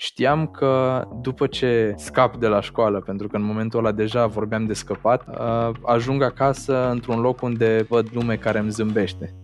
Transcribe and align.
Știam 0.00 0.46
că 0.46 1.04
după 1.20 1.46
ce 1.46 1.94
scap 1.96 2.36
de 2.36 2.46
la 2.46 2.60
școală, 2.60 3.00
pentru 3.00 3.28
că 3.28 3.36
în 3.36 3.42
momentul 3.42 3.78
ăla 3.78 3.92
deja 3.92 4.26
vorbeam 4.26 4.66
de 4.66 4.72
scăpat, 4.72 5.26
uh, 5.28 5.70
ajung 5.82 6.22
acasă 6.22 6.90
într-un 6.90 7.20
loc 7.20 7.42
unde 7.42 7.86
văd 7.88 8.08
lume 8.12 8.36
care 8.36 8.58
îmi 8.58 8.70
zâmbește. 8.70 9.34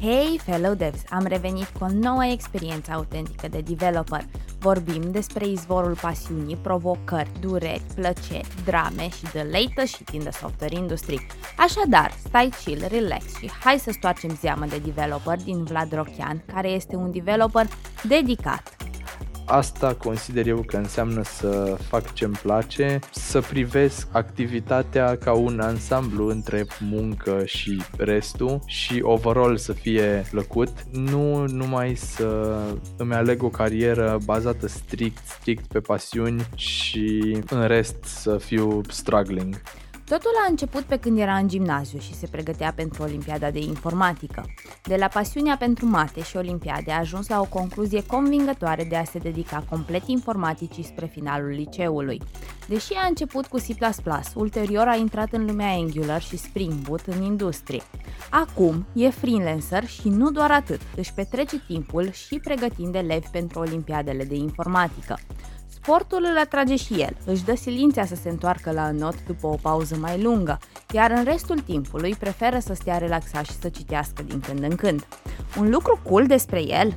Hey, 0.00 0.38
fellow 0.44 0.74
devs! 0.74 1.02
Am 1.10 1.26
revenit 1.26 1.66
cu 1.66 1.84
o 1.84 1.88
nouă 1.92 2.24
experiență 2.24 2.92
autentică 2.92 3.48
de 3.48 3.60
developer. 3.60 4.24
Vorbim 4.58 5.10
despre 5.10 5.46
izvorul 5.46 5.96
pasiunii, 6.00 6.56
provocări, 6.56 7.30
dureri, 7.40 7.82
plăceri, 7.94 8.48
drame 8.64 9.08
și 9.08 9.22
the 9.22 9.44
latest 9.44 9.92
shit 9.92 10.08
in 10.08 10.20
the 10.20 10.30
software 10.30 10.76
industry. 10.76 11.26
Așadar, 11.56 12.12
stai 12.24 12.52
chill, 12.64 12.86
relax 12.88 13.24
și 13.38 13.50
hai 13.60 13.78
să 13.78 13.90
stoarcem 13.90 14.36
zeamă 14.40 14.66
de 14.66 14.78
developer 14.78 15.42
din 15.42 15.64
Vlad 15.64 15.92
Rochian, 15.94 16.42
care 16.52 16.68
este 16.68 16.96
un 16.96 17.12
developer 17.12 17.66
dedicat, 18.02 18.76
Asta 19.48 19.94
consider 19.94 20.46
eu 20.46 20.62
că 20.66 20.76
înseamnă 20.76 21.22
să 21.24 21.76
fac 21.88 22.12
ce-mi 22.12 22.38
place, 22.42 22.98
să 23.10 23.40
privesc 23.40 24.08
activitatea 24.12 25.16
ca 25.16 25.32
un 25.32 25.60
ansamblu 25.60 26.28
între 26.28 26.66
muncă 26.80 27.42
și 27.44 27.82
restul 27.96 28.60
și 28.66 29.00
overall 29.02 29.56
să 29.56 29.72
fie 29.72 30.26
plăcut, 30.30 30.68
nu 30.92 31.46
numai 31.46 31.94
să 31.94 32.58
îmi 32.96 33.14
aleg 33.14 33.42
o 33.42 33.48
carieră 33.48 34.18
bazată 34.24 34.66
strict, 34.66 35.26
strict 35.26 35.66
pe 35.66 35.80
pasiuni 35.80 36.46
și 36.54 37.38
în 37.50 37.66
rest 37.66 38.04
să 38.04 38.38
fiu 38.38 38.80
struggling. 38.88 39.62
Totul 40.08 40.30
a 40.44 40.46
început 40.50 40.82
pe 40.82 40.96
când 40.96 41.18
era 41.18 41.36
în 41.36 41.48
gimnaziu 41.48 41.98
și 41.98 42.14
se 42.14 42.26
pregătea 42.26 42.72
pentru 42.76 43.02
Olimpiada 43.02 43.50
de 43.50 43.58
Informatică. 43.58 44.44
De 44.82 44.96
la 44.96 45.06
pasiunea 45.06 45.56
pentru 45.56 45.86
mate 45.86 46.22
și 46.22 46.36
Olimpiade 46.36 46.92
a 46.92 46.98
ajuns 46.98 47.28
la 47.28 47.40
o 47.40 47.44
concluzie 47.44 48.06
convingătoare 48.06 48.84
de 48.84 48.96
a 48.96 49.04
se 49.04 49.18
dedica 49.18 49.64
complet 49.68 50.02
informaticii 50.06 50.82
spre 50.82 51.06
finalul 51.06 51.48
liceului. 51.48 52.22
Deși 52.68 52.92
a 52.92 53.06
început 53.06 53.46
cu 53.46 53.56
C++, 53.56 53.64
ulterior 54.34 54.88
a 54.88 54.96
intrat 54.96 55.32
în 55.32 55.46
lumea 55.46 55.72
Angular 55.72 56.22
și 56.22 56.36
Spring 56.36 56.72
Boot 56.72 57.06
în 57.06 57.22
industrie. 57.22 57.82
Acum 58.30 58.86
e 58.92 59.10
freelancer 59.10 59.86
și 59.86 60.08
nu 60.08 60.30
doar 60.30 60.50
atât, 60.50 60.80
își 60.96 61.12
petrece 61.12 61.62
timpul 61.66 62.10
și 62.10 62.38
pregătind 62.38 62.94
elevi 62.94 63.28
pentru 63.32 63.58
Olimpiadele 63.58 64.24
de 64.24 64.34
Informatică. 64.34 65.18
Sportul 65.86 66.26
îl 66.30 66.38
atrage 66.38 66.76
și 66.76 66.92
el, 66.92 67.16
își 67.24 67.44
dă 67.44 67.56
silința 67.56 68.04
să 68.04 68.14
se 68.14 68.28
întoarcă 68.28 68.70
la 68.70 68.86
înot 68.86 69.14
după 69.26 69.46
o 69.46 69.56
pauză 69.62 69.96
mai 70.00 70.22
lungă, 70.22 70.58
iar 70.92 71.10
în 71.10 71.24
restul 71.24 71.58
timpului 71.58 72.14
preferă 72.14 72.58
să 72.58 72.74
stea 72.74 72.98
relaxat 72.98 73.44
și 73.44 73.58
să 73.60 73.68
citească 73.68 74.22
din 74.22 74.40
când 74.40 74.62
în 74.62 74.76
când. 74.76 75.06
Un 75.58 75.70
lucru 75.70 76.00
cool 76.02 76.26
despre 76.26 76.62
el? 76.62 76.96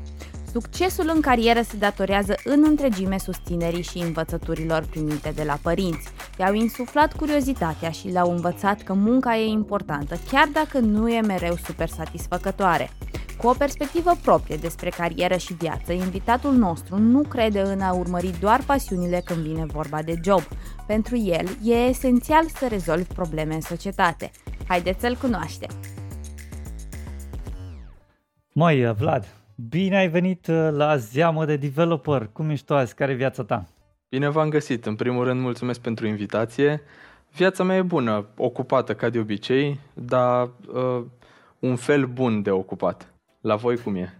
Succesul 0.51 1.11
în 1.13 1.21
carieră 1.21 1.61
se 1.61 1.77
datorează 1.77 2.35
în 2.43 2.63
întregime 2.67 3.17
susținerii 3.17 3.83
și 3.83 3.97
învățăturilor 3.97 4.85
primite 4.89 5.31
de 5.35 5.43
la 5.43 5.57
părinți. 5.61 6.07
I-au 6.39 6.53
insuflat 6.53 7.15
curiozitatea 7.15 7.89
și 7.89 8.07
le-au 8.07 8.31
învățat 8.31 8.81
că 8.81 8.93
munca 8.93 9.37
e 9.37 9.45
importantă, 9.45 10.19
chiar 10.31 10.47
dacă 10.53 10.79
nu 10.79 11.09
e 11.09 11.21
mereu 11.21 11.55
super 11.65 11.87
satisfăcătoare. 11.87 12.89
Cu 13.37 13.47
o 13.47 13.53
perspectivă 13.57 14.11
proprie 14.23 14.55
despre 14.55 14.89
carieră 14.89 15.37
și 15.37 15.53
viață, 15.53 15.93
invitatul 15.93 16.53
nostru 16.53 16.97
nu 16.97 17.21
crede 17.21 17.61
în 17.61 17.81
a 17.81 17.93
urmări 17.93 18.39
doar 18.39 18.61
pasiunile 18.65 19.21
când 19.25 19.39
vine 19.39 19.65
vorba 19.65 20.01
de 20.01 20.19
job. 20.23 20.41
Pentru 20.87 21.17
el, 21.17 21.47
e 21.63 21.73
esențial 21.73 22.45
să 22.57 22.67
rezolvi 22.69 23.13
probleme 23.13 23.53
în 23.53 23.61
societate. 23.61 24.31
Haideți 24.67 24.99
să-l 24.99 25.15
cunoaștem! 25.15 25.69
Măi, 28.53 28.93
Vlad, 28.93 29.38
bine 29.67 29.97
ai 29.97 30.07
venit 30.07 30.47
uh, 30.47 30.69
la 30.71 30.95
Zeamă 30.95 31.45
de 31.45 31.55
Developer. 31.55 32.29
Cum 32.33 32.49
ești 32.49 32.65
tu 32.65 32.75
azi? 32.75 32.95
Care 32.95 33.11
e 33.11 33.15
viața 33.15 33.43
ta? 33.43 33.65
Bine 34.09 34.29
v-am 34.29 34.49
găsit. 34.49 34.85
În 34.85 34.95
primul 34.95 35.23
rând, 35.23 35.41
mulțumesc 35.41 35.79
pentru 35.79 36.07
invitație. 36.07 36.81
Viața 37.31 37.63
mea 37.63 37.75
e 37.75 37.81
bună, 37.81 38.25
ocupată 38.37 38.95
ca 38.95 39.09
de 39.09 39.19
obicei, 39.19 39.79
dar 39.93 40.49
uh, 40.73 41.05
un 41.59 41.75
fel 41.75 42.05
bun 42.05 42.41
de 42.41 42.51
ocupat. 42.51 43.13
La 43.41 43.55
voi 43.55 43.77
cum 43.77 43.95
e? 43.95 44.15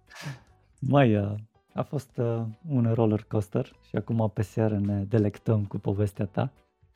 Mai 0.94 1.16
uh, 1.16 1.32
a 1.74 1.82
fost 1.82 2.10
uh, 2.16 2.42
un 2.68 2.92
roller 2.94 3.24
coaster 3.28 3.72
și 3.88 3.96
acum 3.96 4.30
pe 4.34 4.42
seară 4.42 4.78
ne 4.78 5.04
delectăm 5.08 5.64
cu 5.64 5.78
povestea 5.78 6.24
ta. 6.24 6.50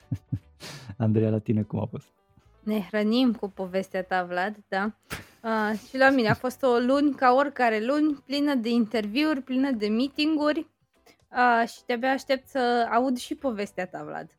Andreea, 0.97 1.31
la 1.31 1.39
tine 1.39 1.63
cum 1.63 1.81
a 1.81 1.85
fost? 1.85 2.07
Ne 2.63 2.81
hrănim 2.81 3.33
cu 3.33 3.49
povestea 3.49 4.03
ta, 4.03 4.25
Vlad, 4.25 4.57
da. 4.69 4.93
Uh, 5.43 5.79
și 5.89 5.97
la 5.97 6.11
mine 6.11 6.29
a 6.29 6.35
fost 6.35 6.63
o 6.63 6.79
luni 6.79 7.15
ca 7.15 7.33
oricare 7.33 7.85
luni, 7.85 8.23
plină 8.27 8.55
de 8.55 8.69
interviuri, 8.69 9.43
plină 9.43 9.71
de 9.71 9.89
meetinguri 9.89 10.67
uh, 11.31 11.69
și 11.69 11.81
de-abia 11.87 12.11
aștept 12.11 12.47
să 12.47 12.89
aud 12.93 13.17
și 13.17 13.35
povestea 13.35 13.87
ta, 13.87 14.05
Vlad. 14.05 14.39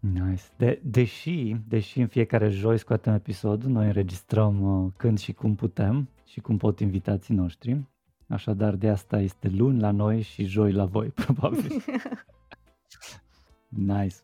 Nice. 0.00 0.42
De, 0.56 0.80
deși, 0.82 1.56
deși 1.68 2.00
în 2.00 2.06
fiecare 2.06 2.48
joi 2.48 2.78
scoatem 2.78 3.14
episod, 3.14 3.62
noi 3.62 3.86
înregistrăm 3.86 4.84
uh, 4.84 4.92
când 4.96 5.18
și 5.18 5.32
cum 5.32 5.54
putem 5.54 6.08
și 6.26 6.40
cum 6.40 6.56
pot 6.56 6.80
invitații 6.80 7.34
noștri. 7.34 7.80
Așadar, 8.28 8.74
de 8.74 8.88
asta 8.88 9.20
este 9.20 9.48
luni 9.48 9.80
la 9.80 9.90
noi 9.90 10.20
și 10.20 10.44
joi 10.44 10.72
la 10.72 10.84
voi, 10.84 11.08
probabil. 11.24 11.84
nice. 13.68 14.16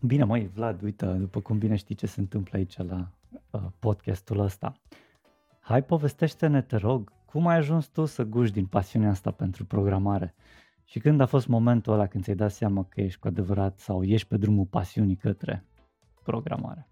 Bine, 0.00 0.24
măi, 0.24 0.50
Vlad, 0.54 0.82
uite, 0.82 1.06
după 1.06 1.40
cum 1.40 1.58
bine 1.58 1.76
știi 1.76 1.94
ce 1.94 2.06
se 2.06 2.20
întâmplă 2.20 2.58
aici 2.58 2.76
la 2.76 2.96
uh, 2.96 3.06
podcastul 3.78 4.38
ăsta. 4.38 4.80
Hai, 5.60 5.82
povestește-ne, 5.82 6.62
te 6.62 6.76
rog, 6.76 7.12
cum 7.24 7.46
ai 7.46 7.56
ajuns 7.56 7.86
tu 7.86 8.04
să 8.04 8.24
guși 8.24 8.52
din 8.52 8.66
pasiunea 8.66 9.10
asta 9.10 9.30
pentru 9.30 9.64
programare? 9.64 10.34
Și 10.84 10.98
când 10.98 11.20
a 11.20 11.26
fost 11.26 11.46
momentul 11.46 11.92
ăla 11.92 12.06
când 12.06 12.24
ți-ai 12.24 12.36
dat 12.36 12.52
seama 12.52 12.84
că 12.84 13.00
ești 13.00 13.20
cu 13.20 13.26
adevărat 13.26 13.78
sau 13.78 14.02
ești 14.02 14.28
pe 14.28 14.36
drumul 14.36 14.64
pasiunii 14.64 15.16
către 15.16 15.64
programare? 16.22 16.88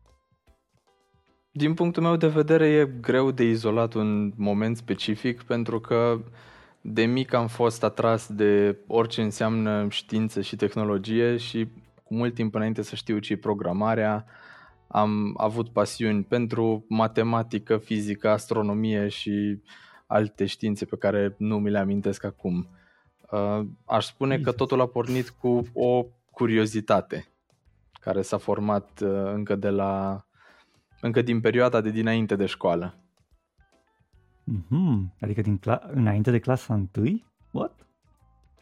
Din 1.51 1.75
punctul 1.75 2.03
meu 2.03 2.17
de 2.17 2.29
vedere 2.29 2.67
e 2.67 2.87
greu 2.87 3.31
de 3.31 3.45
izolat 3.45 3.95
un 3.95 4.33
moment 4.37 4.77
specific 4.77 5.43
pentru 5.43 5.81
că 5.81 6.21
de 6.81 7.05
mic 7.05 7.33
am 7.33 7.47
fost 7.47 7.83
atras 7.83 8.33
de 8.33 8.79
orice 8.87 9.23
înseamnă 9.23 9.87
știință 9.89 10.41
și 10.41 10.57
tehnologie 10.57 11.37
și 11.37 11.69
cu 12.03 12.15
mult 12.15 12.35
timp 12.35 12.55
înainte 12.55 12.83
să 12.83 12.95
știu 12.95 13.19
ce 13.19 13.37
programarea, 13.37 14.25
am 14.93 15.35
avut 15.37 15.69
pasiuni 15.69 16.23
pentru 16.23 16.85
matematică, 16.89 17.77
fizică, 17.77 18.29
astronomie 18.29 19.09
și 19.09 19.63
alte 20.07 20.47
științe 20.47 20.85
pe 20.85 20.97
care 20.97 21.35
nu 21.39 21.59
mi 21.59 21.71
le 21.71 21.79
amintesc 21.79 22.25
acum. 22.25 22.69
Uh, 23.31 23.61
aș 23.85 24.07
spune 24.07 24.39
că 24.39 24.53
totul 24.53 24.81
a 24.81 24.87
pornit 24.87 25.31
cu 25.31 25.67
o 25.73 26.07
curiozitate 26.31 27.27
care 28.01 28.23
s-a 28.23 28.39
format 28.39 29.01
uh, 29.01 29.33
încă 29.33 29.55
de 29.55 29.69
la 29.69 30.25
încă 31.01 31.23
din 31.23 31.41
perioada 31.41 31.81
de 31.81 31.91
dinainte 31.91 32.37
de 32.37 32.47
școală. 32.47 32.95
Mm-hmm. 34.53 35.21
Adică 35.21 35.41
din 35.41 35.61
cla- 35.61 35.91
înainte 35.91 36.31
de 36.31 36.39
clasa 36.39 36.89
1? 36.95 37.23
What? 37.51 37.87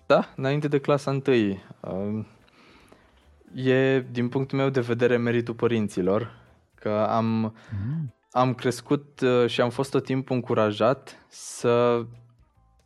Da, 0.06 0.32
înainte 0.36 0.68
de 0.68 0.78
clasa 0.78 1.10
1. 1.10 2.26
Uh, 3.54 3.66
e, 3.66 4.06
din 4.10 4.28
punctul 4.28 4.58
meu 4.58 4.68
de 4.68 4.80
vedere, 4.80 5.16
meritul 5.16 5.54
părinților, 5.54 6.38
că 6.74 7.06
am, 7.08 7.26
mm. 7.34 8.14
am 8.30 8.54
crescut 8.54 9.20
și 9.46 9.60
am 9.60 9.70
fost 9.70 9.90
tot 9.90 10.04
timpul 10.04 10.36
încurajat 10.36 11.26
să 11.28 12.04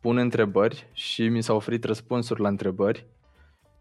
pun 0.01 0.17
întrebări 0.17 0.89
și 0.93 1.27
mi 1.27 1.43
s-au 1.43 1.55
oferit 1.55 1.83
răspunsuri 1.83 2.41
la 2.41 2.47
întrebări 2.47 3.05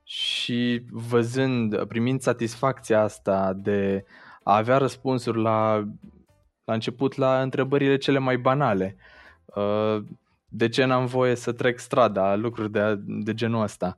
și 0.04 0.82
văzând, 0.90 1.84
primind 1.84 2.20
satisfacția 2.20 3.02
asta 3.02 3.52
de 3.52 4.04
a 4.42 4.56
avea 4.56 4.78
răspunsuri 4.78 5.40
la, 5.40 5.88
la 6.64 6.74
început 6.74 7.16
la 7.16 7.42
întrebările 7.42 7.96
cele 7.96 8.18
mai 8.18 8.36
banale. 8.36 8.96
Uh, 9.44 10.02
de 10.48 10.68
ce 10.68 10.84
n-am 10.84 11.06
voie 11.06 11.34
să 11.34 11.52
trec 11.52 11.78
strada, 11.78 12.34
lucruri 12.34 12.70
de, 12.70 13.00
de 13.06 13.34
genul 13.34 13.62
ăsta. 13.62 13.96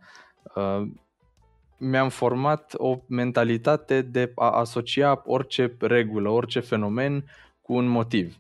Uh, 1.79 1.89
mi-am 1.89 2.09
format 2.09 2.75
o 2.77 2.99
mentalitate 3.07 4.03
de 4.03 4.33
a 4.35 4.51
asocia 4.51 5.23
orice 5.25 5.77
regulă, 5.81 6.29
orice 6.29 6.61
fenomen 6.61 7.25
cu 7.63 7.75
un 7.75 7.87
motiv. 7.87 8.39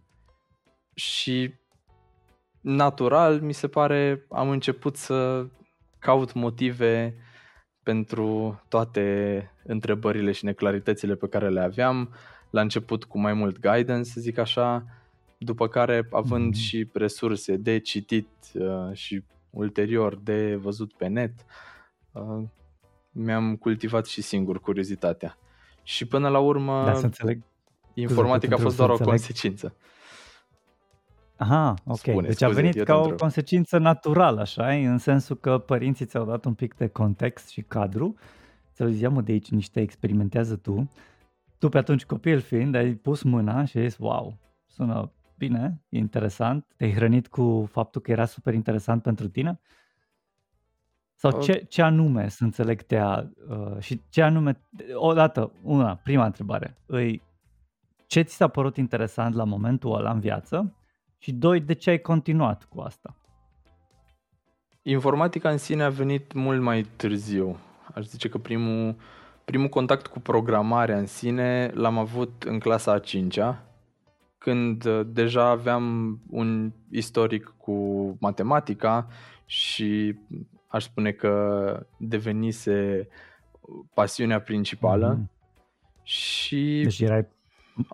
Și 0.95 1.55
natural, 2.61 3.41
mi 3.41 3.55
se 3.55 3.69
pare, 3.69 4.27
am 4.29 4.49
început 4.49 4.97
să 4.97 5.47
caut 5.99 6.33
motive 6.33 7.15
pentru 7.83 8.61
toate 8.69 9.51
întrebările 9.65 10.33
și 10.33 10.45
neclaritățile 10.45 11.15
pe 11.15 11.29
care 11.29 11.49
le 11.49 11.61
aveam. 11.61 12.15
La 12.51 12.61
început 12.61 13.05
cu 13.05 13.19
mai 13.19 13.33
mult 13.33 13.59
guidance, 13.59 14.11
să 14.11 14.21
zic 14.21 14.39
așa, 14.39 14.85
după 15.39 15.69
care 15.69 16.09
având 16.11 16.55
mm-hmm. 16.55 16.61
și 16.61 16.89
resurse 16.93 17.57
de 17.57 17.79
citit 17.79 18.29
uh, 18.55 18.93
și 18.93 19.25
ulterior 19.51 20.17
de 20.17 20.55
văzut 20.55 20.93
pe 20.93 21.07
net, 21.07 21.33
uh, 22.13 22.45
mi-am 23.17 23.57
cultivat 23.57 24.07
și 24.07 24.23
singur 24.23 24.61
curiozitatea. 24.61 25.39
Și 25.83 26.07
până 26.07 26.29
la 26.29 26.39
urmă, 26.39 26.85
da, 26.85 26.95
să 26.95 27.05
înțeleg. 27.05 27.43
informatica 27.95 28.55
a 28.55 28.59
fost 28.59 28.77
doar 28.77 28.91
o 28.91 28.97
consecință. 28.97 29.75
Aha, 31.37 31.75
ok. 31.85 31.97
Spune, 31.97 32.27
deci 32.27 32.43
a 32.43 32.47
scuze, 32.47 32.61
venit 32.61 32.77
eu 32.77 32.85
ca 32.85 32.93
te 32.93 32.99
o 32.99 33.01
întreb. 33.01 33.19
consecință 33.19 33.79
naturală, 33.79 34.41
așa, 34.41 34.73
în 34.73 34.99
sensul 34.99 35.37
că 35.37 35.59
părinții 35.59 36.07
ți-au 36.07 36.25
dat 36.25 36.45
un 36.45 36.55
pic 36.55 36.75
de 36.75 36.87
context 36.87 37.49
și 37.49 37.63
cadru. 37.63 38.15
Ți-au 38.75 38.89
zis, 38.89 39.01
ia 39.01 39.11
mă 39.11 39.21
de 39.21 39.33
aici 39.33 39.51
niște 39.51 39.81
experimentează 39.81 40.57
tu. 40.57 40.91
Tu 41.59 41.69
pe 41.69 41.79
atunci 41.79 42.05
copil 42.05 42.41
fiind, 42.41 42.75
ai 42.75 42.93
pus 42.93 43.23
mâna 43.23 43.65
și 43.65 43.79
ai 43.79 43.89
zis, 43.89 43.99
wow, 43.99 44.39
sună 44.67 45.13
bine, 45.39 45.81
e 45.89 45.99
interesant. 45.99 46.67
Te-ai 46.77 46.93
hrănit 46.93 47.29
cu 47.29 47.69
faptul 47.71 48.01
că 48.01 48.11
era 48.11 48.25
super 48.25 48.55
interesant 48.55 49.03
pentru 49.03 49.29
tine? 49.29 49.61
Sau 51.19 51.37
Uh, 51.37 51.43
ce, 51.43 51.65
ce 51.69 51.83
anume, 51.83 52.29
să 52.29 52.45
înțeleg, 52.45 52.83
te-a... 52.83 53.31
Uh, 53.49 53.79
și 53.79 54.01
ce 54.09 54.23
anume... 54.23 54.61
Odată, 54.95 55.53
una, 55.63 55.95
prima 55.95 56.25
întrebare. 56.25 56.79
Îi, 56.87 57.23
ce 58.07 58.23
ți 58.23 58.35
s-a 58.35 58.49
părut 58.49 58.77
interesant 58.77 59.35
la 59.35 59.45
momentul 59.45 59.95
ăla 59.95 60.11
în 60.11 60.21
viață? 60.21 60.75
Și 61.19 61.33
doi, 61.33 61.61
de 61.61 61.73
ce 61.73 61.91
ai 61.91 62.01
continuat 62.01 62.65
cu 62.65 62.81
asta? 62.81 63.17
Informatica 64.83 65.51
în 65.51 65.59
sine 65.59 65.83
a 65.83 65.89
venit 65.89 66.33
mult 66.33 66.61
mai 66.61 66.83
târziu. 66.97 67.57
Aș 67.95 68.05
zice 68.05 68.29
că 68.29 68.39
primul, 68.39 68.97
primul 69.45 69.69
contact 69.69 70.07
cu 70.07 70.21
programarea 70.21 70.99
în 70.99 71.07
sine 71.07 71.71
l-am 71.75 71.99
avut 71.99 72.43
în 72.43 72.59
clasa 72.59 72.93
a 72.93 73.01
5-a, 73.01 73.63
când 74.39 74.85
uh, 74.85 75.07
deja 75.07 75.49
aveam 75.49 76.19
un 76.31 76.73
istoric 76.91 77.55
cu 77.57 77.73
matematica 78.21 79.07
și 79.45 80.19
aș 80.77 80.85
spune 80.85 81.11
că 81.13 81.87
devenise 81.99 83.09
pasiunea 83.95 84.41
principală 84.41 85.09
Mhm. 85.13 85.31
și 86.03 86.81
Deci 86.83 87.01
erai 87.01 87.27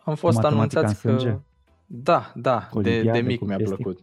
am 0.04 0.14
fost 0.14 0.36
matematica 0.36 0.80
în 0.80 0.84
anunțați 0.86 1.00
sânge? 1.00 1.30
că... 1.30 1.40
Da, 1.86 2.32
da, 2.34 2.66
cu 2.70 2.80
de, 2.80 2.90
de 2.90 2.94
olimpiade, 2.96 3.20
mic 3.26 3.38
cu 3.38 3.44
mi-a 3.44 3.56
chestii? 3.56 3.76
plăcut. 3.76 4.00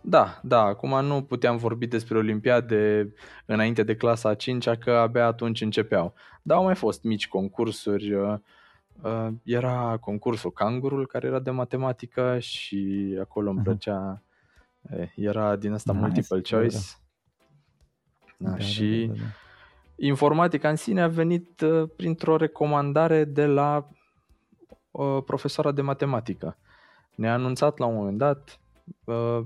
Da, 0.00 0.40
da, 0.42 0.60
acum 0.62 1.04
nu 1.04 1.22
puteam 1.22 1.56
vorbi 1.56 1.86
despre 1.86 2.18
olimpiade 2.18 3.12
înainte 3.46 3.82
de 3.82 3.96
clasa 3.96 4.28
a 4.28 4.34
5 4.34 4.68
că 4.68 4.90
abia 4.90 5.26
atunci 5.26 5.60
începeau. 5.60 6.14
Dar 6.42 6.56
au 6.56 6.64
mai 6.64 6.74
fost 6.74 7.02
mici 7.02 7.28
concursuri. 7.28 8.14
uh, 8.14 8.34
uh, 9.02 9.28
Era 9.42 9.96
concursul 10.00 10.50
Cangurul, 10.52 11.06
care 11.06 11.26
era 11.26 11.38
de 11.38 11.50
matematică 11.50 12.38
și 12.38 13.16
acolo 13.20 13.48
îmi 13.50 13.58
Aha. 13.58 13.68
plăcea, 13.68 14.22
eh, 14.90 15.08
era 15.16 15.56
din 15.56 15.72
asta 15.72 15.92
Nice, 15.92 16.04
multiple 16.04 16.36
da, 16.40 16.42
da, 16.50 16.56
da. 16.56 16.60
choice. 16.60 16.76
Da, 16.76 17.07
Da, 18.38 18.50
da, 18.50 18.58
și 18.58 19.04
da, 19.06 19.12
da, 19.12 19.18
da. 19.18 19.28
informatica 19.96 20.68
în 20.68 20.76
sine 20.76 21.02
a 21.02 21.08
venit 21.08 21.60
uh, 21.60 21.88
printr-o 21.96 22.36
recomandare 22.36 23.24
de 23.24 23.46
la 23.46 23.88
uh, 24.90 25.22
profesoara 25.26 25.72
de 25.72 25.82
matematică. 25.82 26.56
Ne-a 27.14 27.32
anunțat 27.32 27.78
la 27.78 27.86
un 27.86 27.94
moment 27.94 28.18
dat, 28.18 28.60
uh, 29.04 29.40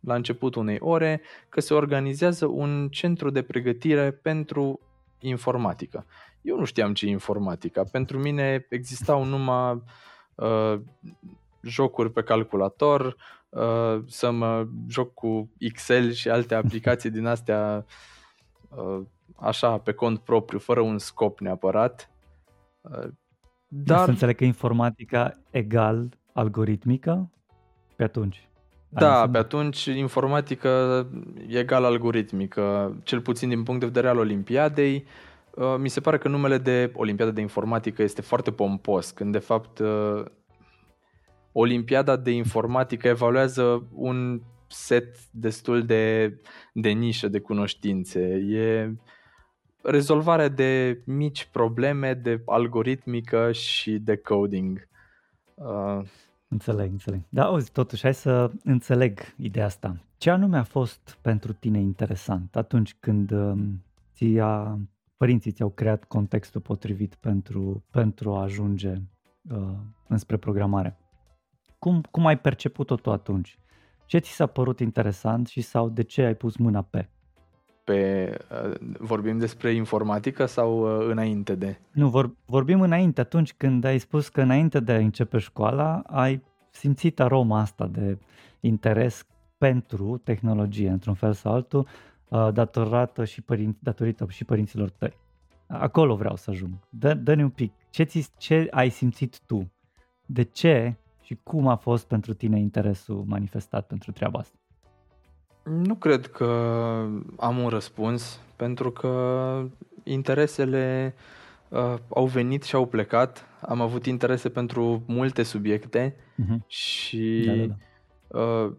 la 0.00 0.14
început 0.14 0.54
unei 0.54 0.78
ore, 0.80 1.20
că 1.48 1.60
se 1.60 1.74
organizează 1.74 2.46
un 2.46 2.88
centru 2.88 3.30
de 3.30 3.42
pregătire 3.42 4.10
pentru 4.10 4.80
informatică. 5.18 6.06
Eu 6.42 6.58
nu 6.58 6.64
știam 6.64 6.94
ce 6.94 7.06
e 7.06 7.10
informatica. 7.10 7.84
Pentru 7.84 8.18
mine 8.18 8.66
existau 8.68 9.24
numai 9.24 9.82
uh, 10.34 10.80
jocuri 11.62 12.12
pe 12.12 12.22
calculator, 12.22 13.16
uh, 13.48 14.02
să 14.06 14.30
mă 14.30 14.66
joc 14.88 15.14
cu 15.14 15.50
Excel 15.58 16.12
și 16.12 16.28
alte 16.28 16.54
aplicații 16.64 17.10
din 17.10 17.26
astea 17.26 17.84
uh, 17.86 17.92
așa, 19.36 19.78
pe 19.78 19.92
cont 19.92 20.18
propriu, 20.18 20.58
fără 20.58 20.80
un 20.80 20.98
scop 20.98 21.40
neapărat. 21.40 22.10
Uh, 22.80 22.90
Dar... 23.68 23.98
Să 23.98 24.04
Dar 24.04 24.08
înțeleg 24.08 24.36
că 24.36 24.44
informatica 24.44 25.32
egal 25.50 26.18
algoritmică 26.32 27.30
pe 27.96 28.02
atunci. 28.02 28.48
Aia 28.94 29.06
Da, 29.06 29.06
înseamnă? 29.06 29.32
pe 29.32 29.38
atunci 29.38 29.84
informatică 29.84 31.06
egal 31.48 31.84
algoritmică, 31.84 32.96
cel 33.02 33.20
puțin 33.20 33.48
din 33.48 33.62
punct 33.62 33.80
de 33.80 33.86
vedere 33.86 34.08
al 34.08 34.18
Olimpiadei. 34.18 35.04
Uh, 35.54 35.74
Mi 35.78 35.88
se 35.88 36.00
pare 36.00 36.18
că 36.18 36.28
numele 36.28 36.58
de 36.58 36.92
Olimpiada 36.94 37.30
de 37.30 37.40
Informatică 37.40 38.02
este 38.02 38.22
foarte 38.22 38.50
pompos, 38.50 39.10
când 39.10 39.32
de 39.32 39.38
fapt 39.38 39.78
uh, 39.78 40.24
Olimpiada 41.52 42.16
de 42.16 42.30
Informatică 42.30 43.08
evaluează 43.08 43.82
un 43.94 44.40
set 44.74 45.30
destul 45.30 45.84
de, 45.84 46.34
de 46.72 46.88
nișă 46.88 47.28
de 47.28 47.38
cunoștințe. 47.38 48.20
E 48.48 48.94
rezolvarea 49.82 50.48
de 50.48 51.02
mici 51.04 51.48
probleme 51.52 52.14
de 52.14 52.42
algoritmică 52.46 53.52
și 53.52 53.98
de 53.98 54.16
coding. 54.16 54.88
Uh, 55.54 56.00
Înțeleg, 56.54 56.90
înțeleg. 56.90 57.20
Da, 57.28 57.44
auzi, 57.44 57.72
totuși, 57.72 58.02
hai 58.02 58.14
să 58.14 58.50
înțeleg 58.64 59.20
ideea 59.36 59.64
asta. 59.64 59.96
Ce 60.16 60.30
anume 60.30 60.56
a 60.56 60.62
fost 60.62 61.18
pentru 61.20 61.52
tine 61.52 61.80
interesant 61.80 62.56
atunci 62.56 62.96
când 63.00 63.30
um, 63.30 63.82
ți-a, 64.14 64.78
părinții 65.16 65.50
ți-au 65.52 65.70
creat 65.70 66.04
contextul 66.04 66.60
potrivit 66.60 67.14
pentru, 67.14 67.84
pentru 67.90 68.34
a 68.34 68.42
ajunge 68.42 68.94
uh, 69.50 69.76
înspre 70.08 70.36
programare? 70.36 70.96
Cum, 71.78 72.00
cum 72.10 72.26
ai 72.26 72.38
perceput-o 72.38 72.94
tu 72.94 73.10
atunci? 73.10 73.58
Ce 74.06 74.18
ți 74.18 74.30
s-a 74.30 74.46
părut 74.46 74.80
interesant 74.80 75.46
și 75.46 75.60
sau 75.60 75.88
de 75.88 76.02
ce 76.02 76.22
ai 76.22 76.34
pus 76.34 76.56
mâna 76.56 76.82
pe? 76.82 77.08
pe 77.84 78.30
uh, 78.64 78.74
vorbim 78.98 79.38
despre 79.38 79.70
informatică 79.70 80.46
sau 80.46 80.98
uh, 81.00 81.06
înainte 81.10 81.54
de? 81.54 81.78
Nu, 81.92 82.08
vor, 82.08 82.34
vorbim 82.46 82.80
înainte, 82.80 83.20
atunci 83.20 83.52
când 83.52 83.84
ai 83.84 83.98
spus 83.98 84.28
că 84.28 84.40
înainte 84.40 84.80
de 84.80 84.92
a 84.92 84.96
începe 84.98 85.38
școala 85.38 86.02
ai 86.06 86.42
simțit 86.70 87.20
aroma 87.20 87.60
asta 87.60 87.86
de 87.86 88.18
interes 88.60 89.26
pentru 89.58 90.20
tehnologie, 90.24 90.88
într-un 90.88 91.14
fel 91.14 91.32
sau 91.32 91.52
altul, 91.52 91.86
uh, 92.28 92.48
datorată 92.52 93.24
și 93.24 93.42
părin- 93.42 93.78
datorită 93.78 94.26
și 94.28 94.44
părinților 94.44 94.90
tăi. 94.90 95.12
Acolo 95.66 96.16
vreau 96.16 96.36
să 96.36 96.50
ajung. 96.50 96.72
Dă, 96.88 97.14
dă-ne 97.14 97.42
un 97.42 97.50
pic. 97.50 97.72
Ce, 97.90 98.02
ți, 98.02 98.30
ce 98.38 98.66
ai 98.70 98.88
simțit 98.88 99.40
tu? 99.46 99.72
De 100.26 100.42
ce 100.42 100.96
și 101.24 101.38
cum 101.42 101.68
a 101.68 101.76
fost 101.76 102.06
pentru 102.06 102.34
tine 102.34 102.58
interesul 102.58 103.24
manifestat 103.26 103.86
pentru 103.86 104.12
treaba 104.12 104.38
asta? 104.38 104.56
Nu 105.62 105.94
cred 105.94 106.26
că 106.26 106.44
am 107.36 107.58
un 107.58 107.68
răspuns, 107.68 108.40
pentru 108.56 108.90
că 108.90 109.64
interesele 110.02 111.14
uh, 111.68 111.94
au 112.08 112.26
venit 112.26 112.62
și 112.62 112.74
au 112.74 112.86
plecat. 112.86 113.46
Am 113.60 113.80
avut 113.80 114.06
interese 114.06 114.48
pentru 114.48 115.02
multe 115.06 115.42
subiecte 115.42 116.16
Uh-huh. 116.42 116.66
și 116.66 117.42
Da, 117.46 117.54
da, 117.54 117.74
da. 118.28 118.40
uh, 118.40 118.72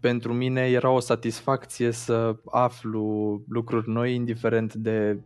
pentru 0.00 0.32
mine 0.32 0.60
era 0.60 0.90
o 0.90 1.00
satisfacție 1.00 1.90
să 1.90 2.36
aflu 2.50 3.42
lucruri 3.48 3.90
noi, 3.90 4.14
indiferent 4.14 4.74
de 4.74 5.18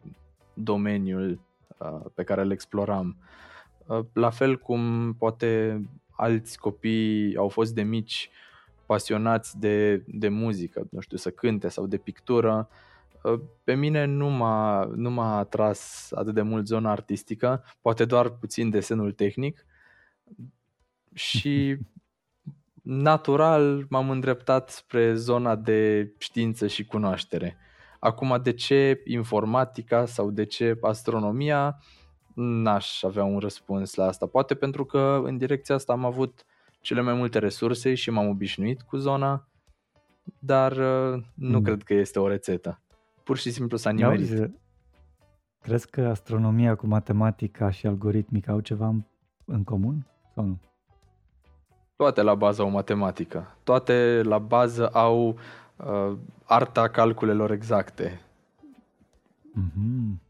domeniul 0.55 1.41
uh, 1.79 2.01
pe 2.15 2.23
care 2.23 2.41
îl 2.41 2.51
exploram. 2.51 3.17
Uh, 3.87 4.01
la 4.13 4.31
fel 4.31 4.59
cum 4.59 5.13
poate 5.19 5.83
alți 6.19 6.59
copii 6.59 7.37
au 7.37 7.49
fost 7.49 7.75
de 7.75 7.83
mici 7.83 8.31
pasionați 8.87 9.59
de, 9.59 10.05
de 10.07 10.29
muzică, 10.29 10.87
nu 10.91 11.01
știu, 11.01 11.17
să 11.17 11.31
cânte 11.31 11.69
sau 11.69 11.87
de 11.87 11.97
pictură. 11.97 12.69
Uh, 13.23 13.41
Pe 13.65 13.75
mine 13.75 14.05
nu 14.05 14.29
m-a, 14.29 14.85
nu 14.95 15.11
m-a 15.11 15.39
atras 15.39 16.13
atât 16.15 16.35
de 16.35 16.43
mult 16.43 16.67
zona 16.67 16.91
artistică, 16.91 17.65
poate 17.81 18.05
doar 18.05 18.29
puțin 18.29 18.71
desenul 18.71 19.13
tehnic 19.13 19.67
și 21.15 21.77
natural 22.83 23.87
m-am 23.89 24.11
îndreptat 24.11 24.71
spre 24.71 25.15
zona 25.15 25.57
de 25.57 26.13
știință 26.19 26.67
și 26.67 26.85
cunoaștere. 26.85 27.57
Acum, 27.99 28.41
de 28.43 28.53
ce 28.53 29.03
informatica 29.05 30.07
sau 30.07 30.31
de 30.31 30.45
ce 30.45 30.79
astronomia? 30.81 31.83
N-aș 32.40 33.02
avea 33.02 33.25
un 33.25 33.38
răspuns 33.38 33.95
la 33.95 34.04
asta. 34.04 34.26
Poate 34.26 34.54
pentru 34.54 34.85
că 34.85 35.21
în 35.25 35.37
direcția 35.38 35.75
asta 35.75 35.92
am 35.92 36.04
avut 36.04 36.45
cele 36.80 37.00
mai 37.00 37.14
multe 37.14 37.38
resurse 37.38 37.95
și 37.95 38.11
m-am 38.11 38.28
obișnuit 38.28 38.83
cu 38.83 38.97
zona, 38.97 39.49
dar 40.38 40.73
uh, 40.73 41.23
nu 41.35 41.57
Mm. 41.59 41.62
cred 41.62 41.83
că 41.83 41.95
este 41.95 42.18
o 42.18 42.28
rețetă. 42.28 42.80
Pur 43.25 43.37
și 43.37 43.50
simplu 43.50 43.76
s-a 43.76 43.90
Auzi, 43.90 44.33
nimerit. 44.33 44.54
crezi 45.61 45.90
că 45.90 46.00
astronomia 46.09 46.75
cu 46.75 46.87
matematica 46.87 47.71
și 47.71 47.87
algoritmica 47.87 48.52
au 48.52 48.61
ceva 48.61 48.87
în, 48.87 49.02
în 49.45 49.64
comun 49.64 50.07
sau 50.35 50.45
nu? 50.45 50.59
Toate 51.97 52.23
la 52.23 52.35
bază 52.35 52.62
au 52.62 52.71
matematică. 52.71 53.57
Toate 53.64 54.21
la 54.25 54.38
bază 54.38 54.88
au 54.88 55.38
uh, 55.76 56.16
arta 56.45 56.88
calculelor 56.88 57.50
exacte. 57.50 58.21
Mhm. 59.52 60.21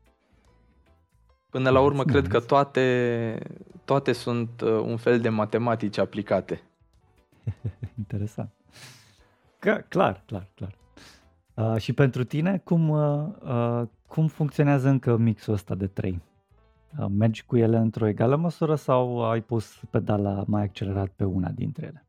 Până 1.59 1.71
la 1.71 1.81
urmă, 1.81 2.03
Nice, 2.03 2.11
cred 2.13 2.27
că 2.27 2.37
nice. 2.37 2.47
toate, 2.47 3.39
toate 3.85 4.13
sunt 4.13 4.61
uh, 4.61 4.71
un 4.71 4.97
fel 4.97 5.21
de 5.21 5.29
matematici 5.29 5.99
aplicate. 5.99 6.63
Interesant. 7.99 8.51
Că, 9.59 9.85
clar, 9.89 10.23
clar, 10.27 10.49
clar. 10.55 10.75
Uh, 11.55 11.81
și 11.81 11.93
pentru 11.93 12.25
tine, 12.25 12.61
cum, 12.65 12.89
uh, 12.89 13.27
uh, 13.43 13.83
cum 14.07 14.27
funcționează 14.27 14.89
încă 14.89 15.17
mixul 15.17 15.53
ăsta 15.53 15.75
de 15.75 15.87
trei? 15.87 16.23
Uh, 16.99 17.07
mergi 17.19 17.45
cu 17.47 17.57
ele 17.57 17.77
într-o 17.77 18.07
egală 18.07 18.37
măsură 18.37 18.75
sau 18.75 19.31
ai 19.31 19.41
pus 19.41 19.81
pedala 19.91 20.45
mai 20.47 20.63
accelerat 20.63 21.09
pe 21.09 21.25
una 21.25 21.49
dintre 21.49 21.87
ele? 21.87 22.07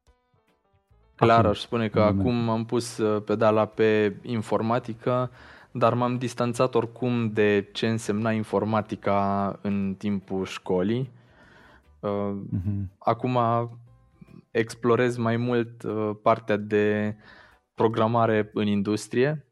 Clar, 1.16 1.46
aș 1.46 1.60
spune 1.60 1.88
că 1.88 2.02
acum 2.02 2.50
am 2.50 2.66
pus 2.66 2.98
uh, 2.98 3.24
pedala 3.24 3.66
pe 3.66 4.16
informatică, 4.22 5.32
dar 5.72 5.94
m-am 5.94 6.18
distanțat 6.18 6.76
oricum 6.76 7.30
de 7.34 7.70
ce 7.72 7.88
însemna 7.88 8.32
informatica 8.32 9.60
în 9.62 9.96
timpul 9.98 10.46
școlii. 10.46 11.12
Uh-huh. 12.00 12.98
Acum 12.98 13.38
explorez 14.52 15.18
mai 15.18 15.38
mult 15.38 15.84
uh, 15.84 16.12
partea 16.22 16.58
de 16.58 17.16
programare 17.74 18.50
în 18.54 18.68
industrie 18.68 19.46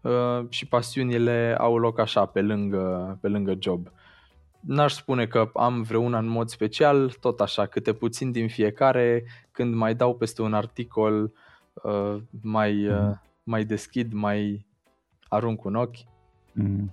uh, 0.00 0.46
și 0.48 0.66
pasiunile 0.66 1.56
au 1.58 1.78
loc 1.78 1.98
așa 1.98 2.26
pe 2.26 2.42
lângă, 2.42 3.18
pe 3.20 3.28
lângă 3.28 3.56
job. 3.58 3.88
N-aș 4.60 4.94
spune 4.94 5.26
că 5.26 5.50
am 5.54 5.82
vreuna 5.82 6.18
în 6.18 6.26
mod 6.26 6.48
special, 6.48 7.10
tot 7.20 7.40
așa, 7.40 7.66
câte 7.66 7.92
puțin 7.92 8.32
din 8.32 8.48
fiecare, 8.48 9.24
când 9.50 9.74
mai 9.74 9.94
dau 9.94 10.16
peste 10.16 10.42
un 10.42 10.54
articol, 10.54 11.32
uh, 11.72 12.16
mai, 12.42 12.86
mm. 12.90 13.22
mai 13.42 13.64
deschid, 13.64 14.12
mai 14.12 14.66
arunc 15.30 15.64
un 15.64 15.74
ochi. 15.74 15.96
Mm. 16.52 16.92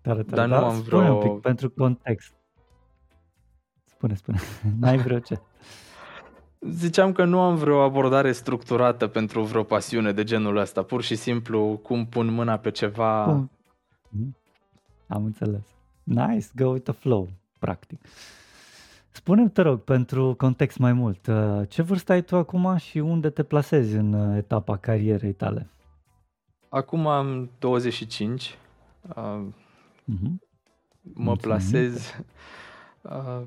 Tare, 0.00 0.22
tare, 0.22 0.36
Dar 0.36 0.48
nu 0.48 0.66
am 0.66 0.80
vreo... 0.80 1.14
un 1.14 1.22
pic 1.22 1.40
pentru 1.40 1.70
context. 1.70 2.32
Spune, 3.84 4.14
spune. 4.14 4.38
N-ai 4.80 4.96
vreo 4.96 5.18
ce? 5.18 5.40
Ziceam 6.60 7.12
că 7.12 7.24
nu 7.24 7.40
am 7.40 7.56
vreo 7.56 7.80
abordare 7.80 8.32
structurată 8.32 9.06
pentru 9.06 9.42
vreo 9.42 9.62
pasiune 9.62 10.12
de 10.12 10.24
genul 10.24 10.56
ăsta. 10.56 10.82
Pur 10.82 11.02
și 11.02 11.14
simplu, 11.14 11.80
cum 11.82 12.06
pun 12.06 12.26
mâna 12.26 12.56
pe 12.56 12.70
ceva... 12.70 13.24
Cum? 13.24 13.50
Mhm. 14.08 14.36
Am 15.06 15.24
înțeles. 15.24 15.66
Nice, 16.02 16.46
go 16.54 16.66
with 16.68 16.84
the 16.84 16.92
flow, 16.92 17.28
practic. 17.58 18.00
Spune-mi, 19.10 19.50
te 19.50 19.62
rog, 19.62 19.80
pentru 19.80 20.34
context 20.34 20.78
mai 20.78 20.92
mult, 20.92 21.26
uh, 21.26 21.68
ce 21.68 21.82
vârstă 21.82 22.12
ai 22.12 22.22
tu 22.22 22.36
acum 22.36 22.76
și 22.76 22.98
unde 22.98 23.30
te 23.30 23.42
plasezi 23.42 23.96
în 23.96 24.12
uh, 24.12 24.36
etapa 24.36 24.76
carierei 24.76 25.32
tale? 25.32 25.70
Acum 26.68 27.06
am 27.06 27.50
25. 27.58 28.58
Uh, 29.16 29.46
uh-huh. 30.12 30.32
Mă 31.00 31.36
plasez. 31.36 32.14
Uh, 33.02 33.42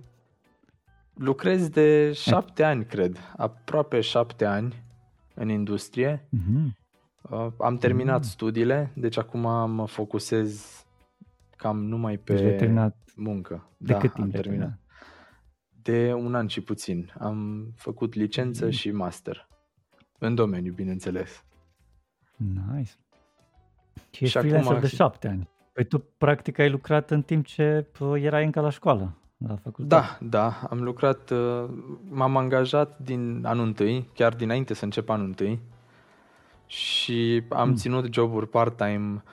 lucrez 1.14 1.70
de 1.70 2.12
șapte 2.12 2.64
ani, 2.64 2.86
cred. 2.86 3.18
Aproape 3.38 4.02
șapte 4.02 4.46
ani 4.46 4.84
în 5.34 5.50
industrie. 5.50 6.18
Uh-huh. 6.18 6.80
Uh, 7.30 7.48
am 7.58 7.78
terminat 7.78 8.26
uh-huh. 8.26 8.30
studiile, 8.30 8.92
deci 8.96 9.18
acum 9.18 9.72
mă 9.72 9.88
focusez 9.88 10.82
cam 11.56 11.86
numai 11.86 12.18
pe 12.18 12.34
deci 12.34 12.58
terminat 12.58 12.98
muncă. 13.16 13.70
De 13.78 13.92
da, 13.92 14.00
cât 14.00 14.14
timp 14.14 14.26
am 14.26 14.42
terminat? 14.42 14.80
De 15.82 16.14
un 16.14 16.36
an 16.36 16.48
și 16.48 16.62
puțin. 16.62 17.12
Am 17.20 17.72
făcut 17.76 18.14
licență 18.14 18.66
mm. 18.66 18.72
și 18.72 18.92
master. 18.92 19.48
În 20.20 20.36
domeniu, 20.36 20.74
bineînțeles. 20.74 21.46
Nice. 22.36 22.92
Și 24.12 24.24
ești 24.24 24.38
freelancer 24.38 24.80
de 24.80 24.88
șapte 24.88 25.28
ani. 25.28 25.50
Păi 25.74 25.84
tu 25.84 26.00
practic 26.18 26.60
ai 26.60 26.70
lucrat 26.70 27.12
în 27.12 27.22
timp 27.22 27.46
ce 27.46 27.86
erai 28.16 28.46
încă 28.46 28.60
la 28.60 28.70
școală, 28.70 29.18
la 29.48 29.56
facultate. 29.56 30.18
Da, 30.20 30.40
da. 30.40 30.68
Am 30.70 30.84
lucrat, 30.84 31.30
uh, 31.30 31.70
m-am 32.10 32.38
angajat 32.38 33.00
din 33.00 33.42
anul 33.46 33.66
întâi, 33.66 34.10
chiar 34.14 34.34
dinainte 34.34 34.74
să 34.74 34.84
încep 34.84 35.10
anul 35.10 35.26
întâi. 35.26 35.60
Și 36.66 37.44
am 37.50 37.68
mm. 37.68 37.76
ținut 37.76 38.14
joburi 38.14 38.48
part-time 38.48 39.24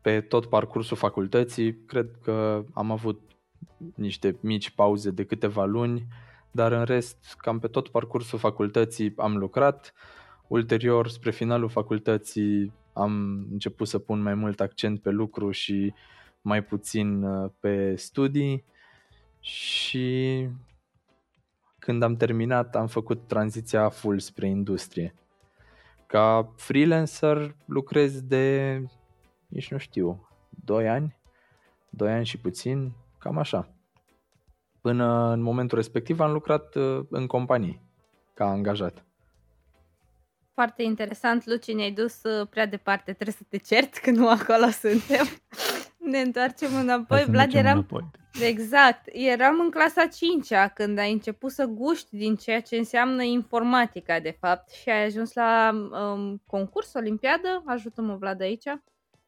pe 0.00 0.20
tot 0.20 0.46
parcursul 0.46 0.96
facultății. 0.96 1.74
Cred 1.86 2.06
că 2.22 2.64
am 2.72 2.90
avut 2.90 3.20
niște 3.94 4.36
mici 4.40 4.70
pauze 4.70 5.10
de 5.10 5.24
câteva 5.24 5.64
luni, 5.64 6.06
dar 6.50 6.72
în 6.72 6.84
rest, 6.84 7.34
cam 7.38 7.58
pe 7.58 7.66
tot 7.66 7.88
parcursul 7.88 8.38
facultății 8.38 9.12
am 9.16 9.36
lucrat. 9.36 9.92
Ulterior, 10.48 11.08
spre 11.08 11.30
finalul 11.30 11.68
facultății, 11.68 12.72
am 12.96 13.46
început 13.50 13.88
să 13.88 13.98
pun 13.98 14.22
mai 14.22 14.34
mult 14.34 14.60
accent 14.60 15.00
pe 15.00 15.10
lucru 15.10 15.50
și 15.50 15.94
mai 16.40 16.64
puțin 16.64 17.22
uh, 17.22 17.50
pe 17.60 17.96
studii 17.96 18.64
și 19.40 20.48
când 21.78 22.02
am 22.02 22.16
terminat 22.16 22.76
am 22.76 22.86
făcut 22.86 23.26
tranziția 23.26 23.88
full 23.88 24.18
spre 24.18 24.48
industrie. 24.48 25.14
Ca 26.06 26.52
freelancer 26.56 27.56
lucrez 27.64 28.20
de, 28.20 28.82
nici 29.46 29.70
nu 29.70 29.78
știu, 29.78 30.28
2 30.50 30.88
ani, 30.88 31.16
2 31.90 32.12
ani 32.12 32.24
și 32.24 32.38
puțin, 32.38 32.92
cam 33.18 33.38
așa. 33.38 33.68
Până 34.80 35.32
în 35.32 35.40
momentul 35.40 35.78
respectiv 35.78 36.20
am 36.20 36.32
lucrat 36.32 36.74
uh, 36.74 37.04
în 37.10 37.26
companii, 37.26 37.82
ca 38.34 38.46
angajat. 38.46 39.04
Foarte 40.60 40.82
interesant, 40.82 41.46
Luci, 41.46 41.72
ne-ai 41.72 41.90
dus 41.90 42.22
uh, 42.22 42.46
prea 42.50 42.66
departe, 42.66 43.12
trebuie 43.12 43.34
să 43.38 43.42
te 43.48 43.56
cerți 43.56 44.00
că 44.00 44.10
nu 44.10 44.28
acolo 44.28 44.68
suntem. 44.82 45.26
ne 45.98 46.20
întoarcem 46.20 46.76
înapoi. 46.76 47.24
Vlad, 47.28 47.54
eram... 47.54 47.72
Înapoi. 47.72 48.10
Exact. 48.40 49.00
Eram 49.12 49.60
în 49.60 49.70
clasa 49.70 50.06
5 50.06 50.48
când 50.74 50.98
ai 50.98 51.12
început 51.12 51.50
să 51.50 51.64
guști 51.64 52.16
din 52.16 52.36
ceea 52.36 52.60
ce 52.60 52.76
înseamnă 52.76 53.22
informatica, 53.22 54.20
de 54.20 54.36
fapt, 54.40 54.70
și 54.70 54.88
ai 54.88 55.04
ajuns 55.04 55.32
la 55.32 55.70
um, 55.72 56.42
concurs, 56.46 56.94
olimpiadă. 56.94 57.62
Ajută-mă, 57.66 58.16
Vlad, 58.16 58.40
aici. 58.40 58.66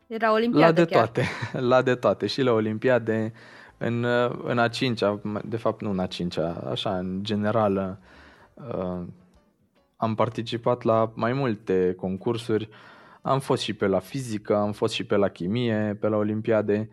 Era 0.07 0.33
olimpiadă 0.33 0.81
La 0.81 0.87
de 0.87 0.93
chiar. 0.93 1.09
toate, 1.09 1.29
la 1.73 1.83
de 1.83 1.95
toate. 1.95 2.27
Și 2.27 2.43
la 2.43 2.53
olimpiade, 2.53 3.33
în, 3.79 4.05
în 4.45 4.59
a 4.59 4.69
cincea, 4.69 5.21
de 5.45 5.57
fapt 5.57 5.81
nu 5.81 5.91
în 5.91 5.99
a 5.99 6.07
cincea, 6.07 6.65
așa, 6.71 6.99
în 6.99 7.19
general, 7.23 7.99
uh, 8.55 9.07
am 9.99 10.15
participat 10.15 10.83
la 10.83 11.13
mai 11.15 11.33
multe 11.33 11.95
concursuri. 11.97 12.69
Am 13.23 13.41
fost 13.41 13.63
și 13.63 13.75
pe 13.75 13.87
la 13.87 13.99
fizică, 13.99 14.57
am 14.57 14.73
fost 14.73 14.95
și 14.95 15.05
pe 15.05 15.17
la 15.17 15.29
chimie, 15.29 15.97
pe 16.01 16.09
la 16.09 16.17
olimpiade 16.17 16.89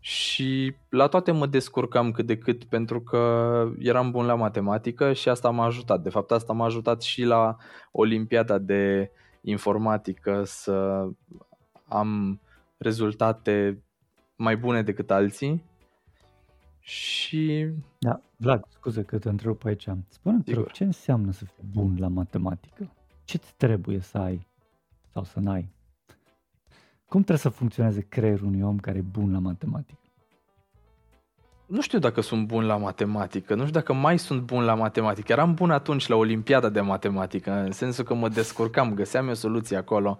și 0.00 0.74
la 0.88 1.06
toate 1.06 1.30
mă 1.30 1.46
descurcam 1.46 2.10
cât 2.10 2.26
de 2.26 2.38
cât 2.38 2.64
pentru 2.64 3.00
că 3.00 3.64
eram 3.78 4.10
bun 4.10 4.26
la 4.26 4.34
matematică 4.34 5.12
și 5.12 5.28
asta 5.28 5.50
m-a 5.50 5.64
ajutat. 5.64 6.02
De 6.02 6.10
fapt, 6.10 6.30
asta 6.30 6.52
m-a 6.52 6.64
ajutat 6.64 7.02
și 7.02 7.22
la 7.22 7.56
olimpiada 7.90 8.58
de 8.58 9.10
informatică 9.40 10.42
să 10.44 11.06
am 11.88 12.40
rezultate 12.76 13.82
mai 14.36 14.56
bune 14.56 14.82
decât 14.82 15.10
alții 15.10 15.64
și... 16.84 17.68
Da, 17.98 18.20
Vlad, 18.36 18.64
scuze 18.68 19.02
că 19.02 19.18
te 19.18 19.28
întreb 19.28 19.56
aici. 19.64 19.88
Spune-mi, 20.08 20.42
rog, 20.54 20.70
ce 20.70 20.84
înseamnă 20.84 21.32
să 21.32 21.44
fii 21.44 21.64
bun 21.72 21.96
la 21.98 22.08
matematică? 22.08 22.92
Ce 23.24 23.38
ți 23.38 23.54
trebuie 23.56 24.00
să 24.00 24.18
ai 24.18 24.46
sau 25.12 25.24
să 25.24 25.40
n-ai? 25.40 25.72
Cum 27.08 27.20
trebuie 27.20 27.38
să 27.38 27.48
funcționeze 27.48 28.00
creierul 28.00 28.46
unui 28.46 28.62
om 28.62 28.78
care 28.78 28.98
e 28.98 29.00
bun 29.00 29.32
la 29.32 29.38
matematică? 29.38 30.00
Nu 31.66 31.80
știu 31.80 31.98
dacă 31.98 32.20
sunt 32.20 32.46
bun 32.46 32.64
la 32.64 32.76
matematică, 32.76 33.54
nu 33.54 33.60
știu 33.60 33.72
dacă 33.72 33.92
mai 33.92 34.18
sunt 34.18 34.42
bun 34.42 34.64
la 34.64 34.74
matematică. 34.74 35.32
Eram 35.32 35.54
bun 35.54 35.70
atunci 35.70 36.06
la 36.06 36.16
Olimpiada 36.16 36.68
de 36.68 36.80
Matematică, 36.80 37.50
în 37.50 37.72
sensul 37.72 38.04
că 38.04 38.14
mă 38.14 38.28
descurcam, 38.28 38.94
găseam 38.94 39.28
eu 39.28 39.34
soluții 39.34 39.76
acolo. 39.76 40.18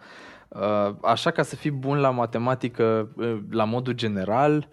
Uh, 0.48 0.94
așa 1.02 1.30
ca 1.30 1.42
să 1.42 1.56
fii 1.56 1.70
bun 1.70 1.98
la 1.98 2.10
matematică 2.10 3.08
uh, 3.16 3.38
la 3.50 3.64
modul 3.64 3.92
general, 3.92 4.68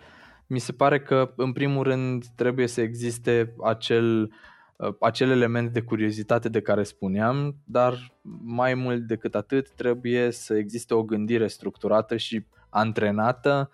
mi 0.49 0.59
se 0.59 0.71
pare 0.71 0.99
că 0.99 1.33
în 1.35 1.51
primul 1.51 1.83
rând 1.83 2.25
trebuie 2.35 2.67
să 2.67 2.81
existe 2.81 3.55
acel, 3.63 4.33
uh, 4.75 4.93
acel 4.99 5.29
element 5.29 5.73
de 5.73 5.81
curiozitate 5.81 6.49
de 6.49 6.61
care 6.61 6.83
spuneam, 6.83 7.55
dar 7.63 8.13
mai 8.43 8.73
mult 8.73 9.01
decât 9.07 9.35
atât 9.35 9.71
trebuie 9.71 10.31
să 10.31 10.55
existe 10.55 10.93
o 10.93 11.03
gândire 11.03 11.47
structurată 11.47 12.17
și 12.17 12.45
antrenată, 12.69 13.69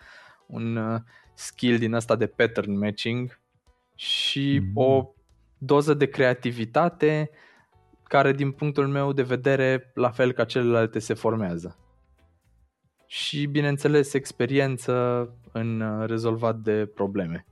un 0.48 0.80
skill 1.34 1.78
din 1.78 1.94
asta 1.94 2.16
de 2.16 2.28
pattern 2.28 2.78
matching 2.78 3.40
și 3.96 4.60
mm-hmm. 4.60 4.74
o 4.74 5.14
doză 5.58 5.94
de 5.94 6.06
creativitate 6.06 7.30
care 8.04 8.34
din 8.34 8.52
punctul 8.52 8.88
meu 8.88 9.14
de 9.14 9.24
vedere, 9.24 9.92
la 9.94 10.10
fel 10.10 10.32
ca 10.32 10.44
celelalte, 10.44 11.00
se 11.00 11.14
formează 11.14 11.85
și, 13.16 13.46
bineînțeles, 13.46 14.14
experiență 14.14 14.94
în 15.52 15.82
uh, 15.82 16.08
rezolvat 16.08 16.56
de 16.56 16.86
probleme. 16.86 17.46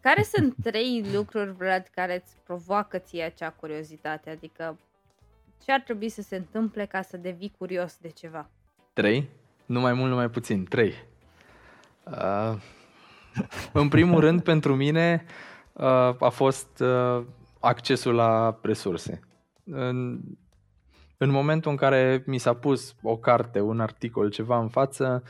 Care 0.00 0.22
sunt 0.22 0.54
trei 0.70 1.04
lucruri, 1.12 1.52
Vlad, 1.52 1.86
care 1.94 2.22
îți 2.24 2.36
provoacă 2.44 2.98
ție 2.98 3.22
acea 3.22 3.50
curiozitate? 3.50 4.30
Adică 4.30 4.78
ce 5.64 5.72
ar 5.72 5.80
trebui 5.80 6.08
să 6.08 6.22
se 6.22 6.36
întâmple 6.36 6.86
ca 6.86 7.02
să 7.02 7.16
devii 7.16 7.54
curios 7.58 7.96
de 8.00 8.08
ceva? 8.08 8.50
Trei? 8.92 9.28
Nu 9.66 9.80
mai 9.80 9.92
mult, 9.92 10.10
nu 10.10 10.16
mai 10.16 10.30
puțin. 10.30 10.64
Trei. 10.64 10.94
Uh, 12.04 12.54
în 13.82 13.88
primul 13.88 14.20
rând, 14.26 14.42
pentru 14.42 14.74
mine 14.74 15.24
uh, 15.72 16.14
a 16.18 16.28
fost 16.32 16.80
uh, 16.80 17.24
accesul 17.58 18.14
la 18.14 18.58
resurse. 18.62 19.20
În, 19.64 20.20
în 21.22 21.30
momentul 21.30 21.70
în 21.70 21.76
care 21.76 22.22
mi 22.26 22.38
s-a 22.38 22.54
pus 22.54 22.94
o 23.02 23.16
carte, 23.16 23.60
un 23.60 23.80
articol, 23.80 24.30
ceva 24.30 24.58
în 24.58 24.68
față, 24.68 25.22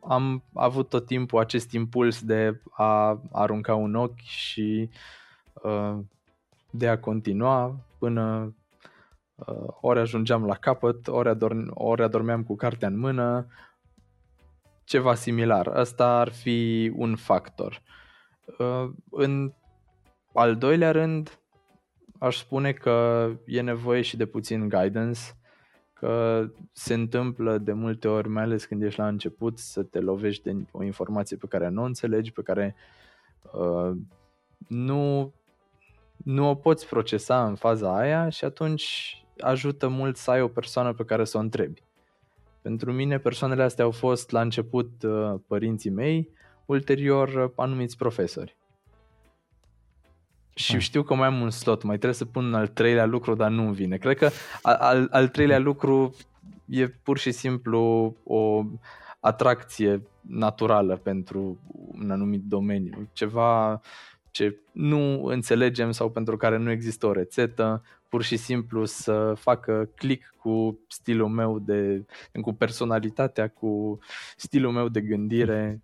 am 0.00 0.44
avut 0.54 0.88
tot 0.88 1.06
timpul 1.06 1.38
acest 1.38 1.72
impuls 1.72 2.22
de 2.22 2.60
a 2.70 3.20
arunca 3.32 3.74
un 3.74 3.94
ochi 3.94 4.18
și 4.20 4.90
uh, 5.62 5.98
de 6.70 6.88
a 6.88 6.98
continua 6.98 7.76
până 7.98 8.54
ori 9.80 9.98
ajungeam 9.98 10.46
la 10.46 10.54
capăt, 10.54 11.08
ori, 11.08 11.28
adorm- 11.28 11.70
ori 11.74 12.02
adormeam 12.02 12.42
cu 12.42 12.56
cartea 12.56 12.88
în 12.88 12.98
mână, 12.98 13.46
ceva 14.84 15.14
similar. 15.14 15.66
Asta 15.66 16.18
ar 16.18 16.28
fi 16.28 16.90
un 16.96 17.16
factor. 17.16 17.82
În 19.10 19.52
al 20.34 20.56
doilea 20.56 20.90
rând, 20.90 21.38
aș 22.18 22.36
spune 22.36 22.72
că 22.72 23.28
e 23.46 23.60
nevoie 23.60 24.02
și 24.02 24.16
de 24.16 24.26
puțin 24.26 24.68
guidance, 24.68 25.20
că 25.92 26.44
se 26.72 26.94
întâmplă 26.94 27.58
de 27.58 27.72
multe 27.72 28.08
ori, 28.08 28.28
mai 28.28 28.42
ales 28.42 28.64
când 28.64 28.82
ești 28.82 28.98
la 28.98 29.08
început, 29.08 29.58
să 29.58 29.82
te 29.82 30.00
lovești 30.00 30.42
de 30.42 30.56
o 30.70 30.82
informație 30.82 31.36
pe 31.36 31.46
care 31.46 31.68
nu 31.68 31.82
o 31.82 31.84
înțelegi, 31.84 32.32
pe 32.32 32.42
care 32.42 32.74
uh, 33.52 33.96
nu, 34.68 35.32
nu 36.16 36.48
o 36.48 36.54
poți 36.54 36.88
procesa 36.88 37.46
în 37.46 37.54
faza 37.54 37.96
aia 37.96 38.28
și 38.28 38.44
atunci 38.44 39.16
ajută 39.38 39.88
mult 39.88 40.16
să 40.16 40.30
ai 40.30 40.40
o 40.40 40.48
persoană 40.48 40.92
pe 40.92 41.04
care 41.04 41.24
să 41.24 41.36
o 41.36 41.40
întrebi. 41.40 41.82
Pentru 42.62 42.92
mine 42.92 43.18
persoanele 43.18 43.62
astea 43.62 43.84
au 43.84 43.90
fost 43.90 44.30
la 44.30 44.40
început 44.40 45.02
uh, 45.02 45.34
părinții 45.46 45.90
mei, 45.90 46.30
ulterior 46.66 47.28
uh, 47.28 47.50
anumiți 47.56 47.96
profesori. 47.96 48.57
Și 50.58 50.74
ah. 50.74 50.80
știu 50.80 51.02
că 51.02 51.14
mai 51.14 51.26
am 51.26 51.40
un 51.40 51.50
slot, 51.50 51.82
mai 51.82 51.96
trebuie 51.96 52.18
să 52.18 52.24
pun 52.24 52.54
al 52.54 52.66
treilea 52.66 53.04
lucru, 53.04 53.34
dar 53.34 53.50
nu 53.50 53.72
vine. 53.72 53.96
Cred 53.96 54.16
că 54.16 54.30
al, 54.62 55.08
al 55.10 55.28
treilea 55.28 55.58
lucru 55.58 56.14
e 56.64 56.88
pur 56.88 57.18
și 57.18 57.30
simplu 57.30 58.14
o 58.24 58.64
atracție 59.20 60.02
naturală 60.20 60.96
pentru 60.96 61.58
un 62.00 62.10
anumit 62.10 62.42
domeniu. 62.42 63.08
Ceva 63.12 63.80
ce 64.30 64.56
nu 64.72 65.24
înțelegem 65.24 65.90
sau 65.90 66.10
pentru 66.10 66.36
care 66.36 66.56
nu 66.56 66.70
există 66.70 67.06
o 67.06 67.12
rețetă, 67.12 67.82
pur 68.08 68.22
și 68.22 68.36
simplu 68.36 68.84
să 68.84 69.32
facă 69.36 69.90
click 69.94 70.34
cu 70.36 70.78
stilul 70.88 71.28
meu 71.28 71.58
de, 71.58 72.04
cu 72.40 72.52
personalitatea, 72.52 73.48
cu 73.48 73.98
stilul 74.36 74.72
meu 74.72 74.88
de 74.88 75.00
gândire. 75.00 75.82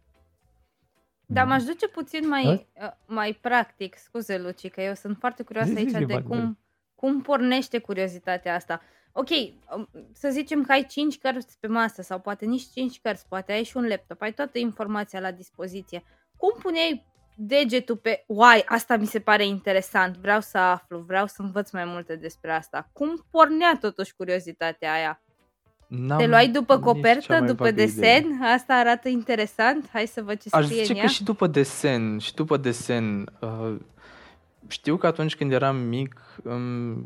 Da, 1.26 1.44
m-aș 1.44 1.62
duce 1.62 1.88
puțin 1.88 2.28
mai, 2.28 2.68
uh, 2.82 2.90
mai 3.06 3.38
practic, 3.40 3.98
scuze 3.98 4.38
Luci, 4.38 4.70
că 4.70 4.80
eu 4.80 4.94
sunt 4.94 5.16
foarte 5.18 5.42
curioasă 5.42 5.70
zi, 5.70 5.76
aici 5.76 5.88
zi, 5.88 6.04
de 6.04 6.22
cum, 6.22 6.58
cum 6.94 7.22
pornește 7.22 7.78
curiozitatea 7.78 8.54
asta. 8.54 8.82
Ok, 9.12 9.28
um, 9.76 9.88
să 10.12 10.28
zicem 10.30 10.64
că 10.64 10.72
ai 10.72 10.86
5 10.86 11.18
cărți 11.18 11.58
pe 11.60 11.66
masă 11.66 12.02
sau 12.02 12.20
poate 12.20 12.44
nici 12.44 12.70
5 12.72 13.00
cărți, 13.00 13.28
poate 13.28 13.52
ai 13.52 13.64
și 13.64 13.76
un 13.76 13.86
laptop, 13.86 14.22
ai 14.22 14.32
toată 14.32 14.58
informația 14.58 15.20
la 15.20 15.30
dispoziție. 15.30 16.04
Cum 16.36 16.52
puneai 16.62 17.06
degetul 17.36 17.96
pe, 17.96 18.24
uai, 18.26 18.62
asta 18.66 18.96
mi 18.96 19.06
se 19.06 19.20
pare 19.20 19.46
interesant, 19.46 20.16
vreau 20.16 20.40
să 20.40 20.58
aflu, 20.58 20.98
vreau 20.98 21.26
să 21.26 21.42
învăț 21.42 21.70
mai 21.70 21.84
multe 21.84 22.16
despre 22.16 22.52
asta. 22.52 22.88
Cum 22.92 23.26
pornea 23.30 23.78
totuși 23.80 24.14
curiozitatea 24.14 24.92
aia? 24.92 25.22
N-am 25.86 26.18
Te 26.18 26.26
luai 26.26 26.48
după 26.48 26.78
copertă, 26.78 27.40
după 27.40 27.70
desen? 27.70 28.24
Idee. 28.24 28.52
Asta 28.54 28.74
arată 28.74 29.08
interesant? 29.08 29.88
Hai 29.92 30.06
să 30.06 30.22
văd 30.22 30.40
ce 30.40 30.48
Aș 30.50 30.64
scrie 30.64 30.80
zice 30.80 30.92
în 30.92 30.98
ea. 30.98 31.04
că 31.04 31.10
și 31.10 31.24
după 31.24 31.46
desen, 31.46 32.18
și 32.18 32.34
după 32.34 32.56
desen. 32.56 33.28
Uh, 33.40 33.76
știu 34.68 34.96
că 34.96 35.06
atunci 35.06 35.36
când 35.36 35.52
eram 35.52 35.76
mic 35.76 36.20
um, 36.42 37.04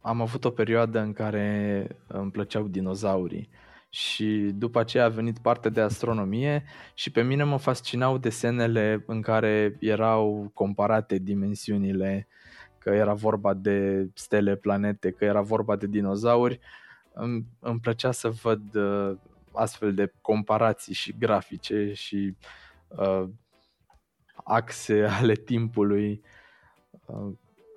am 0.00 0.20
avut 0.20 0.44
o 0.44 0.50
perioadă 0.50 1.00
în 1.00 1.12
care 1.12 1.86
îmi 2.06 2.30
plăceau 2.30 2.62
dinozaurii 2.62 3.48
și 3.90 4.50
după 4.54 4.78
aceea 4.78 5.04
a 5.04 5.08
venit 5.08 5.38
partea 5.38 5.70
de 5.70 5.80
astronomie 5.80 6.64
și 6.94 7.10
pe 7.10 7.22
mine 7.22 7.44
mă 7.44 7.56
fascinau 7.56 8.18
desenele 8.18 9.04
în 9.06 9.20
care 9.20 9.76
erau 9.80 10.50
comparate 10.54 11.18
dimensiunile, 11.18 12.28
că 12.78 12.90
era 12.90 13.14
vorba 13.14 13.54
de 13.54 14.08
stele, 14.14 14.56
planete, 14.56 15.10
că 15.10 15.24
era 15.24 15.40
vorba 15.40 15.76
de 15.76 15.86
dinozauri. 15.86 16.60
Îmi, 17.12 17.44
îmi 17.58 17.80
plăcea 17.80 18.10
să 18.10 18.28
văd 18.28 18.74
uh, 18.74 19.16
astfel 19.52 19.94
de 19.94 20.12
comparații 20.20 20.94
și 20.94 21.14
grafice 21.18 21.92
și 21.92 22.36
uh, 22.88 23.28
axe 24.44 25.04
ale 25.20 25.34
timpului. 25.34 26.22
Uh, 27.06 27.32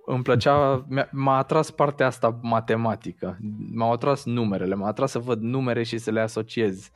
îmi 0.05 0.23
plăcea, 0.23 0.85
m-a 1.11 1.37
atras 1.37 1.71
partea 1.71 2.05
asta 2.05 2.39
matematică, 2.41 3.37
m-au 3.73 3.91
atras 3.91 4.25
numerele, 4.25 4.75
m-a 4.75 4.87
atras 4.87 5.11
să 5.11 5.19
văd 5.19 5.41
numere 5.41 5.83
și 5.83 5.97
să 5.97 6.11
le 6.11 6.19
asociez. 6.19 6.89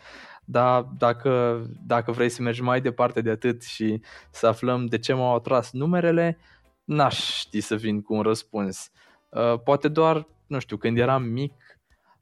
Dar 0.46 0.82
dacă, 0.82 1.62
dacă 1.86 2.12
vrei 2.12 2.30
să 2.30 2.42
mergi 2.42 2.62
mai 2.62 2.82
departe 2.82 3.22
de 3.22 3.30
atât 3.30 3.64
și 3.64 4.02
să 4.32 4.48
aflăm 4.48 4.86
de 4.86 4.98
ce 4.98 5.14
m-au 5.14 5.36
atras 5.36 5.72
numerele, 5.72 6.38
n-aș 6.84 7.38
ști 7.38 7.62
să 7.62 7.76
vin 7.76 8.02
cu 8.02 8.14
un 8.14 8.22
răspuns. 8.22 8.92
Uh, 9.30 9.60
poate 9.60 9.88
doar, 9.88 10.28
nu 10.48 10.60
știu, 10.60 10.78
când 10.78 10.98
eram 10.98 11.24
mic, 11.24 11.54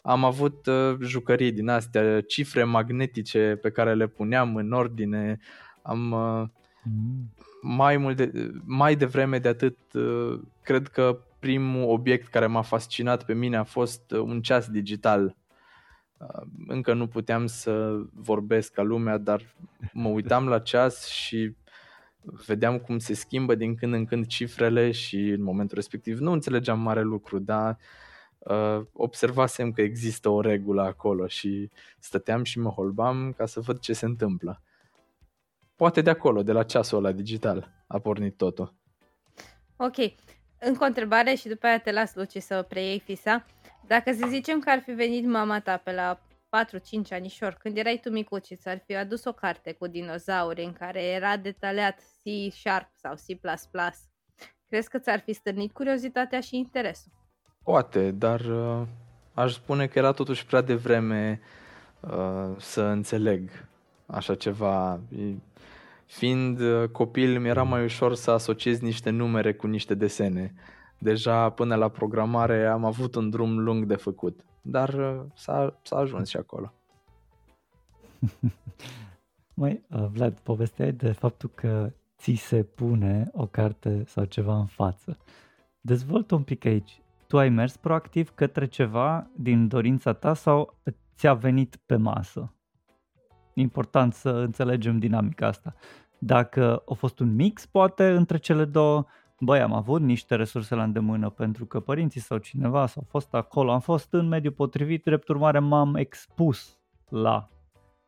am 0.05 0.23
avut 0.23 0.65
uh, 0.65 0.97
jucării 1.01 1.51
din 1.51 1.69
astea, 1.69 2.21
cifre 2.21 2.63
magnetice 2.63 3.59
pe 3.61 3.69
care 3.69 3.93
le 3.93 4.07
puneam 4.07 4.55
în 4.55 4.71
ordine, 4.71 5.39
am... 5.81 6.11
Uh, 6.11 6.47
mm 6.83 7.29
mai, 7.67 7.97
mult 7.97 8.15
de, 8.15 8.51
mai 8.65 8.95
devreme 8.95 9.39
de 9.39 9.47
atât, 9.47 9.77
uh, 9.93 10.39
cred 10.61 10.87
că 10.87 11.19
primul 11.39 11.89
obiect 11.89 12.27
care 12.27 12.45
m-a 12.45 12.61
fascinat 12.61 13.25
pe 13.25 13.33
mine 13.33 13.57
a 13.57 13.63
fost 13.63 14.11
uh, 14.11 14.19
un 14.19 14.41
ceas 14.41 14.67
digital. 14.67 15.35
Uh, 16.17 16.47
încă 16.67 16.93
nu 16.93 17.07
puteam 17.07 17.45
să 17.45 18.01
vorbesc 18.13 18.73
ca 18.73 18.81
lumea, 18.81 19.17
dar 19.17 19.55
mă 19.93 20.09
uitam 20.09 20.47
la 20.47 20.59
ceas 20.59 21.07
și 21.07 21.55
vedeam 22.45 22.77
cum 22.77 22.97
se 22.97 23.13
schimbă 23.13 23.55
din 23.55 23.75
când 23.75 23.93
în 23.93 24.05
când 24.05 24.25
cifrele 24.25 24.91
și 24.91 25.17
în 25.17 25.43
momentul 25.43 25.75
respectiv 25.75 26.19
nu 26.19 26.31
înțelegeam 26.31 26.79
mare 26.79 27.01
lucru, 27.01 27.39
dar 27.39 27.69
uh, 27.69 28.04
observasem 28.93 29.71
că 29.71 29.81
există 29.81 30.29
o 30.29 30.41
regulă 30.41 30.81
acolo 30.81 31.27
și 31.27 31.69
stăteam 31.99 32.43
și 32.43 32.59
mă 32.59 32.69
holbam 32.69 33.33
ca 33.37 33.45
să 33.45 33.59
văd 33.59 33.79
ce 33.79 33.93
se 33.93 34.05
întâmplă. 34.05 34.61
Poate 35.75 36.01
de 36.01 36.09
acolo, 36.09 36.43
de 36.43 36.51
la 36.51 36.63
ceasul 36.63 36.97
ăla 36.97 37.11
digital, 37.11 37.71
a 37.87 37.99
pornit 37.99 38.37
totul. 38.37 38.73
Ok. 39.75 39.95
Încă 40.59 40.83
o 40.83 40.87
întrebare 40.87 41.33
și 41.35 41.47
după 41.47 41.65
aia 41.65 41.79
te 41.79 41.91
las, 41.91 42.15
Luci, 42.15 42.37
să 42.37 42.61
preiei 42.61 42.99
fisa. 42.99 43.45
Dacă 43.87 44.13
să 44.13 44.27
zicem 44.27 44.59
că 44.59 44.69
ar 44.69 44.79
fi 44.79 44.91
venit 44.91 45.25
mama 45.25 45.59
ta 45.59 45.77
pe 45.77 45.91
la 45.91 46.19
4-5 46.19 47.09
anișor, 47.09 47.53
când 47.53 47.77
erai 47.77 47.99
tu 48.01 48.09
micuț 48.09 48.45
și 48.45 48.55
ți-ar 48.55 48.83
fi 48.85 48.95
adus 48.95 49.25
o 49.25 49.31
carte 49.31 49.71
cu 49.71 49.87
dinozauri 49.87 50.63
în 50.63 50.73
care 50.73 51.03
era 51.03 51.37
detaliat 51.37 51.99
C 51.99 52.53
Sharp 52.53 52.89
sau 52.93 53.13
C++, 53.13 53.39
crezi 54.67 54.89
că 54.89 54.99
ți-ar 54.99 55.19
fi 55.19 55.33
stârnit 55.33 55.71
curiozitatea 55.71 56.39
și 56.39 56.55
interesul? 56.55 57.11
Poate, 57.65 58.11
dar 58.11 58.39
uh, 58.39 58.81
aș 59.33 59.53
spune 59.53 59.87
că 59.87 59.99
era 59.99 60.11
totuși 60.11 60.45
prea 60.45 60.61
devreme 60.61 61.41
uh, 61.99 62.55
să 62.57 62.81
înțeleg 62.81 63.49
așa 64.05 64.35
ceva. 64.35 64.99
Fiind 66.05 66.59
uh, 66.59 66.89
copil, 66.89 67.39
mi 67.39 67.47
era 67.47 67.63
mai 67.63 67.83
ușor 67.83 68.15
să 68.15 68.31
asociez 68.31 68.79
niște 68.79 69.09
numere 69.09 69.53
cu 69.53 69.67
niște 69.67 69.93
desene. 69.93 70.53
Deja 70.97 71.49
până 71.49 71.75
la 71.75 71.89
programare 71.89 72.65
am 72.65 72.85
avut 72.85 73.15
un 73.15 73.29
drum 73.29 73.59
lung 73.59 73.85
de 73.85 73.95
făcut, 73.95 74.45
dar 74.61 74.93
uh, 74.93 75.21
s-a, 75.35 75.79
s-a 75.83 75.97
ajuns 75.97 76.29
și 76.29 76.37
acolo. 76.37 76.73
Mai, 79.53 79.83
uh, 79.89 80.05
Vlad, 80.11 80.37
povesteai 80.43 80.91
de 80.91 81.11
faptul 81.11 81.51
că 81.55 81.91
ți 82.17 82.33
se 82.33 82.63
pune 82.63 83.29
o 83.33 83.45
carte 83.45 84.03
sau 84.07 84.25
ceva 84.25 84.57
în 84.57 84.65
față. 84.65 85.17
Dezvoltă 85.81 86.35
un 86.35 86.43
pic 86.43 86.65
aici. 86.65 86.99
Tu 87.35 87.41
ai 87.41 87.49
mers 87.49 87.77
proactiv 87.77 88.29
către 88.29 88.65
ceva 88.65 89.27
din 89.37 89.67
dorința 89.67 90.13
ta 90.13 90.33
sau 90.33 90.79
ți-a 91.15 91.33
venit 91.33 91.75
pe 91.85 91.95
masă? 91.95 92.53
important 93.53 94.13
să 94.13 94.29
înțelegem 94.29 94.97
dinamica 94.99 95.47
asta. 95.47 95.73
Dacă 96.19 96.83
a 96.89 96.93
fost 96.93 97.19
un 97.19 97.35
mix, 97.35 97.65
poate, 97.65 98.09
între 98.09 98.37
cele 98.37 98.65
două, 98.65 99.05
băi, 99.39 99.59
am 99.59 99.73
avut 99.73 100.01
niște 100.01 100.35
resurse 100.35 100.75
la 100.75 100.83
îndemână 100.83 101.29
pentru 101.29 101.65
că 101.65 101.79
părinții 101.79 102.21
sau 102.21 102.37
cineva 102.37 102.85
s-au 102.85 103.03
fost 103.07 103.33
acolo, 103.33 103.71
am 103.71 103.79
fost 103.79 104.13
în 104.13 104.27
mediul 104.27 104.53
potrivit, 104.53 105.03
drept 105.03 105.27
urmare 105.27 105.59
m-am 105.59 105.95
expus 105.95 106.79
la 107.09 107.49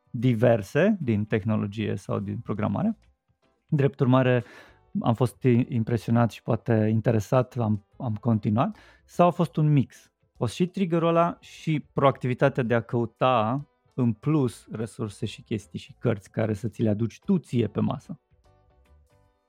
diverse 0.09 0.97
din 1.01 1.25
tehnologie 1.25 1.95
sau 1.95 2.19
din 2.19 2.37
programare. 2.37 2.97
Drept 3.67 3.99
urmare, 3.99 4.43
am 5.01 5.13
fost 5.13 5.43
impresionat 5.67 6.31
și 6.31 6.43
poate 6.43 6.89
interesat, 6.91 7.55
am, 7.57 7.86
am 7.99 8.15
continuat, 8.15 8.77
sau 9.05 9.27
a 9.27 9.31
fost 9.31 9.55
un 9.55 9.71
mix. 9.71 10.11
O 10.37 10.47
și 10.47 10.67
triggerul 10.67 11.07
ăla 11.07 11.37
și 11.39 11.85
proactivitatea 11.93 12.63
de 12.63 12.73
a 12.73 12.81
căuta 12.81 13.65
în 13.93 14.13
plus 14.13 14.67
resurse 14.71 15.25
și 15.25 15.41
chestii 15.41 15.79
și 15.79 15.95
cărți 15.99 16.31
care 16.31 16.53
să 16.53 16.67
ți 16.67 16.81
le 16.81 16.89
aduci 16.89 17.19
tu 17.25 17.37
ție 17.37 17.67
pe 17.67 17.79
masă? 17.79 18.19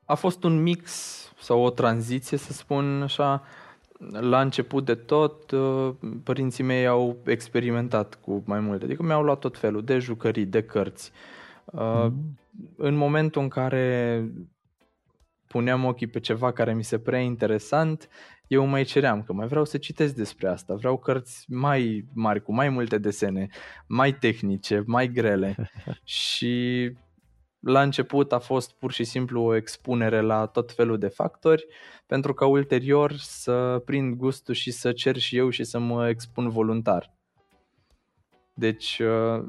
A 0.04 0.14
fost 0.14 0.44
un 0.44 0.62
mix 0.62 0.92
sau 1.38 1.60
o 1.60 1.70
tranziție, 1.70 2.36
să 2.36 2.52
spun 2.52 3.02
așa. 3.02 3.42
La 4.10 4.40
început 4.40 4.84
de 4.84 4.94
tot, 4.94 5.50
uh, 5.50 5.94
părinții 6.22 6.64
mei 6.64 6.86
au 6.86 7.16
experimentat 7.24 8.14
cu 8.14 8.42
mai 8.46 8.60
multe, 8.60 8.84
adică 8.84 9.02
mi-au 9.02 9.22
luat 9.22 9.38
tot 9.38 9.58
felul 9.58 9.84
de 9.84 9.98
jucării, 9.98 10.46
de 10.46 10.62
cărți. 10.62 11.12
Mm. 11.72 12.38
În 12.76 12.94
momentul 12.94 13.42
în 13.42 13.48
care 13.48 14.24
puneam 15.46 15.84
ochii 15.84 16.06
pe 16.06 16.20
ceva 16.20 16.52
care 16.52 16.74
mi 16.74 16.84
se 16.84 16.98
prea 16.98 17.20
interesant, 17.20 18.08
eu 18.48 18.64
mai 18.64 18.84
ceream 18.84 19.22
că 19.22 19.32
mai 19.32 19.46
vreau 19.46 19.64
să 19.64 19.78
citesc 19.78 20.14
despre 20.14 20.48
asta, 20.48 20.74
vreau 20.74 20.98
cărți 20.98 21.44
mai 21.48 22.04
mari, 22.14 22.42
cu 22.42 22.54
mai 22.54 22.68
multe 22.68 22.98
desene, 22.98 23.48
mai 23.86 24.12
tehnice, 24.12 24.82
mai 24.86 25.08
grele 25.08 25.70
și 26.04 26.92
la 27.60 27.82
început 27.82 28.32
a 28.32 28.38
fost 28.38 28.72
pur 28.78 28.92
și 28.92 29.04
simplu 29.04 29.42
o 29.42 29.54
expunere 29.54 30.20
la 30.20 30.46
tot 30.46 30.72
felul 30.72 30.98
de 30.98 31.08
factori 31.08 31.66
pentru 32.06 32.34
ca 32.34 32.46
ulterior 32.46 33.12
să 33.16 33.82
prind 33.84 34.14
gustul 34.14 34.54
și 34.54 34.70
să 34.70 34.92
cer 34.92 35.16
și 35.16 35.36
eu 35.36 35.50
și 35.50 35.64
să 35.64 35.78
mă 35.78 36.08
expun 36.08 36.48
voluntar. 36.48 37.16
Deci 38.54 38.98
uh, 38.98 39.44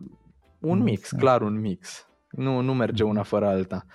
un 0.60 0.80
mix, 0.80 1.10
clar 1.10 1.42
un 1.42 1.60
mix. 1.60 2.08
Nu, 2.30 2.60
nu 2.60 2.74
merge 2.74 3.04
una 3.04 3.24
fără 3.24 3.48
alta. 3.48 3.86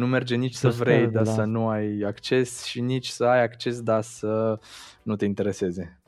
Nu 0.00 0.06
merge 0.06 0.36
nici 0.36 0.54
să 0.54 0.68
vrei, 0.68 1.06
dar 1.06 1.24
să 1.24 1.44
nu 1.44 1.68
ai 1.68 2.00
acces 2.00 2.64
și 2.64 2.80
nici 2.80 3.06
să 3.06 3.24
ai 3.24 3.42
acces, 3.42 3.82
dar 3.82 4.02
să 4.02 4.58
nu 5.02 5.16
te 5.16 5.24
intereseze. 5.24 6.00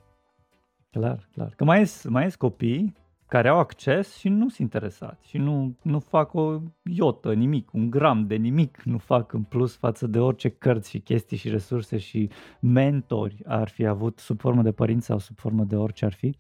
Clar, 0.91 1.29
clar. 1.33 1.53
Că 1.57 1.65
mai 1.65 1.87
sunt 1.87 2.13
mai 2.13 2.31
copii 2.39 2.95
care 3.27 3.49
au 3.49 3.59
acces 3.59 4.17
și 4.17 4.29
nu 4.29 4.49
sunt 4.49 4.59
interesați 4.59 5.29
și 5.29 5.39
nu, 5.39 5.77
nu 5.83 5.99
fac 5.99 6.35
o 6.35 6.61
iotă, 6.83 7.35
nimic, 7.35 7.73
un 7.73 7.91
gram 7.91 8.27
de 8.27 8.35
nimic 8.35 8.83
nu 8.83 8.99
fac 8.99 9.33
în 9.33 9.43
plus 9.43 9.77
față 9.77 10.07
de 10.07 10.19
orice 10.19 10.49
cărți 10.49 10.91
și 10.91 10.99
chestii 10.99 11.37
și 11.37 11.49
resurse 11.49 11.99
și 11.99 12.31
mentori 12.61 13.43
ar 13.47 13.69
fi 13.69 13.87
avut 13.87 14.19
sub 14.19 14.41
formă 14.41 14.63
de 14.63 14.73
părinți 14.73 15.07
sau 15.07 15.19
sub 15.19 15.39
formă 15.39 15.65
de 15.65 15.77
orice 15.77 16.05
ar 16.05 16.13
fi. 16.13 16.37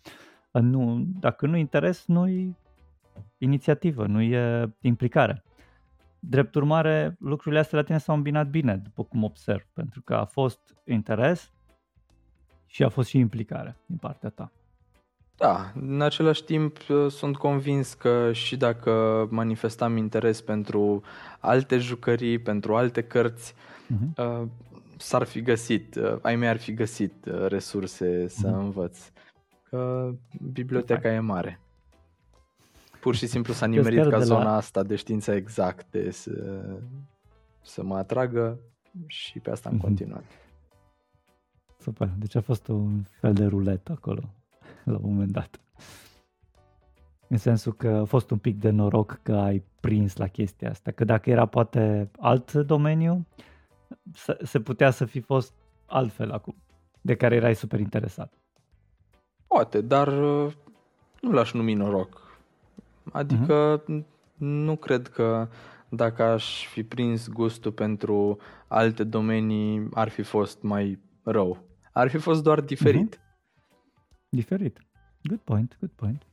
Nu, 0.53 1.05
dacă 1.21 1.47
nu 1.47 1.57
interes, 1.57 2.05
nu-i 2.07 2.57
inițiativă, 3.39 4.07
nu 4.07 4.21
e 4.21 4.73
implicare. 4.81 5.45
Drept 6.25 6.55
urmare, 6.55 7.17
lucrurile 7.19 7.61
astea 7.61 7.79
la 7.79 7.85
tine 7.85 7.99
s-au 7.99 8.15
îmbinat 8.15 8.49
bine, 8.49 8.77
după 8.77 9.05
cum 9.05 9.23
observ, 9.23 9.67
pentru 9.73 10.03
că 10.03 10.15
a 10.15 10.25
fost 10.25 10.61
interes 10.85 11.53
și 12.67 12.83
a 12.83 12.89
fost 12.89 13.09
și 13.09 13.19
implicare 13.19 13.77
din 13.87 13.97
partea 13.97 14.29
ta. 14.29 14.53
Da, 15.37 15.73
în 15.75 16.01
același 16.01 16.45
timp 16.45 16.77
uh, 16.89 17.11
sunt 17.11 17.37
convins 17.37 17.95
că 17.95 18.33
și 18.33 18.57
dacă 18.57 19.27
manifestam 19.31 19.97
interes 19.97 20.41
pentru 20.41 21.03
alte 21.39 21.79
jucării, 21.79 22.39
pentru 22.39 22.77
alte 22.77 23.03
cărți, 23.03 23.55
uh-huh. 23.55 24.43
s-ar 24.97 25.23
fi 25.23 25.43
găsit, 25.43 25.95
uh, 25.95 26.17
ai 26.21 26.37
mei 26.37 26.49
ar 26.49 26.59
fi 26.59 26.75
găsit 26.75 27.27
uh, 27.27 27.47
resurse 27.47 28.29
să 28.29 28.49
uh-huh. 28.49 28.59
învăț. 28.59 28.99
Că 29.69 30.11
biblioteca 30.53 31.13
e 31.13 31.19
mare. 31.19 31.61
Pur 33.03 33.15
și 33.15 33.27
simplu 33.27 33.53
s-a 33.53 33.67
nimerit 33.67 34.09
ca 34.09 34.19
zona 34.19 34.43
la... 34.43 34.57
asta 34.57 34.83
de 34.83 34.97
știință 34.97 35.33
exacte 35.33 36.11
să, 36.11 36.65
să 37.61 37.83
mă 37.83 37.97
atragă 37.97 38.59
și 39.07 39.39
pe 39.39 39.51
asta 39.51 39.69
am 39.69 39.77
uh-huh. 39.77 39.81
continuat. 39.81 40.25
Super, 41.79 42.09
deci 42.19 42.35
a 42.35 42.41
fost 42.41 42.69
un 42.69 43.03
fel 43.21 43.33
de 43.33 43.45
ruletă 43.45 43.93
acolo 43.93 44.23
la 44.85 44.93
un 44.93 45.01
moment 45.03 45.31
dat. 45.31 45.61
În 47.29 47.37
sensul 47.37 47.73
că 47.73 47.89
a 47.89 48.05
fost 48.05 48.31
un 48.31 48.39
pic 48.39 48.59
de 48.59 48.71
noroc 48.71 49.21
că 49.23 49.33
ai 49.33 49.65
prins 49.81 50.17
la 50.17 50.27
chestia 50.27 50.71
asta. 50.71 50.91
Că 50.91 51.05
dacă 51.05 51.31
era 51.31 51.47
poate 51.47 52.11
alt 52.19 52.53
domeniu, 52.53 53.27
se 54.43 54.61
putea 54.61 54.91
să 54.91 55.05
fi 55.05 55.21
fost 55.21 55.53
altfel 55.87 56.31
acum, 56.31 56.57
de 57.01 57.15
care 57.15 57.35
erai 57.35 57.55
super 57.55 57.81
interesat. 57.81 58.33
Poate, 59.47 59.81
dar 59.81 60.09
uh, 60.09 60.53
nu 61.21 61.31
l-aș 61.31 61.53
numi 61.53 61.75
noroc. 61.75 62.22
Adică 63.13 63.83
uh-huh. 63.83 64.05
nu 64.37 64.77
cred 64.77 65.09
că 65.09 65.49
dacă 65.89 66.23
aș 66.23 66.67
fi 66.67 66.83
prins 66.83 67.29
gustul 67.29 67.73
pentru 67.73 68.39
alte 68.67 69.05
domenii 69.05 69.89
ar 69.95 70.09
fi 70.09 70.23
fost 70.23 70.63
mai 70.63 70.99
rău. 71.23 71.59
Ar 71.93 72.09
fi 72.09 72.19
fost 72.19 72.43
doar 72.43 72.61
diferit. 72.61 73.17
Uh-huh. 73.17 73.21
Diferit. 74.29 74.79
Good 75.23 75.41
point, 75.41 75.77
good 75.81 75.93
point. 75.95 76.27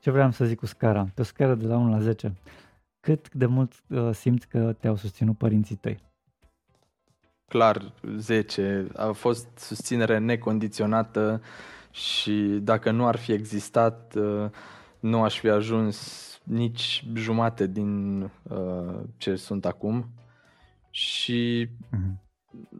Ce 0.00 0.10
vreau 0.10 0.30
să 0.30 0.44
zic 0.44 0.58
cu 0.58 0.66
scara? 0.66 1.06
Pe 1.14 1.20
o 1.20 1.24
scară 1.24 1.54
de 1.54 1.66
la 1.66 1.76
1 1.76 1.90
la 1.90 2.00
10, 2.00 2.32
cât 3.00 3.34
de 3.34 3.46
mult 3.46 3.72
uh, 3.88 4.10
simți 4.12 4.48
că 4.48 4.76
te-au 4.80 4.96
susținut 4.96 5.36
părinții 5.36 5.76
tăi? 5.76 6.02
Clar, 7.48 7.92
10. 8.16 8.86
A 8.96 9.12
fost 9.12 9.48
susținere 9.58 10.18
necondiționată 10.18 11.42
și 11.90 12.58
dacă 12.62 12.90
nu 12.90 13.06
ar 13.06 13.16
fi 13.16 13.32
existat, 13.32 14.14
uh, 14.14 14.50
nu 15.00 15.22
aș 15.22 15.38
fi 15.38 15.48
ajuns 15.48 16.26
nici 16.44 17.04
jumate 17.14 17.66
din 17.66 18.22
uh, 18.22 19.00
ce 19.16 19.34
sunt 19.34 19.64
acum. 19.64 20.10
Și 20.90 21.68
uh-huh 21.68 22.28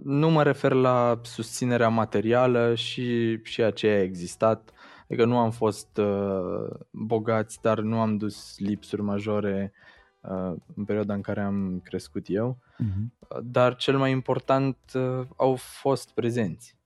nu 0.05 0.31
mă 0.31 0.43
refer 0.43 0.73
la 0.73 1.21
susținerea 1.23 1.89
materială 1.89 2.75
și, 2.75 3.39
și 3.43 3.63
aceea 3.63 3.95
a 3.95 4.03
existat. 4.03 4.73
Adică 5.05 5.25
nu 5.25 5.39
am 5.39 5.51
fost 5.51 5.97
uh, 5.97 6.71
bogați, 6.91 7.59
dar 7.63 7.81
nu 7.81 8.01
am 8.01 8.17
dus 8.17 8.59
lipsuri 8.59 9.03
majore 9.03 9.73
uh, 10.21 10.55
în 10.75 10.85
perioada 10.85 11.15
în 11.15 11.21
care 11.21 11.41
am 11.41 11.81
crescut 11.85 12.25
eu. 12.29 12.59
Uh-huh. 12.59 13.39
Dar 13.43 13.77
cel 13.77 13.99
mai 13.99 14.11
important 14.11 14.77
uh, 14.95 15.27
au 15.37 15.55
fost 15.55 16.11
prezenți. 16.15 16.79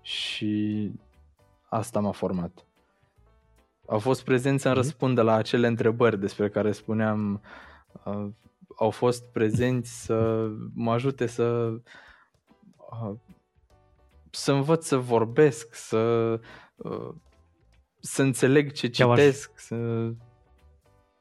Și 0.00 0.92
asta 1.68 2.00
m-a 2.00 2.12
format. 2.12 2.66
Au 3.86 3.98
fost 3.98 4.24
prezenți 4.24 4.62
să-mi 4.62 4.74
răspundă 4.74 5.22
la 5.22 5.34
acele 5.34 5.66
întrebări 5.66 6.20
despre 6.20 6.48
care 6.48 6.72
spuneam. 6.72 7.40
Uh, 8.04 8.26
au 8.76 8.90
fost 8.90 9.24
prezenți 9.32 10.04
să 10.04 10.48
mă 10.74 10.92
ajute 10.92 11.26
să 11.26 11.72
să 14.30 14.52
învăț 14.52 14.86
să 14.86 14.96
vorbesc, 14.96 15.74
să, 15.74 16.32
uh, 16.76 17.14
să 18.00 18.22
înțeleg 18.22 18.72
ce 18.72 18.88
citesc. 18.88 19.50
Aj- 19.50 19.56
să... 19.56 20.10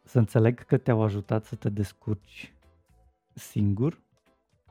să 0.04 0.17
înțeleg 0.17 0.65
că 0.65 0.78
te-au 0.78 1.02
ajutat 1.02 1.45
să 1.45 1.56
te 1.56 1.69
descurci 1.69 2.54
singur, 3.34 4.02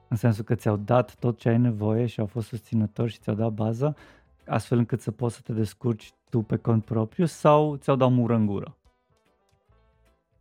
în 0.09 0.17
sensul 0.17 0.45
că 0.45 0.55
ți-au 0.55 0.77
dat 0.77 1.15
tot 1.15 1.39
ce 1.39 1.49
ai 1.49 1.59
nevoie 1.59 2.07
și 2.07 2.21
au 2.21 2.27
fost 2.27 2.49
susținători 2.49 3.13
și 3.13 3.19
ți-au 3.19 3.35
dat 3.35 3.53
baza, 3.53 3.95
astfel 4.47 4.79
încât 4.79 5.01
să 5.01 5.11
poți 5.11 5.35
să 5.35 5.41
te 5.41 5.53
descurci 5.53 6.13
tu 6.33 6.41
pe 6.41 6.57
cont 6.57 6.85
propriu 6.85 7.25
sau 7.25 7.77
ți-au 7.77 7.97
dat 7.97 8.11
mură 8.11 8.35
în 8.35 8.47
gură? 8.47 8.77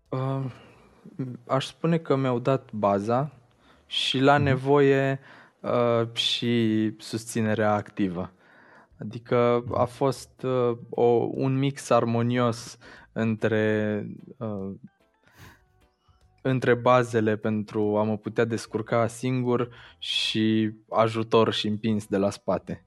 Uh, 0.10 0.46
aș 1.48 1.66
spune 1.66 1.98
că 1.98 2.16
mi-au 2.16 2.40
dat 2.40 2.72
baza 2.72 3.32
și 3.86 4.20
la 4.20 4.40
uh-huh. 4.40 4.44
nevoie 4.44 5.12
uh, 5.12 5.42
uh, 5.62 6.14
și 6.14 6.94
susținerea 6.98 7.74
activă. 7.74 8.32
Adică 9.00 9.64
a 9.74 9.86
fost 9.86 10.44
uh, 10.44 10.78
o, 10.90 11.04
un 11.32 11.58
mix 11.58 11.90
armonios 11.90 12.78
între, 13.12 14.06
uh, 14.38 14.72
între 16.42 16.74
bazele 16.74 17.36
pentru 17.36 17.98
a 17.98 18.04
mă 18.04 18.18
putea 18.18 18.46
descurca 18.46 19.08
singur 19.08 19.70
și 19.98 20.74
ajutor 20.90 21.54
și 21.54 21.68
împins 21.68 22.06
de 22.08 22.18
la 22.18 22.30
spate. 22.30 22.86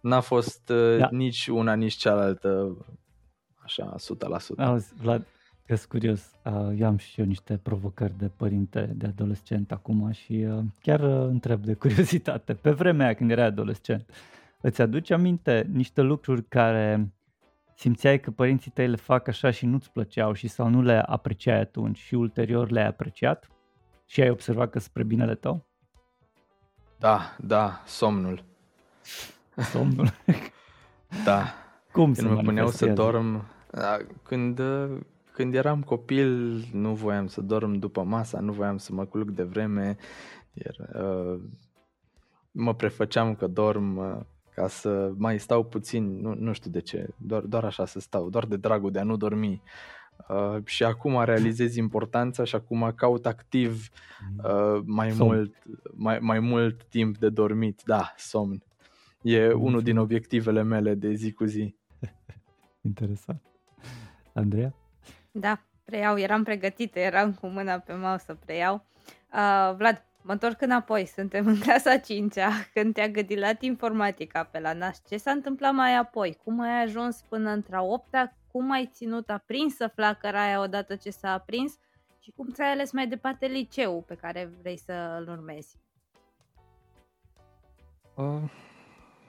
N-a 0.00 0.20
fost 0.20 0.68
uh, 0.68 0.98
da. 0.98 1.08
nici 1.10 1.46
una, 1.46 1.74
nici 1.74 1.94
cealaltă 1.94 2.76
așa 3.56 3.94
100%. 3.94 3.98
Auzi, 4.56 4.94
Vlad, 4.94 5.26
că 5.66 5.76
curios, 5.88 6.30
eu 6.76 6.86
am 6.86 6.96
și 6.96 7.20
eu 7.20 7.26
niște 7.26 7.56
provocări 7.62 8.18
de 8.18 8.28
părinte, 8.36 8.92
de 8.94 9.06
adolescent 9.06 9.72
acum 9.72 10.10
și 10.10 10.46
chiar 10.80 11.00
întreb 11.00 11.64
de 11.64 11.74
curiozitate. 11.84 12.54
Pe 12.54 12.70
vremea 12.70 13.06
aia 13.06 13.14
când 13.14 13.30
erai 13.30 13.44
adolescent, 13.44 14.10
îți 14.60 14.82
aduce 14.82 15.14
aminte 15.14 15.68
niște 15.72 16.00
lucruri 16.00 16.44
care 16.44 17.12
simțeai 17.74 18.20
că 18.20 18.30
părinții 18.30 18.70
tăi 18.70 18.88
le 18.88 18.96
fac 18.96 19.28
așa 19.28 19.50
și 19.50 19.66
nu-ți 19.66 19.90
plăceau 19.90 20.32
și 20.32 20.48
sau 20.48 20.68
nu 20.68 20.82
le 20.82 20.98
apreciai 21.06 21.60
atunci 21.60 21.98
și 21.98 22.14
ulterior 22.14 22.70
le-ai 22.70 22.86
apreciat 22.86 23.48
și 24.06 24.20
ai 24.20 24.30
observat 24.30 24.70
că 24.70 24.78
spre 24.78 25.02
binele 25.02 25.34
tău? 25.34 25.66
Da, 26.98 27.36
da, 27.40 27.82
somnul. 27.86 28.44
Somnul? 29.72 30.12
da. 31.24 31.54
Cum 31.92 32.12
când 32.12 32.30
mă 32.30 32.40
puneau 32.42 32.68
să 32.68 32.86
dorm, 32.86 33.44
când 34.22 34.60
când 35.38 35.54
eram 35.54 35.82
copil, 35.82 36.62
nu 36.72 36.94
voiam 36.94 37.26
să 37.26 37.40
dorm 37.40 37.72
după 37.72 38.02
masa, 38.02 38.40
nu 38.40 38.52
voiam 38.52 38.76
să 38.76 38.92
mă 38.92 39.04
culc 39.04 39.30
de 39.30 39.42
vreme, 39.42 39.96
iar 40.52 41.04
uh, 41.04 41.40
mă 42.50 42.74
prefăceam 42.74 43.34
că 43.34 43.46
dorm 43.46 43.96
uh, 43.96 44.16
ca 44.54 44.68
să 44.68 45.12
mai 45.16 45.38
stau 45.38 45.64
puțin, 45.64 46.20
nu, 46.20 46.34
nu 46.34 46.52
știu 46.52 46.70
de 46.70 46.80
ce, 46.80 47.08
doar, 47.16 47.42
doar 47.42 47.64
așa 47.64 47.86
să 47.86 48.00
stau, 48.00 48.30
doar 48.30 48.44
de 48.44 48.56
dragul 48.56 48.90
de 48.90 48.98
a 48.98 49.02
nu 49.02 49.16
dormi. 49.16 49.62
Uh, 50.28 50.56
și 50.64 50.84
acum 50.84 51.24
realizez 51.24 51.76
importanța 51.76 52.44
și 52.44 52.54
acum 52.54 52.92
caut 52.96 53.26
activ 53.26 53.88
uh, 54.44 54.80
mai, 54.84 55.10
somn. 55.10 55.34
mult, 55.34 55.54
mai, 55.94 56.18
mai 56.18 56.40
mult 56.40 56.84
timp 56.84 57.18
de 57.18 57.28
dormit. 57.28 57.82
Da, 57.84 58.12
somn. 58.16 58.62
E 59.22 59.52
unul 59.52 59.82
din 59.82 59.96
obiectivele 59.96 60.62
mele 60.62 60.94
de 60.94 61.12
zi 61.12 61.32
cu 61.32 61.44
zi. 61.44 61.76
Interesant. 62.88 63.42
Andreea? 64.32 64.74
Da, 65.30 65.62
preiau, 65.84 66.18
eram 66.18 66.42
pregătită, 66.42 66.98
eram 66.98 67.34
cu 67.34 67.46
mâna 67.46 67.78
pe 67.78 67.94
mouse 67.94 68.24
să 68.24 68.34
preiau. 68.34 68.84
Uh, 69.32 69.74
Vlad, 69.76 70.04
mă 70.22 70.32
întorc 70.32 70.60
înapoi, 70.60 71.06
suntem 71.06 71.46
în 71.46 71.58
clasa 71.58 71.96
5-a, 71.96 72.50
când 72.74 72.94
te-a 72.94 73.08
gâdilat 73.08 73.62
informatica 73.62 74.44
pe 74.44 74.60
la 74.60 74.72
naș. 74.72 74.96
Ce 75.08 75.16
s-a 75.16 75.30
întâmplat 75.30 75.74
mai 75.74 75.96
apoi? 75.96 76.38
Cum 76.44 76.60
ai 76.60 76.82
ajuns 76.82 77.20
până 77.28 77.50
într-a 77.50 77.82
8-a? 77.82 78.32
Cum 78.52 78.70
ai 78.70 78.90
ținut 78.92 79.30
aprinsă 79.30 79.86
flacăra 79.86 80.42
aia 80.42 80.60
odată 80.60 80.96
ce 80.96 81.10
s-a 81.10 81.32
aprins? 81.32 81.78
Și 82.18 82.32
cum 82.36 82.48
ți-ai 82.48 82.70
ales 82.70 82.92
mai 82.92 83.06
departe 83.06 83.46
liceul 83.46 84.02
pe 84.06 84.14
care 84.14 84.50
vrei 84.60 84.76
să-l 84.76 85.28
urmezi? 85.30 85.76
Uh, 88.14 88.50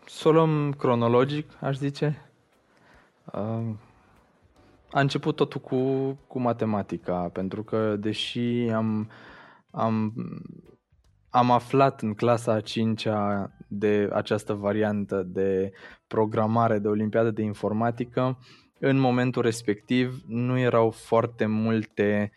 să 0.10 0.28
o 0.28 0.32
luăm 0.32 0.74
cronologic, 0.78 1.52
aș 1.62 1.78
zice. 1.78 2.32
Uh, 3.26 3.76
a 4.92 5.00
început 5.00 5.36
totul 5.36 5.62
cu, 5.62 6.12
cu 6.28 6.40
matematica, 6.40 7.30
pentru 7.34 7.64
că 7.64 7.96
deși 7.96 8.70
am, 8.74 9.10
am, 9.72 10.14
am 11.30 11.52
aflat 11.52 12.02
în 12.02 12.14
clasa 12.14 12.52
a 12.54 12.60
5 12.60 13.08
de 13.68 14.10
această 14.14 14.54
variantă 14.54 15.24
de 15.24 15.72
programare 16.08 16.80
de 16.80 16.88
Olimpiadă 16.88 17.32
de 17.32 17.42
Informatică, 17.42 18.38
în 18.80 18.98
momentul 18.98 19.42
respectiv 19.42 20.24
nu 20.28 20.60
erau 20.60 20.90
foarte 20.90 21.46
multe 21.46 22.32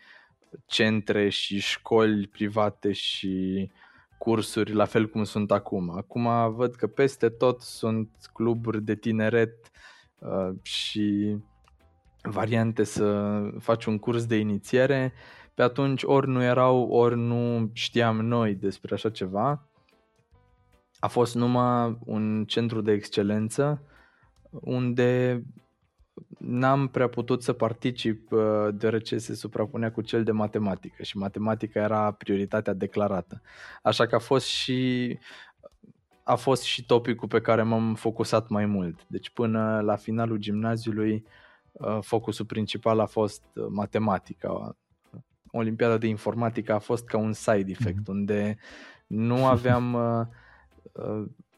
centre 0.65 1.29
și 1.29 1.59
școli 1.59 2.27
private 2.27 2.91
și 2.91 3.69
cursuri 4.23 4.73
la 4.73 4.85
fel 4.85 5.09
cum 5.09 5.23
sunt 5.23 5.51
acum. 5.51 5.89
Acum 5.89 6.53
văd 6.55 6.75
că 6.75 6.87
peste 6.87 7.29
tot 7.29 7.61
sunt 7.61 8.09
cluburi 8.33 8.81
de 8.81 8.95
tineret 8.95 9.71
uh, 10.19 10.49
și 10.61 11.37
variante 12.21 12.83
să 12.83 13.39
faci 13.59 13.85
un 13.85 13.97
curs 13.97 14.25
de 14.25 14.35
inițiere. 14.35 15.13
Pe 15.53 15.61
atunci 15.61 16.03
ori 16.03 16.29
nu 16.29 16.43
erau, 16.43 16.87
ori 16.87 17.17
nu 17.17 17.69
știam 17.73 18.25
noi 18.25 18.55
despre 18.55 18.93
așa 18.93 19.09
ceva. 19.09 19.67
A 20.99 21.07
fost 21.07 21.35
numai 21.35 21.97
un 22.05 22.45
centru 22.45 22.81
de 22.81 22.91
excelență 22.91 23.81
unde 24.49 25.43
n-am 26.37 26.87
prea 26.87 27.07
putut 27.07 27.43
să 27.43 27.53
particip 27.53 28.31
uh, 28.31 28.67
deoarece 28.73 29.17
se 29.17 29.35
suprapunea 29.35 29.91
cu 29.91 30.01
cel 30.01 30.23
de 30.23 30.31
matematică 30.31 31.03
și 31.03 31.17
matematica 31.17 31.79
era 31.79 32.11
prioritatea 32.11 32.73
declarată. 32.73 33.41
Așa 33.81 34.05
că 34.05 34.15
a 34.15 34.19
fost 34.19 34.45
și 34.45 35.19
a 36.23 36.35
fost 36.35 36.61
și 36.61 36.85
topicul 36.85 37.27
pe 37.27 37.41
care 37.41 37.63
m-am 37.63 37.95
focusat 37.95 38.49
mai 38.49 38.65
mult. 38.65 39.05
Deci 39.07 39.29
până 39.29 39.81
la 39.81 39.95
finalul 39.95 40.37
gimnaziului 40.37 41.25
uh, 41.71 41.97
focusul 42.01 42.45
principal 42.45 42.99
a 42.99 43.05
fost 43.05 43.43
uh, 43.55 43.65
matematica. 43.69 44.75
Olimpiada 45.51 45.97
de 45.97 46.07
informatică 46.07 46.73
a 46.73 46.79
fost 46.79 47.05
ca 47.05 47.17
un 47.17 47.33
side 47.33 47.71
effect 47.71 48.01
mm-hmm. 48.01 48.07
unde 48.07 48.57
nu 49.07 49.45
aveam 49.45 49.97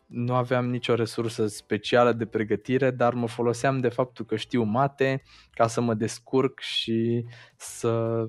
nu 0.06 0.34
aveam 0.34 0.70
nicio 0.70 0.96
resursă 0.96 1.48
specială 1.48 2.14
de 2.14 2.26
pregătire, 2.26 2.92
dar 2.92 3.14
mă 3.14 3.28
foloseam 3.28 3.80
de 3.80 3.90
faptul 3.90 4.26
că 4.26 4.36
știu 4.36 4.64
mate 4.64 5.24
ca 5.52 5.68
să 5.68 5.82
mă 5.82 5.94
descurc 5.94 6.60
și 6.60 7.26
să, 7.56 8.26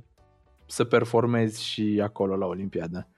să 0.66 0.84
performez 0.84 1.58
și 1.58 2.00
acolo 2.02 2.36
la 2.36 2.46
Olimpiadă. 2.46 3.08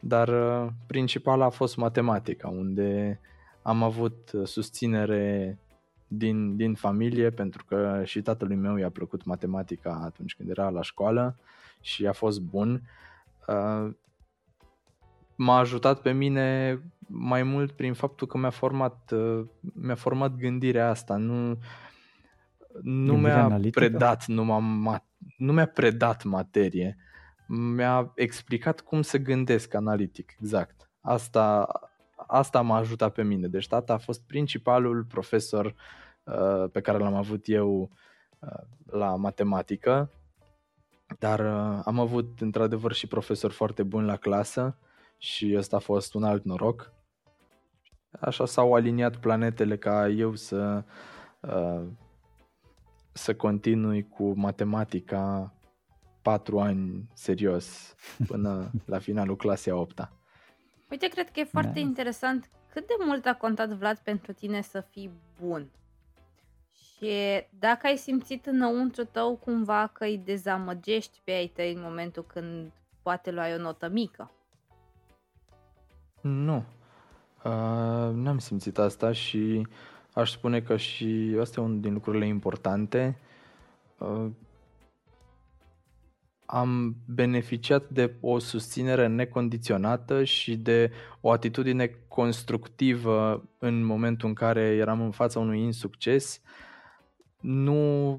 Dar 0.00 0.28
uh, 0.28 0.72
principal 0.86 1.42
a 1.42 1.48
fost 1.48 1.76
matematica, 1.76 2.48
unde 2.48 3.20
am 3.62 3.82
avut 3.82 4.30
uh, 4.32 4.46
susținere 4.46 5.58
din, 6.08 6.56
din 6.56 6.74
familie, 6.74 7.30
pentru 7.30 7.64
că 7.64 8.02
și 8.04 8.22
tatălui 8.22 8.56
meu 8.56 8.76
i-a 8.76 8.90
plăcut 8.90 9.24
matematica 9.24 10.00
atunci 10.04 10.34
când 10.34 10.48
era 10.48 10.68
la 10.68 10.82
școală 10.82 11.38
și 11.80 12.06
a 12.06 12.12
fost 12.12 12.40
bun. 12.40 12.82
Uh, 13.48 13.94
m-a 15.36 15.58
ajutat 15.58 16.00
pe 16.00 16.12
mine 16.12 16.80
mai 17.06 17.42
mult 17.42 17.72
prin 17.72 17.94
faptul 17.94 18.26
că 18.26 18.38
mi-a 18.38 18.50
format, 18.50 19.10
uh, 19.10 19.46
mi-a 19.60 19.94
format 19.94 20.34
gândirea 20.34 20.88
asta, 20.88 21.16
nu, 21.16 21.58
nu 22.82 23.16
mi-a 23.16 23.44
analitică? 23.44 23.78
predat, 23.78 24.26
nu, 24.26 24.44
m-a, 24.44 25.04
nu 25.36 25.52
mi-a 25.52 25.66
predat 25.66 26.24
materie, 26.24 26.96
mi-a 27.46 28.12
explicat 28.14 28.80
cum 28.80 29.02
să 29.02 29.18
gândesc 29.18 29.74
analitic, 29.74 30.36
exact. 30.40 30.90
Asta, 31.00 31.68
asta 32.26 32.60
m-a 32.60 32.76
ajutat 32.76 33.12
pe 33.12 33.22
mine. 33.22 33.48
Deci 33.48 33.68
tata 33.68 33.92
a 33.92 33.98
fost 33.98 34.22
principalul 34.26 35.04
profesor 35.04 35.74
uh, 36.24 36.70
pe 36.72 36.80
care 36.80 36.98
l-am 36.98 37.14
avut 37.14 37.48
eu 37.48 37.90
uh, 38.38 38.62
la 38.86 39.16
matematică, 39.16 40.10
dar 41.18 41.40
uh, 41.40 41.80
am 41.84 42.00
avut 42.00 42.40
într-adevăr 42.40 42.92
și 42.92 43.06
profesori 43.06 43.52
foarte 43.52 43.82
buni 43.82 44.06
la 44.06 44.16
clasă 44.16 44.78
și 45.18 45.54
ăsta 45.56 45.76
a 45.76 45.80
fost 45.80 46.14
un 46.14 46.24
alt 46.24 46.44
noroc. 46.44 46.92
Așa 48.20 48.46
s-au 48.46 48.74
aliniat 48.74 49.16
planetele 49.16 49.76
ca 49.76 50.08
eu 50.08 50.34
să 50.34 50.84
uh, 51.40 51.82
să 53.12 53.34
continui 53.34 54.08
cu 54.08 54.32
matematica 54.36 55.54
patru 56.22 56.60
ani 56.60 57.08
serios 57.14 57.94
până 58.26 58.70
la 58.92 58.98
finalul 58.98 59.36
clasei 59.36 59.72
a 59.72 59.76
8 59.76 60.10
Uite, 60.90 61.08
cred 61.08 61.30
că 61.30 61.40
e 61.40 61.44
foarte 61.44 61.72
da. 61.72 61.80
interesant 61.80 62.50
cât 62.72 62.86
de 62.86 62.94
mult 63.04 63.26
a 63.26 63.34
contat 63.34 63.68
Vlad 63.68 63.98
pentru 63.98 64.32
tine 64.32 64.60
să 64.60 64.80
fii 64.80 65.10
bun. 65.40 65.70
Și 66.72 67.44
dacă 67.58 67.86
ai 67.86 67.96
simțit 67.96 68.46
înăuntru 68.46 69.04
tău 69.04 69.36
cumva 69.36 69.86
că 69.86 70.04
îi 70.04 70.18
dezamăgești 70.18 71.20
pe 71.24 71.30
ai 71.30 71.46
tăi 71.46 71.72
în 71.72 71.80
momentul 71.80 72.24
când 72.24 72.72
poate 73.02 73.30
luai 73.30 73.54
o 73.54 73.58
notă 73.58 73.88
mică. 73.88 74.30
Nu. 76.20 76.64
Uh, 77.46 78.14
n-am 78.14 78.38
simțit 78.38 78.78
asta 78.78 79.12
și 79.12 79.66
aș 80.14 80.30
spune 80.30 80.60
că 80.60 80.76
și 80.76 81.36
asta 81.40 81.60
e 81.60 81.64
unul 81.64 81.80
din 81.80 81.92
lucrurile 81.92 82.26
importante. 82.26 83.18
Uh, 83.98 84.26
am 86.46 86.96
beneficiat 87.06 87.88
de 87.88 88.14
o 88.20 88.38
susținere 88.38 89.06
necondiționată 89.06 90.24
și 90.24 90.56
de 90.56 90.90
o 91.20 91.30
atitudine 91.30 91.98
constructivă 92.08 93.48
în 93.58 93.82
momentul 93.84 94.28
în 94.28 94.34
care 94.34 94.60
eram 94.60 95.00
în 95.00 95.10
fața 95.10 95.38
unui 95.38 95.60
insucces. 95.60 96.40
Nu, 97.40 98.10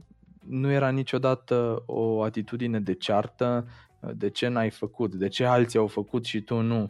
nu 0.47 0.71
era 0.71 0.89
niciodată 0.89 1.83
o 1.85 2.23
atitudine 2.23 2.79
de 2.79 2.93
ceartă, 2.93 3.67
de 4.13 4.29
ce 4.29 4.47
n-ai 4.47 4.69
făcut, 4.69 5.15
de 5.15 5.27
ce 5.27 5.45
alții 5.45 5.79
au 5.79 5.87
făcut 5.87 6.25
și 6.25 6.41
tu 6.41 6.61
nu. 6.61 6.83
Uh, 6.83 6.89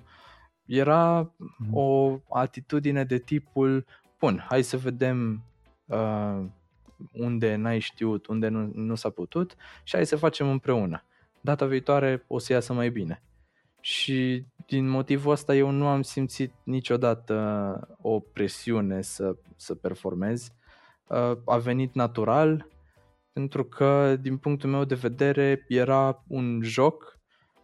era 0.67 1.31
mhm. 1.37 1.75
o 1.75 2.19
atitudine 2.29 3.03
de 3.03 3.17
tipul, 3.17 3.85
bun, 4.19 4.45
hai 4.49 4.61
să 4.61 4.77
vedem 4.77 5.43
uh, 5.85 6.43
unde 7.11 7.55
n-ai 7.55 7.79
știut, 7.79 8.27
unde 8.27 8.47
nu, 8.47 8.71
nu 8.73 8.95
s-a 8.95 9.09
putut 9.09 9.55
și 9.83 9.95
hai 9.95 10.05
să 10.05 10.15
facem 10.15 10.49
împreună. 10.49 11.03
Data 11.41 11.65
viitoare 11.65 12.23
o 12.27 12.39
să 12.39 12.53
iasă 12.53 12.73
mai 12.73 12.89
bine. 12.89 13.21
Și 13.81 14.45
din 14.65 14.87
motivul 14.87 15.31
ăsta 15.31 15.55
eu 15.55 15.69
nu 15.69 15.87
am 15.87 16.01
simțit 16.01 16.53
niciodată 16.63 17.97
o 18.01 18.19
presiune 18.19 19.01
să, 19.01 19.35
să 19.55 19.75
performez. 19.75 20.51
Uh, 21.07 21.37
a 21.45 21.57
venit 21.57 21.93
natural 21.93 22.67
pentru 23.37 23.63
că, 23.63 24.15
din 24.21 24.37
punctul 24.37 24.69
meu 24.69 24.83
de 24.83 24.95
vedere, 24.95 25.65
era 25.67 26.23
un 26.27 26.59
joc 26.63 27.19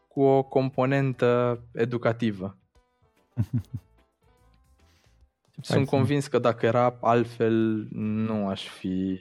cu 0.07 0.21
o 0.21 0.43
componentă 0.43 1.61
educativă. 1.73 2.57
Sunt 5.61 5.87
convins 5.87 6.27
că 6.27 6.39
dacă 6.39 6.65
era 6.65 6.97
altfel, 7.01 7.87
nu 7.91 8.47
aș 8.47 8.67
fi... 8.67 9.19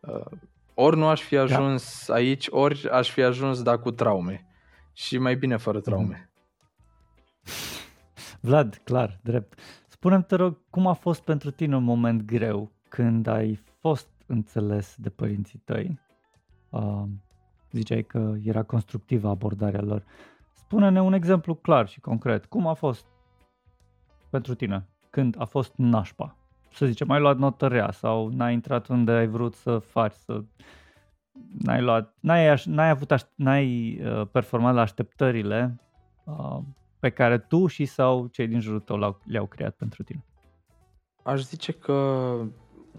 Uh, 0.00 0.38
ori 0.74 0.96
nu 0.96 1.06
aș 1.06 1.20
fi 1.20 1.34
da. 1.34 1.40
ajuns 1.40 2.06
da. 2.06 2.14
aici, 2.14 2.46
ori 2.50 2.88
aș 2.90 3.10
fi 3.10 3.22
ajuns, 3.22 3.62
da, 3.62 3.78
cu 3.78 3.90
traume. 3.90 4.46
Și 4.92 5.18
mai 5.18 5.36
bine 5.36 5.56
fără 5.56 5.80
traume. 5.80 6.30
Vlad, 8.40 8.80
clar, 8.84 9.18
drept. 9.22 9.58
Spune-mi, 9.88 10.24
te 10.24 10.34
rog, 10.34 10.58
cum 10.70 10.86
a 10.86 10.92
fost 10.92 11.22
pentru 11.22 11.50
tine 11.50 11.76
un 11.76 11.84
moment 11.84 12.22
greu 12.22 12.72
când 12.88 13.26
ai 13.26 13.60
fost 13.80 14.08
înțeles 14.26 14.94
de 14.98 15.10
părinții 15.10 15.58
tăi? 15.64 16.00
Uh, 16.68 17.02
ziceai 17.70 18.02
că 18.02 18.34
era 18.42 18.62
constructivă 18.62 19.28
abordarea 19.28 19.80
lor. 19.80 20.04
Spune-ne 20.52 21.00
un 21.00 21.12
exemplu 21.12 21.54
clar 21.54 21.88
și 21.88 22.00
concret. 22.00 22.46
Cum 22.46 22.66
a 22.66 22.74
fost 22.74 23.06
pentru 24.36 24.54
tine 24.54 24.86
când 25.10 25.34
a 25.38 25.44
fost 25.44 25.72
nașpa? 25.76 26.36
Să 26.72 26.86
zicem, 26.86 27.10
ai 27.10 27.20
luat 27.20 27.38
notă 27.38 27.66
rea 27.66 27.90
sau 27.90 28.28
n-ai 28.28 28.52
intrat 28.52 28.86
unde 28.86 29.12
ai 29.12 29.26
vrut 29.26 29.54
să 29.54 29.78
faci, 29.78 30.12
să 30.12 30.42
n-ai 31.58 31.82
luat, 31.82 32.14
n-ai, 32.20 32.62
n-ai 32.64 32.88
avut, 32.88 33.10
aș, 33.10 33.22
n-ai 33.34 34.00
uh, 34.04 34.26
performat 34.30 34.74
la 34.74 34.80
așteptările 34.80 35.80
uh, 36.24 36.58
pe 36.98 37.10
care 37.10 37.38
tu 37.38 37.66
și 37.66 37.84
sau 37.84 38.26
cei 38.26 38.46
din 38.46 38.60
jurul 38.60 38.80
tău 38.80 39.18
le-au 39.24 39.46
creat 39.46 39.74
pentru 39.74 40.02
tine? 40.02 40.24
Aș 41.22 41.40
zice 41.40 41.72
că 41.72 41.92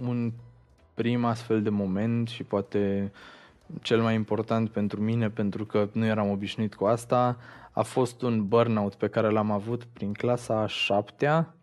un 0.02 0.32
prim 0.93 1.26
astfel 1.26 1.62
de 1.62 1.69
moment 1.69 2.28
și 2.28 2.43
poate 2.43 3.12
cel 3.82 4.02
mai 4.02 4.15
important 4.15 4.69
pentru 4.69 5.02
mine, 5.02 5.30
pentru 5.30 5.65
că 5.65 5.89
nu 5.93 6.06
eram 6.06 6.30
obișnuit 6.30 6.76
cu 6.76 6.86
asta, 6.86 7.38
a 7.78 7.82
fost 7.82 8.22
un 8.22 8.48
burnout 8.48 8.96
pe 8.96 9.08
care 9.08 9.30
l-am 9.30 9.52
avut 9.52 9.84
prin 9.84 10.13
clasa 10.13 10.60
a 10.60 10.68
șaptea. 10.68 11.56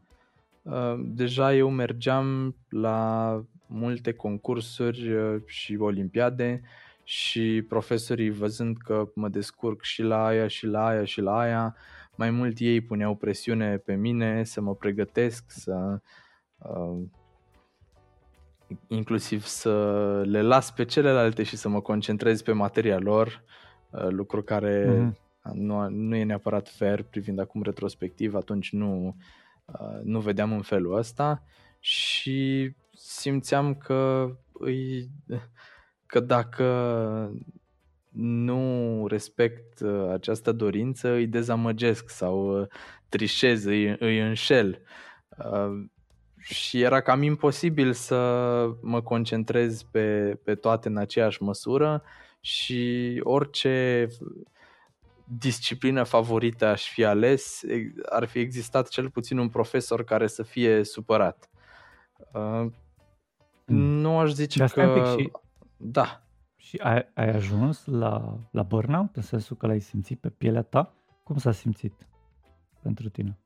Uh, 0.62 0.94
deja 0.98 1.54
eu 1.54 1.70
mergeam 1.70 2.56
la 2.68 3.40
multe 3.66 4.12
concursuri 4.12 5.12
uh, 5.12 5.42
și 5.46 5.76
olimpiade 5.78 6.62
și 7.02 7.64
profesorii 7.68 8.30
văzând 8.30 8.76
că 8.76 9.08
mă 9.14 9.28
descurc 9.28 9.82
și 9.82 10.02
la 10.02 10.26
aia 10.26 10.46
și 10.46 10.66
la 10.66 10.86
aia 10.86 11.04
și 11.04 11.20
la 11.20 11.38
aia, 11.38 11.76
mai 12.16 12.30
mult 12.30 12.58
ei 12.58 12.80
puneau 12.80 13.14
presiune 13.14 13.76
pe 13.76 13.94
mine 13.94 14.44
să 14.44 14.60
mă 14.60 14.74
pregătesc, 14.74 15.44
să 15.48 16.00
uh, 16.56 17.02
inclusiv 18.86 19.44
să 19.44 20.22
le 20.26 20.42
las 20.42 20.70
pe 20.72 20.84
celelalte 20.84 21.42
și 21.42 21.56
să 21.56 21.68
mă 21.68 21.80
concentrez 21.80 22.42
pe 22.42 22.52
materia 22.52 22.98
lor, 22.98 23.44
uh, 23.90 24.06
lucru 24.08 24.42
care 24.42 24.86
mm-hmm. 24.86 25.23
Nu, 25.52 25.88
nu 25.88 26.16
e 26.16 26.24
neapărat 26.24 26.68
fair 26.68 27.02
privind 27.02 27.38
acum 27.38 27.62
retrospectiv, 27.62 28.34
atunci 28.34 28.72
nu, 28.72 29.16
uh, 29.64 30.00
nu 30.02 30.20
vedeam 30.20 30.52
în 30.52 30.62
felul 30.62 30.96
ăsta 30.96 31.42
și 31.78 32.70
simțeam 32.92 33.74
că 33.74 34.30
îi, 34.52 35.10
că 36.06 36.20
dacă 36.20 36.64
nu 38.10 39.04
respect 39.06 39.80
uh, 39.80 40.08
această 40.10 40.52
dorință, 40.52 41.10
îi 41.10 41.26
dezamăgesc 41.26 42.10
sau 42.10 42.68
trișez, 43.08 43.64
îi, 43.64 43.96
îi 43.98 44.20
înșel. 44.20 44.82
Și 46.38 46.80
era 46.80 47.00
cam 47.00 47.22
imposibil 47.22 47.92
să 47.92 48.16
mă 48.82 49.02
concentrez 49.02 49.82
pe, 49.82 50.38
pe 50.44 50.54
toate 50.54 50.88
în 50.88 50.96
aceeași 50.96 51.42
măsură 51.42 52.02
și 52.40 53.20
orice 53.22 54.08
disciplină 55.24 56.02
favorită 56.02 56.66
aș 56.66 56.90
fi 56.90 57.04
ales, 57.04 57.62
ar 58.10 58.24
fi 58.24 58.38
existat 58.38 58.88
cel 58.88 59.10
puțin 59.10 59.38
un 59.38 59.48
profesor 59.48 60.04
care 60.04 60.26
să 60.26 60.42
fie 60.42 60.84
supărat. 60.84 61.50
Uh, 62.32 62.66
mm. 63.66 63.76
Nu 63.76 64.18
aș 64.18 64.30
zice 64.30 64.58
Dar 64.58 64.70
că... 64.70 65.14
Și... 65.18 65.30
Da. 65.76 66.22
Și 66.56 66.76
ai, 66.76 67.08
ai 67.14 67.28
ajuns 67.28 67.84
la, 67.84 68.38
la 68.50 68.62
burnout, 68.62 69.16
în 69.16 69.22
sensul 69.22 69.56
că 69.56 69.66
l-ai 69.66 69.80
simțit 69.80 70.20
pe 70.20 70.28
pielea 70.28 70.62
ta? 70.62 70.94
Cum 71.22 71.36
s-a 71.36 71.52
simțit 71.52 72.08
pentru 72.82 73.08
tine? 73.08 73.38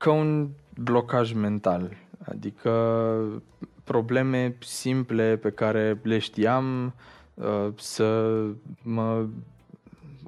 ca 0.00 0.12
un 0.12 0.48
blocaj 0.78 1.32
mental, 1.32 1.96
adică 2.24 3.42
probleme 3.84 4.56
simple 4.60 5.36
pe 5.36 5.50
care 5.50 6.00
le 6.02 6.18
știam 6.18 6.94
uh, 7.34 7.68
să 7.76 8.40
mă 8.82 9.26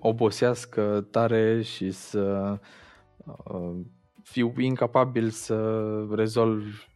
obosească 0.03 1.07
tare 1.11 1.63
și 1.63 1.91
să 1.91 2.59
uh, 3.25 3.77
fiu 4.23 4.55
incapabil 4.59 5.31
să 5.31 5.81
rezolv 6.15 6.87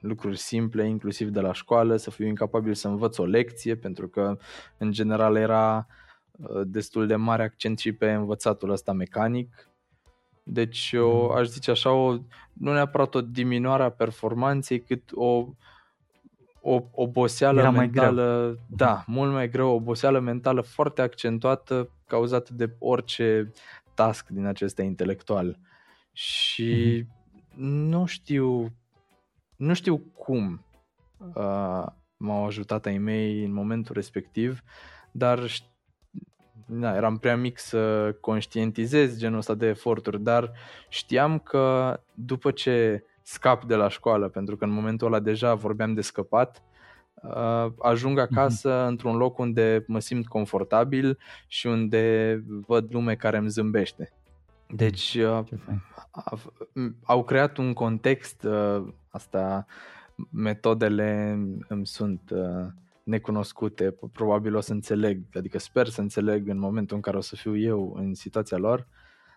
lucruri 0.00 0.36
simple, 0.36 0.88
inclusiv 0.88 1.28
de 1.28 1.40
la 1.40 1.52
școală, 1.52 1.96
să 1.96 2.10
fiu 2.10 2.26
incapabil 2.26 2.74
să 2.74 2.88
învăț 2.88 3.18
o 3.18 3.24
lecție, 3.24 3.76
pentru 3.76 4.08
că 4.08 4.38
în 4.78 4.92
general 4.92 5.36
era 5.36 5.86
uh, 6.30 6.60
destul 6.64 7.06
de 7.06 7.16
mare 7.16 7.42
accent 7.42 7.78
și 7.78 7.92
pe 7.92 8.12
învățatul 8.12 8.70
ăsta 8.70 8.92
mecanic 8.92 9.68
deci 10.44 10.90
eu 10.92 11.22
mm. 11.22 11.36
aș 11.36 11.46
zice 11.46 11.70
așa, 11.70 11.90
o, 11.90 12.16
nu 12.52 12.72
neapărat 12.72 13.14
o 13.14 13.20
diminuare 13.20 13.82
a 13.82 13.90
performanței, 13.90 14.80
cât 14.80 15.02
o, 15.14 15.46
o 16.66 16.82
oboseală 16.92 17.60
Era 17.60 17.70
mentală, 17.70 18.44
mai 18.46 18.58
da, 18.66 19.04
mult 19.06 19.32
mai 19.32 19.48
greu, 19.48 19.68
o 19.68 19.74
oboseală 19.74 20.18
mentală 20.18 20.60
foarte 20.60 21.02
accentuată, 21.02 21.90
cauzată 22.06 22.52
de 22.54 22.74
orice 22.78 23.52
task 23.94 24.28
din 24.28 24.44
acesta 24.44 24.82
intelectual. 24.82 25.58
Și 26.12 27.02
mm-hmm. 27.02 27.56
nu 27.56 28.06
știu, 28.06 28.72
nu 29.56 29.74
știu 29.74 29.96
cum 29.98 30.64
uh, 31.18 31.86
m-au 32.16 32.46
ajutat 32.46 32.86
ai 32.86 32.98
mei 32.98 33.44
în 33.44 33.52
momentul 33.52 33.94
respectiv, 33.94 34.62
dar 35.10 35.46
știu 35.46 35.68
da, 36.66 36.96
eram 36.96 37.18
prea 37.18 37.36
mic 37.36 37.58
să 37.58 38.12
conștientizez 38.20 39.18
genul 39.18 39.38
ăsta 39.38 39.54
de 39.54 39.66
eforturi, 39.66 40.20
dar 40.20 40.52
știam 40.88 41.38
că 41.38 42.00
după 42.14 42.50
ce 42.50 43.04
scap 43.26 43.64
de 43.64 43.74
la 43.74 43.88
școală, 43.88 44.28
pentru 44.28 44.56
că 44.56 44.64
în 44.64 44.70
momentul 44.70 45.06
ăla 45.06 45.20
deja 45.20 45.54
vorbeam 45.54 45.94
de 45.94 46.00
scăpat, 46.00 46.62
uh, 47.14 47.66
ajung 47.78 48.18
mhm. 48.18 48.26
acasă 48.30 48.84
mm-hmm. 48.84 48.88
într-un 48.88 49.16
loc 49.16 49.38
unde 49.38 49.84
mă 49.86 49.98
simt 49.98 50.26
confortabil 50.26 51.18
și 51.46 51.66
unde 51.66 52.42
văd 52.66 52.94
lume 52.94 53.14
care 53.14 53.36
îmi 53.36 53.48
zâmbește. 53.48 54.12
Deci 54.68 55.14
uh, 55.14 55.44
au 57.02 57.24
creat 57.24 57.56
un 57.56 57.72
context, 57.72 58.44
uh, 58.44 58.84
asta 59.10 59.66
metodele 60.30 61.38
îmi 61.68 61.86
sunt 61.86 62.32
necunoscute, 63.02 63.94
probabil 64.12 64.56
o 64.56 64.60
să 64.60 64.72
înțeleg, 64.72 65.22
adică 65.34 65.58
sper 65.58 65.86
să 65.86 66.00
înțeleg 66.00 66.48
în 66.48 66.58
momentul 66.58 66.96
în 66.96 67.02
care 67.02 67.16
o 67.16 67.20
să 67.20 67.36
fiu 67.36 67.56
eu 67.56 67.94
în 67.96 68.14
situația 68.14 68.56
lor, 68.56 68.86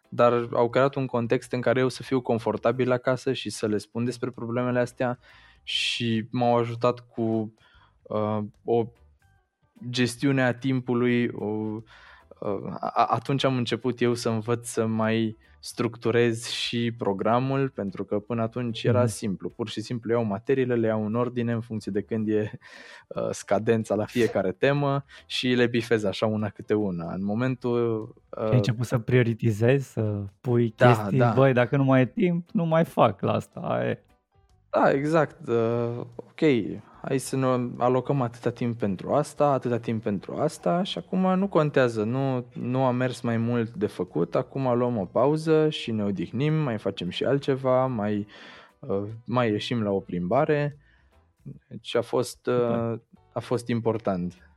dar 0.10 0.48
au 0.52 0.70
creat 0.70 0.96
un 0.96 1.06
context 1.06 1.52
în 1.52 1.62
care 1.62 1.80
eu 1.80 1.90
să 1.90 2.04
fiu 2.04 2.22
confortabil 2.22 2.92
acasă 2.92 3.34
și 3.34 3.50
să 3.50 3.68
le 3.68 3.78
spun 3.78 4.06
despre 4.06 4.30
problemele 4.30 4.80
astea 4.80 5.20
și 5.64 6.28
m-au 6.32 6.58
ajutat 6.58 7.00
cu 7.00 7.54
uh, 8.02 8.40
o 8.64 8.86
gestiune 9.90 10.44
a 10.44 10.54
timpului, 10.54 11.28
o, 11.28 11.46
uh, 11.46 12.76
atunci 12.94 13.44
am 13.44 13.58
început 13.58 14.02
eu 14.02 14.14
să 14.14 14.30
învăț 14.30 14.68
să 14.68 14.86
mai 14.86 15.38
structurez 15.60 16.48
și 16.48 16.92
programul, 16.98 17.70
pentru 17.70 18.04
că 18.04 18.20
până 18.20 18.42
atunci 18.42 18.84
era 18.84 19.02
mm. 19.02 19.08
simplu. 19.08 19.50
Pur 19.50 19.70
și 19.70 19.82
simplu 19.82 20.12
iau 20.12 20.24
materiile, 20.24 20.76
le 20.76 20.88
iau 20.88 21.06
în 21.06 21.16
ordine 21.16 21.52
în 21.52 21.62
funcție 21.62 21.92
de 21.92 22.02
când 22.02 22.28
e 22.28 22.52
uh, 23.08 23.30
scadența 23.32 23.96
la 23.96 24.06
fiecare 24.06 24.52
temă 24.52 25.06
și 25.26 25.48
le 25.48 25.68
bifez 25.68 26.04
așa 26.04 26.26
una 26.26 26.50
câte 26.50 26.74
una. 26.74 27.14
În 27.14 27.24
momentul... 27.24 28.16
Uh, 28.30 28.50
Ai 28.50 28.56
început 28.56 28.86
să 28.86 28.98
prioritizezi, 28.98 29.92
să 29.92 30.24
pui 30.42 30.74
da, 30.78 30.88
chestii, 30.88 31.18
da. 31.18 31.32
băi, 31.36 31.54
dacă 31.54 31.78
nu 31.78 31.84
mai 31.84 32.02
e 32.02 32.06
timp, 32.06 32.50
nu 32.52 32.66
mai 32.66 32.86
fac 32.86 33.22
la 33.22 33.32
asta. 33.32 33.80
E. 33.86 34.04
Da, 34.70 34.92
exact. 34.92 35.48
Uh, 35.48 36.06
ok, 36.16 36.42
hai 37.08 37.18
să 37.18 37.36
ne 37.36 37.70
alocăm 37.78 38.22
atâta 38.22 38.50
timp 38.50 38.80
pentru 38.80 39.14
asta, 39.14 39.52
atâta 39.52 39.80
timp 39.80 40.04
pentru 40.04 40.36
asta 40.36 40.84
și 40.84 40.98
acum 40.98 41.38
nu 41.38 41.48
contează, 41.48 42.04
nu, 42.04 42.46
nu 42.54 42.84
a 42.84 42.92
mers 42.92 43.22
mai 43.22 43.38
mult 43.38 43.74
de 43.74 43.88
făcut, 43.88 44.36
acum 44.36 44.78
luăm 44.78 44.98
o 44.98 45.06
pauză 45.06 45.70
și 45.70 45.92
ne 45.92 46.04
odihnim, 46.04 46.54
mai 46.54 46.78
facem 46.78 47.10
și 47.10 47.24
altceva, 47.24 47.86
mai, 47.86 48.28
uh, 48.80 49.04
mai 49.26 49.50
ieșim 49.50 49.84
la 49.84 49.92
o 49.92 50.00
plimbare. 50.00 50.78
Deci 51.68 51.96
a 51.96 52.02
fost, 52.02 52.48
uh, 52.48 53.00
a 53.34 53.40
fost 53.40 53.68
important. 53.68 54.52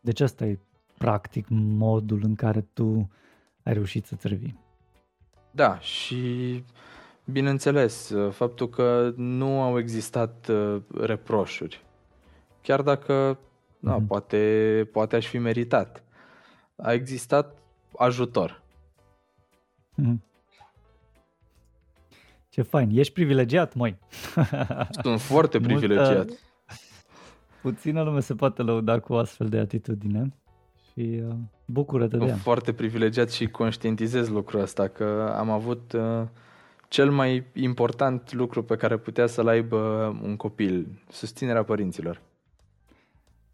Deci 0.00 0.20
asta 0.20 0.44
e 0.44 0.58
practic 0.98 1.46
modul 1.48 2.20
în 2.22 2.34
care 2.34 2.60
tu 2.72 3.10
ai 3.62 3.72
reușit 3.72 4.06
să-ți 4.06 4.28
revii. 4.28 4.58
Da, 5.50 5.78
și 5.78 6.62
bineînțeles, 7.24 8.12
faptul 8.30 8.68
că 8.68 9.12
nu 9.16 9.62
au 9.62 9.78
existat 9.78 10.48
uh, 10.48 10.82
reproșuri 11.00 11.84
chiar 12.66 12.82
dacă 12.82 13.38
da, 13.78 13.98
mm-hmm. 13.98 14.06
poate, 14.06 14.88
poate 14.92 15.16
aș 15.16 15.26
fi 15.26 15.38
meritat. 15.38 16.02
A 16.76 16.92
existat 16.92 17.58
ajutor. 17.96 18.62
Mm-hmm. 20.02 20.16
Ce 22.48 22.62
fain, 22.62 22.90
ești 22.92 23.12
privilegiat, 23.12 23.74
măi. 23.74 23.98
Sunt 25.02 25.20
foarte 25.20 25.60
privilegiat. 25.60 26.16
Multă, 26.16 26.32
puțină 27.62 28.02
lume 28.02 28.20
se 28.20 28.34
poate 28.34 28.62
lăuda 28.62 29.00
cu 29.00 29.14
astfel 29.14 29.48
de 29.48 29.58
atitudine 29.58 30.34
și 30.92 31.22
uh, 31.28 31.34
bucură-te 31.64 32.16
Sunt 32.16 32.22
de 32.22 32.28
ea. 32.28 32.36
foarte 32.36 32.72
privilegiat 32.72 33.30
și 33.30 33.46
conștientizez 33.46 34.28
lucrul 34.28 34.60
ăsta, 34.60 34.88
că 34.88 35.34
am 35.38 35.50
avut 35.50 35.92
uh, 35.92 36.22
cel 36.88 37.10
mai 37.10 37.46
important 37.54 38.32
lucru 38.32 38.62
pe 38.62 38.76
care 38.76 38.96
putea 38.96 39.26
să-l 39.26 39.48
aibă 39.48 39.78
un 40.22 40.36
copil, 40.36 40.86
susținerea 41.08 41.62
părinților. 41.62 42.20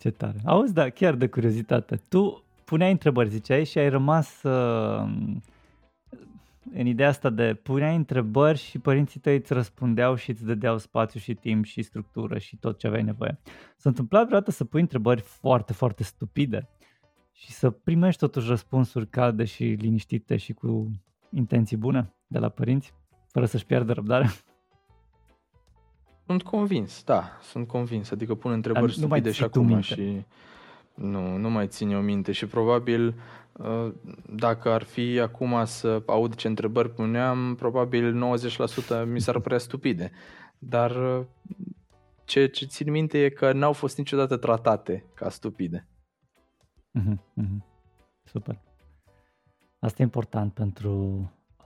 Ce 0.02 0.10
tare. 0.10 0.38
Auzi, 0.44 0.72
da, 0.72 0.88
chiar 0.88 1.14
de 1.14 1.26
curiozitate. 1.26 2.00
Tu 2.08 2.44
puneai 2.64 2.90
întrebări, 2.90 3.28
ziceai, 3.28 3.64
și 3.64 3.78
ai 3.78 3.88
rămas 3.88 4.42
uh, 4.42 5.10
în 6.74 6.86
ideea 6.86 7.08
asta 7.08 7.30
de 7.30 7.54
puneai 7.54 7.96
întrebări 7.96 8.58
și 8.58 8.78
părinții 8.78 9.20
tăi 9.20 9.36
îți 9.36 9.52
răspundeau 9.52 10.14
și 10.14 10.30
îți 10.30 10.44
dădeau 10.44 10.78
spațiu 10.78 11.20
și 11.20 11.34
timp 11.34 11.64
și 11.64 11.82
structură 11.82 12.38
și 12.38 12.56
tot 12.56 12.78
ce 12.78 12.86
aveai 12.86 13.02
nevoie. 13.02 13.38
S-a 13.76 13.88
întâmplat 13.88 14.26
vreodată 14.26 14.50
să 14.50 14.64
pui 14.64 14.80
întrebări 14.80 15.20
foarte, 15.20 15.72
foarte 15.72 16.02
stupide 16.02 16.68
și 17.32 17.52
să 17.52 17.70
primești 17.70 18.20
totuși 18.20 18.48
răspunsuri 18.48 19.08
calde 19.08 19.44
și 19.44 19.64
liniștite 19.64 20.36
și 20.36 20.52
cu 20.52 20.90
intenții 21.30 21.76
bune 21.76 22.14
de 22.26 22.38
la 22.38 22.48
părinți, 22.48 22.94
fără 23.26 23.46
să-și 23.46 23.66
pierdă 23.66 23.92
răbdarea? 23.92 24.30
Sunt 26.32 26.44
convins, 26.44 27.02
da, 27.04 27.38
sunt 27.42 27.66
convins. 27.66 28.10
Adică 28.10 28.34
pun 28.34 28.52
întrebări 28.52 28.92
stupide 28.92 29.30
și 29.30 29.44
acum 29.44 29.80
și... 29.80 30.24
Nu, 30.94 31.36
nu 31.36 31.50
mai 31.50 31.66
țin 31.66 31.90
eu 31.90 32.00
minte 32.00 32.32
și 32.32 32.46
probabil 32.46 33.14
uh, 33.52 33.92
dacă 34.26 34.70
ar 34.70 34.82
fi 34.82 35.18
acum 35.20 35.64
să 35.64 36.02
aud 36.06 36.34
ce 36.34 36.48
întrebări 36.48 36.90
puneam, 36.90 37.54
probabil 37.54 38.36
90% 39.04 39.06
mi 39.06 39.20
s-ar 39.20 39.40
părea 39.40 39.58
stupide. 39.58 40.12
Dar 40.58 40.90
uh, 40.90 41.24
ce, 42.24 42.46
ce 42.46 42.66
țin 42.66 42.90
minte 42.90 43.24
e 43.24 43.28
că 43.28 43.52
n-au 43.52 43.72
fost 43.72 43.98
niciodată 43.98 44.36
tratate 44.36 45.04
ca 45.14 45.28
stupide. 45.28 45.88
Mm-hmm, 46.98 47.16
mm-hmm. 47.42 47.62
Super. 48.24 48.60
Asta 49.78 50.02
e 50.02 50.04
important 50.04 50.52
pentru, 50.52 50.92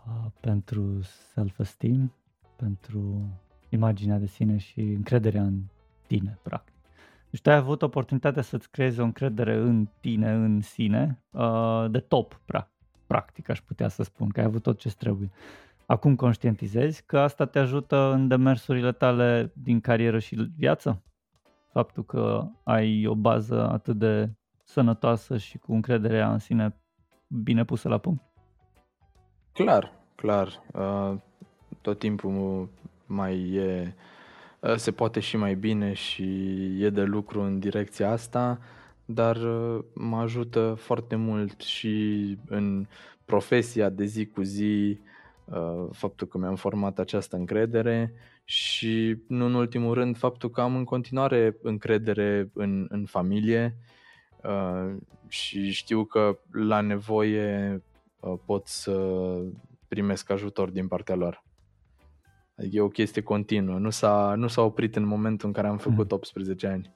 uh, 0.07 0.31
pentru 0.41 1.01
self-esteem, 1.33 2.13
pentru 2.57 3.29
imaginea 3.69 4.19
de 4.19 4.27
sine 4.27 4.57
și 4.57 4.81
încrederea 4.81 5.43
în 5.43 5.61
tine, 6.07 6.39
practic. 6.43 6.75
Deci 7.31 7.41
tu 7.41 7.51
ai 7.51 7.57
avut 7.57 7.83
oportunitatea 7.83 8.43
să-ți 8.43 8.71
creezi 8.71 9.01
o 9.01 9.05
încredere 9.05 9.57
în 9.57 9.89
tine, 10.01 10.33
în 10.33 10.61
sine, 10.61 11.23
uh, 11.31 11.85
de 11.91 11.99
top, 11.99 12.41
practic, 13.07 13.49
aș 13.49 13.61
putea 13.61 13.89
să 13.89 14.03
spun, 14.03 14.29
că 14.29 14.41
ai 14.41 14.47
avut 14.47 14.63
tot 14.63 14.79
ce 14.79 14.89
trebuie. 14.89 15.31
Acum 15.87 16.17
conștientizezi 16.17 17.03
că 17.07 17.19
asta 17.19 17.45
te 17.45 17.59
ajută 17.59 18.13
în 18.13 18.29
demersurile 18.29 18.93
tale 18.93 19.53
din 19.55 19.81
carieră 19.81 20.19
și 20.19 20.51
viață? 20.57 21.03
Faptul 21.73 22.05
că 22.05 22.49
ai 22.63 23.07
o 23.07 23.15
bază 23.15 23.69
atât 23.71 23.99
de 23.99 24.31
sănătoasă 24.63 25.37
și 25.37 25.59
cu 25.59 25.73
încrederea 25.73 26.33
în 26.33 26.39
sine 26.39 26.77
bine 27.27 27.65
pusă 27.65 27.89
la 27.89 27.99
punct? 27.99 28.23
Clar, 29.53 29.93
clar. 30.15 30.63
Uh, 30.73 31.19
tot 31.81 31.99
timpul 31.99 32.69
mai 33.07 33.51
e, 33.53 33.95
uh, 34.61 34.75
se 34.77 34.93
poate 34.93 35.21
și 35.21 35.37
mai 35.37 35.55
bine 35.55 35.93
și 35.93 36.25
e 36.85 36.91
de 36.91 37.03
lucru 37.03 37.41
în 37.41 37.59
direcția 37.59 38.11
asta, 38.11 38.59
dar 39.05 39.37
uh, 39.37 39.85
mă 39.95 40.17
ajută 40.17 40.75
foarte 40.79 41.17
mult 41.17 41.61
și 41.61 42.37
în 42.49 42.87
profesia 43.25 43.89
de 43.89 44.05
zi 44.05 44.27
cu 44.27 44.43
zi, 44.43 44.99
faptul 45.93 46.27
că 46.27 46.39
mi-am 46.39 46.55
format 46.55 46.99
această 46.99 47.37
încredere 47.37 48.15
și, 48.45 49.17
nu 49.29 49.45
în 49.45 49.55
ultimul 49.55 49.95
rând, 49.95 50.17
faptul 50.17 50.51
că 50.51 50.61
am 50.61 50.77
în 50.77 50.85
continuare 50.85 51.57
încredere 51.63 52.51
în, 52.53 52.87
în 52.89 53.05
familie 53.05 53.77
și 55.29 55.71
știu 55.71 56.05
că 56.05 56.39
la 56.53 56.81
nevoie 56.81 57.83
pot 58.45 58.67
să 58.67 59.37
primesc 59.89 60.31
ajutor 60.31 60.71
din 60.71 60.89
partea 60.89 61.15
lor. 61.15 61.45
Adică 62.59 62.77
e 62.77 62.81
o 62.81 62.89
chestie 62.89 63.23
continuă, 63.23 63.79
nu 63.79 63.91
s-a, 63.91 64.35
nu 64.37 64.49
s-a 64.49 64.63
oprit 64.63 64.97
în 64.97 65.05
momentul 65.05 65.47
în 65.47 65.55
care 65.55 65.67
am 65.67 65.79
făcut 65.79 66.13
18 66.13 66.67
mm. 66.67 66.73
ani. 66.73 66.95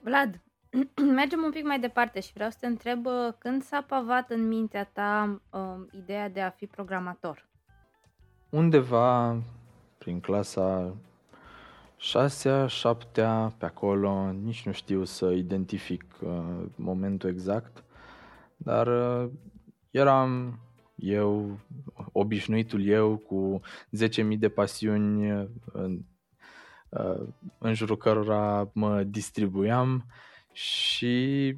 Vlad, 0.00 0.40
mergem 1.20 1.42
un 1.44 1.50
pic 1.50 1.64
mai 1.64 1.80
departe 1.80 2.20
și 2.20 2.32
vreau 2.32 2.50
să 2.50 2.56
te 2.60 2.66
întreb 2.66 3.06
când 3.38 3.62
s-a 3.62 3.84
pavat 3.88 4.30
în 4.30 4.48
mintea 4.48 4.84
ta 4.84 5.40
uh, 5.50 5.60
ideea 5.90 6.28
de 6.28 6.40
a 6.40 6.50
fi 6.50 6.66
programator? 6.66 7.46
Undeva 8.48 9.36
prin 9.98 10.20
clasa 10.20 10.96
6 11.96 12.66
7 12.66 13.52
pe 13.58 13.64
acolo, 13.64 14.30
nici 14.30 14.66
nu 14.66 14.72
știu 14.72 15.04
să 15.04 15.30
identific 15.30 16.04
uh, 16.20 16.30
momentul 16.74 17.30
exact, 17.30 17.84
dar 18.56 18.86
uh, 18.86 19.30
eram 19.90 20.58
eu, 20.96 21.58
obișnuitul 22.12 22.86
eu, 22.86 23.16
cu 23.16 23.60
10.000 24.32 24.38
de 24.38 24.48
pasiuni 24.48 25.30
în, 25.72 26.00
în 27.58 27.74
jurul 27.74 27.96
cărora 27.96 28.70
mă 28.74 29.02
distribuiam 29.02 30.06
și 30.52 31.56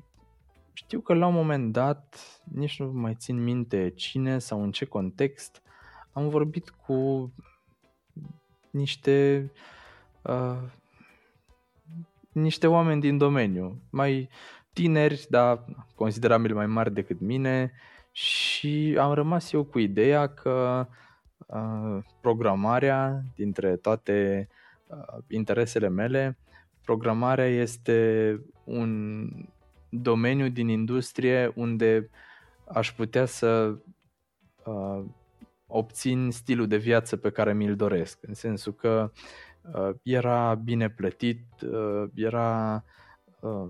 știu 0.72 1.01
că 1.01 1.14
la 1.14 1.26
un 1.26 1.34
moment 1.34 1.72
dat, 1.72 2.41
nici 2.45 2.78
nu 2.80 2.91
mai 2.93 3.14
țin 3.14 3.43
minte 3.43 3.91
cine 3.91 4.39
sau 4.39 4.62
în 4.62 4.70
ce 4.70 4.84
context, 4.84 5.62
am 6.12 6.28
vorbit 6.28 6.68
cu 6.68 7.32
niște 8.70 9.51
uh, 10.22 10.62
niște 12.32 12.66
oameni 12.66 13.01
din 13.01 13.18
domeniu, 13.18 13.82
mai 13.91 14.28
tineri, 14.72 15.26
dar 15.28 15.64
considerabil 15.95 16.55
mai 16.55 16.66
mari 16.66 16.93
decât 16.93 17.20
mine, 17.20 17.72
și 18.12 18.96
am 18.98 19.12
rămas 19.12 19.52
eu 19.52 19.64
cu 19.64 19.78
ideea 19.78 20.26
că 20.26 20.86
uh, 21.46 22.04
programarea, 22.20 23.22
dintre 23.34 23.76
toate 23.76 24.48
uh, 24.86 25.22
interesele 25.28 25.88
mele, 25.88 26.38
programarea 26.84 27.46
este 27.46 28.40
un 28.64 29.28
domeniu 29.88 30.48
din 30.48 30.68
industrie 30.68 31.52
unde 31.54 32.11
aș 32.64 32.92
putea 32.92 33.24
să 33.24 33.78
uh, 34.64 35.04
obțin 35.66 36.30
stilul 36.30 36.66
de 36.66 36.76
viață 36.76 37.16
pe 37.16 37.30
care 37.30 37.52
mi-l 37.52 37.76
doresc, 37.76 38.18
în 38.20 38.34
sensul 38.34 38.74
că 38.74 39.12
uh, 39.72 39.90
era 40.02 40.54
bine 40.54 40.90
plătit, 40.90 41.44
uh, 41.62 42.04
era 42.14 42.84
uh, 43.40 43.68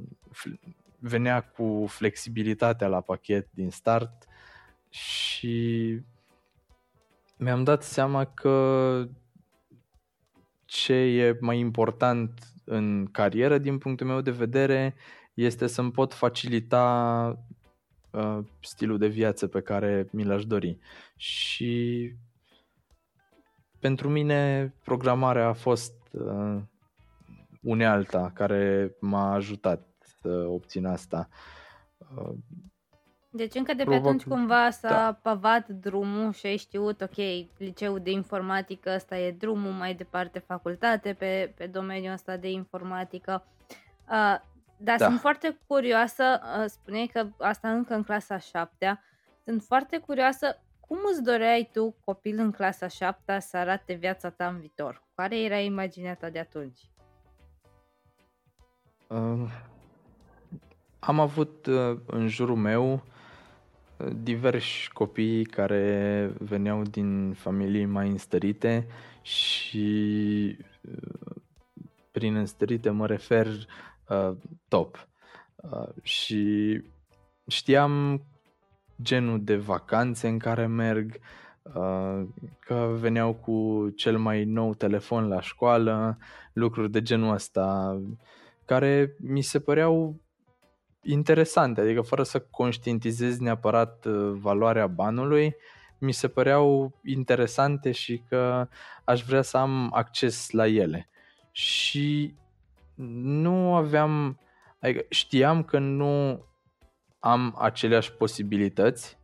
venea 0.98 1.40
cu 1.40 1.84
flexibilitatea 1.88 2.86
la 2.88 3.00
pachet 3.00 3.48
din 3.50 3.70
start 3.70 4.27
și 4.88 5.98
mi-am 7.36 7.64
dat 7.64 7.82
seama 7.82 8.24
că 8.24 9.08
ce 10.64 10.94
e 10.94 11.38
mai 11.40 11.58
important 11.58 12.52
în 12.64 13.06
carieră, 13.06 13.58
din 13.58 13.78
punctul 13.78 14.06
meu 14.06 14.20
de 14.20 14.30
vedere, 14.30 14.94
este 15.34 15.66
să-mi 15.66 15.90
pot 15.90 16.14
facilita 16.14 17.44
uh, 18.10 18.38
stilul 18.60 18.98
de 18.98 19.06
viață 19.06 19.46
pe 19.46 19.60
care 19.60 20.08
mi 20.12 20.24
l-aș 20.24 20.44
dori. 20.44 20.78
Și 21.16 22.12
pentru 23.78 24.08
mine 24.08 24.74
programarea 24.84 25.46
a 25.46 25.52
fost 25.52 25.94
uh, 26.12 26.60
unealta 27.62 28.30
care 28.34 28.94
m-a 29.00 29.32
ajutat 29.32 29.86
să 30.20 30.28
obțin 30.28 30.86
asta. 30.86 31.28
Uh, 32.16 32.34
deci 33.30 33.54
încă 33.54 33.72
de 33.72 33.82
pe 33.82 33.84
Probabil. 33.84 34.08
atunci 34.08 34.24
cumva 34.24 34.70
s-a 34.70 34.88
da. 34.88 35.18
pavat 35.22 35.68
drumul 35.68 36.32
și 36.32 36.46
ai 36.46 36.56
știut, 36.56 37.00
ok, 37.00 37.16
liceul 37.56 38.00
de 38.00 38.10
informatică, 38.10 38.92
ăsta 38.94 39.18
e 39.18 39.32
drumul, 39.32 39.72
mai 39.72 39.94
departe 39.94 40.38
facultate 40.38 41.12
pe, 41.12 41.52
pe 41.56 41.66
domeniul 41.66 42.12
ăsta 42.12 42.36
de 42.36 42.50
informatică. 42.50 43.44
Uh, 44.10 44.36
dar 44.76 44.98
da. 44.98 45.06
sunt 45.06 45.20
foarte 45.20 45.58
curioasă, 45.66 46.40
uh, 46.42 46.64
spuneai 46.66 47.10
că 47.12 47.28
asta 47.38 47.72
încă 47.72 47.94
în 47.94 48.02
clasa 48.02 48.38
7 48.38 49.00
sunt 49.44 49.62
foarte 49.62 49.98
curioasă 49.98 50.62
cum 50.80 50.98
îți 51.12 51.22
doreai 51.22 51.68
tu, 51.72 51.96
copil 52.04 52.38
în 52.38 52.50
clasa 52.50 52.88
7 52.88 53.38
să 53.38 53.56
arate 53.56 53.92
viața 53.92 54.30
ta 54.30 54.46
în 54.46 54.58
viitor? 54.58 55.02
Care 55.14 55.40
era 55.40 55.58
imaginea 55.58 56.14
ta 56.14 56.30
de 56.30 56.38
atunci? 56.38 56.90
Uh, 59.06 59.50
am 60.98 61.20
avut 61.20 61.66
uh, 61.66 61.98
în 62.06 62.28
jurul 62.28 62.56
meu 62.56 63.02
diversi 64.22 64.90
copii 64.92 65.44
care 65.44 66.32
veneau 66.38 66.82
din 66.82 67.32
familii 67.32 67.84
mai 67.84 68.08
înstărite 68.08 68.86
și 69.22 70.56
prin 72.10 72.34
înstărite 72.34 72.90
mă 72.90 73.06
refer 73.06 73.46
uh, 74.08 74.36
top. 74.68 75.08
Uh, 75.56 75.88
și 76.02 76.82
știam 77.46 78.22
genul 79.02 79.44
de 79.44 79.56
vacanțe 79.56 80.28
în 80.28 80.38
care 80.38 80.66
merg, 80.66 81.18
uh, 81.62 82.22
că 82.60 82.96
veneau 83.00 83.34
cu 83.34 83.88
cel 83.96 84.18
mai 84.18 84.44
nou 84.44 84.74
telefon 84.74 85.28
la 85.28 85.40
școală, 85.40 86.18
lucruri 86.52 86.90
de 86.90 87.02
genul 87.02 87.34
ăsta, 87.34 88.00
care 88.64 89.16
mi 89.18 89.42
se 89.42 89.60
păreau 89.60 90.20
interesante, 91.10 91.80
adică 91.80 92.00
fără 92.00 92.22
să 92.22 92.40
conștientizez 92.40 93.38
neapărat 93.38 94.04
uh, 94.04 94.30
valoarea 94.40 94.86
banului, 94.86 95.56
mi 95.98 96.12
se 96.12 96.28
păreau 96.28 96.98
interesante 97.04 97.92
și 97.92 98.22
că 98.28 98.68
aș 99.04 99.22
vrea 99.22 99.42
să 99.42 99.56
am 99.56 99.90
acces 99.94 100.50
la 100.50 100.66
ele. 100.66 101.08
Și 101.50 102.34
nu 103.22 103.74
aveam, 103.74 104.40
adică 104.80 105.04
știam 105.08 105.62
că 105.62 105.78
nu 105.78 106.44
am 107.18 107.56
aceleași 107.58 108.12
posibilități 108.12 109.18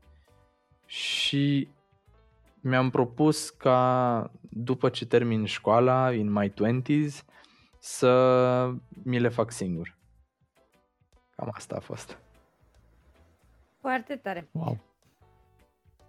și 0.86 1.68
mi-am 2.60 2.90
propus 2.90 3.50
ca 3.50 4.30
după 4.40 4.88
ce 4.88 5.06
termin 5.06 5.44
școala, 5.44 6.12
in 6.12 6.32
my 6.32 6.52
20s, 6.52 7.24
să 7.78 8.70
mi 9.02 9.18
le 9.18 9.28
fac 9.28 9.50
singur. 9.50 9.93
Cam 11.44 11.52
asta 11.56 11.76
a 11.76 11.80
fost. 11.80 12.18
Foarte 13.80 14.16
tare. 14.16 14.48
Wow. 14.50 14.78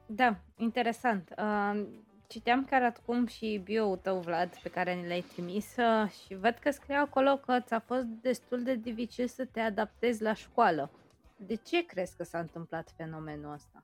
Da, 0.05 0.35
interesant. 0.57 1.33
Uh, 1.37 1.87
citeam 2.27 2.65
chiar 2.65 2.83
acum 2.83 3.25
și 3.25 3.61
bio-ul 3.63 3.97
tău, 3.97 4.19
Vlad, 4.19 4.57
pe 4.63 4.69
care 4.69 4.95
ne 4.95 5.07
l-ai 5.07 5.21
trimis 5.21 5.75
uh, 5.77 6.09
și 6.09 6.35
văd 6.35 6.57
că 6.61 6.71
scrie 6.71 6.95
acolo 6.95 7.37
că 7.37 7.59
ți-a 7.59 7.79
fost 7.79 8.03
destul 8.03 8.63
de 8.63 8.75
dificil 8.75 9.27
să 9.27 9.45
te 9.45 9.59
adaptezi 9.59 10.21
la 10.21 10.33
școală. 10.33 10.89
De 11.37 11.55
ce 11.55 11.85
crezi 11.85 12.15
că 12.15 12.23
s-a 12.23 12.39
întâmplat 12.39 12.93
fenomenul 12.95 13.53
ăsta? 13.53 13.83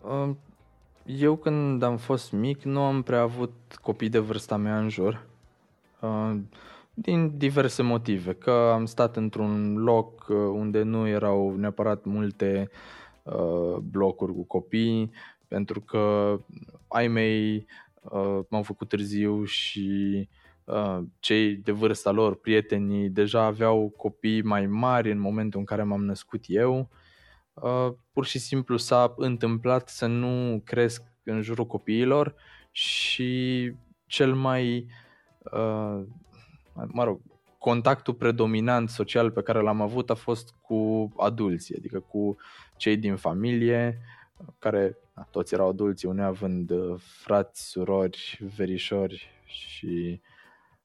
Uh, 0.00 0.36
eu 1.04 1.36
când 1.36 1.82
am 1.82 1.96
fost 1.96 2.32
mic 2.32 2.62
nu 2.62 2.82
am 2.82 3.02
prea 3.02 3.20
avut 3.20 3.52
copii 3.82 4.08
de 4.08 4.18
vârsta 4.18 4.56
mea 4.56 4.78
în 4.78 4.88
jur. 4.88 5.26
Uh, 6.00 6.36
din 7.02 7.36
diverse 7.38 7.82
motive, 7.82 8.32
că 8.32 8.50
am 8.50 8.84
stat 8.84 9.16
într-un 9.16 9.76
loc 9.76 10.26
unde 10.52 10.82
nu 10.82 11.06
erau 11.06 11.56
neapărat 11.56 12.04
multe 12.04 12.70
blocuri 13.82 14.32
cu 14.32 14.44
copii, 14.44 15.10
pentru 15.48 15.80
că 15.80 16.36
ai 16.88 17.08
mei 17.08 17.66
uh, 18.02 18.38
m-au 18.48 18.62
făcut 18.62 18.88
târziu 18.88 19.44
și 19.44 20.28
uh, 20.64 20.98
cei 21.20 21.54
de 21.56 21.72
vârsta 21.72 22.10
lor, 22.10 22.34
prietenii, 22.34 23.08
deja 23.08 23.42
aveau 23.42 23.94
copii 23.96 24.42
mai 24.42 24.66
mari 24.66 25.10
în 25.10 25.18
momentul 25.18 25.60
în 25.60 25.66
care 25.66 25.82
m-am 25.82 26.04
născut 26.04 26.44
eu. 26.46 26.88
Uh, 27.54 27.88
pur 28.12 28.24
și 28.24 28.38
simplu 28.38 28.76
s-a 28.76 29.14
întâmplat 29.16 29.88
să 29.88 30.06
nu 30.06 30.60
cresc 30.64 31.02
în 31.24 31.42
jurul 31.42 31.66
copiilor 31.66 32.34
și 32.70 33.72
cel 34.06 34.34
mai, 34.34 34.86
uh, 35.52 36.02
mă 36.72 37.04
rog, 37.04 37.20
contactul 37.58 38.14
predominant 38.14 38.88
social 38.88 39.30
pe 39.30 39.42
care 39.42 39.60
l-am 39.60 39.80
avut 39.80 40.10
a 40.10 40.14
fost 40.14 40.54
cu 40.60 41.12
adulții, 41.16 41.76
adică 41.76 42.00
cu 42.00 42.36
cei 42.76 42.96
din 42.96 43.16
familie, 43.16 44.00
care 44.58 44.96
da, 45.14 45.26
toți 45.30 45.54
erau 45.54 45.68
adulți, 45.68 46.06
unii 46.06 46.22
având 46.22 46.70
uh, 46.70 47.00
frați, 47.00 47.68
surori, 47.68 48.38
verișori 48.56 49.28
și 49.44 50.20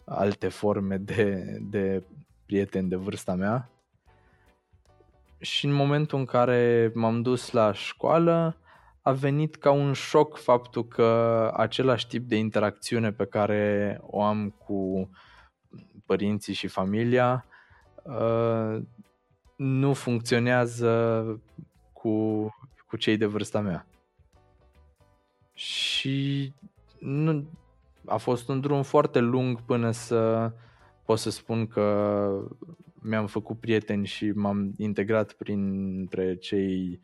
alte 0.05 0.47
forme 0.47 0.97
de, 0.97 1.43
de 1.61 2.03
prieteni 2.45 2.89
de 2.89 2.95
vârsta 2.95 3.35
mea. 3.35 3.69
Și 5.39 5.65
în 5.65 5.71
momentul 5.71 6.19
în 6.19 6.25
care 6.25 6.91
m-am 6.93 7.21
dus 7.21 7.51
la 7.51 7.73
școală, 7.73 8.57
a 9.01 9.11
venit 9.11 9.55
ca 9.55 9.71
un 9.71 9.93
șoc 9.93 10.37
faptul 10.37 10.87
că 10.87 11.51
același 11.55 12.07
tip 12.07 12.27
de 12.27 12.35
interacțiune 12.35 13.11
pe 13.11 13.25
care 13.25 13.97
o 14.01 14.21
am 14.21 14.49
cu 14.49 15.09
părinții 16.05 16.53
și 16.53 16.67
familia 16.67 17.45
uh, 18.03 18.81
nu 19.55 19.93
funcționează 19.93 21.25
cu, 21.93 22.47
cu 22.87 22.97
cei 22.97 23.17
de 23.17 23.25
vârsta 23.25 23.59
mea. 23.59 23.87
Și 25.53 26.53
nu, 26.99 27.49
a 28.05 28.17
fost 28.17 28.47
un 28.47 28.59
drum 28.59 28.83
foarte 28.83 29.19
lung 29.19 29.61
până 29.61 29.91
să 29.91 30.51
pot 31.05 31.19
să 31.19 31.29
spun 31.29 31.67
că 31.67 32.27
mi-am 32.93 33.27
făcut 33.27 33.59
prieteni 33.59 34.05
și 34.05 34.31
m-am 34.31 34.73
integrat 34.77 35.33
printre 35.33 36.35
cei 36.35 37.01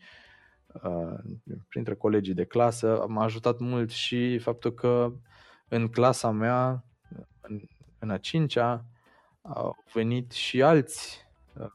uh, 0.83 1.19
printre 1.67 1.95
colegii 1.95 2.33
de 2.33 2.45
clasă. 2.45 3.05
M-a 3.07 3.23
ajutat 3.23 3.59
mult 3.59 3.89
și 3.89 4.37
faptul 4.37 4.71
că 4.73 5.13
în 5.67 5.87
clasa 5.87 6.31
mea, 6.31 6.83
în, 7.41 7.61
în 7.99 8.09
a 8.09 8.17
cincea, 8.17 8.85
au 9.41 9.77
venit 9.93 10.31
și 10.31 10.61
alți 10.61 11.25
uh, 11.59 11.71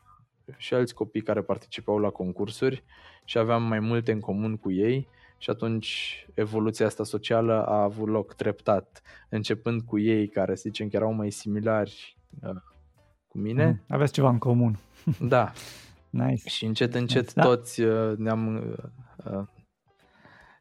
și 0.57 0.75
alți 0.75 0.95
copii 0.95 1.23
care 1.23 1.43
participau 1.43 1.99
la 1.99 2.11
concursuri 2.11 2.85
și 3.25 3.39
aveam 3.39 3.63
mai 3.63 3.81
multe 3.81 4.13
în 4.13 4.21
comun 4.21 4.57
cu 4.57 4.73
ei 4.73 5.09
și 5.39 5.51
atunci 5.51 6.27
evoluția 6.35 6.87
asta 6.87 7.05
socială 7.05 7.67
a 7.67 7.83
avut 7.83 8.09
loc 8.09 8.35
treptat, 8.35 9.03
începând 9.29 9.83
cu 9.83 9.99
ei 9.99 10.29
care, 10.29 10.55
să 10.55 10.63
zicem, 10.67 10.89
că 10.89 10.97
erau 10.97 11.13
mai 11.13 11.31
similari 11.31 12.17
uh, 12.43 12.57
cu 13.29 13.39
mine. 13.39 13.67
Mm, 13.67 13.83
aveți 13.89 14.13
ceva 14.13 14.29
în 14.29 14.39
comun. 14.39 14.79
Da. 15.21 15.53
nice. 16.11 16.49
Și 16.49 16.65
încet, 16.65 16.95
încet 16.95 17.23
nice, 17.23 17.35
da. 17.35 17.43
toți 17.43 17.81
uh, 17.81 18.17
ne-am, 18.17 18.57
uh, 19.25 19.47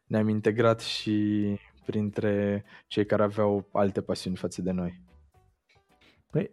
ne-am 0.06 0.28
integrat 0.28 0.80
și 0.80 1.44
printre 1.86 2.64
cei 2.86 3.06
care 3.06 3.22
aveau 3.22 3.68
alte 3.72 4.00
pasiuni 4.00 4.36
față 4.36 4.62
de 4.62 4.70
noi. 4.70 5.00
Păi, 6.30 6.50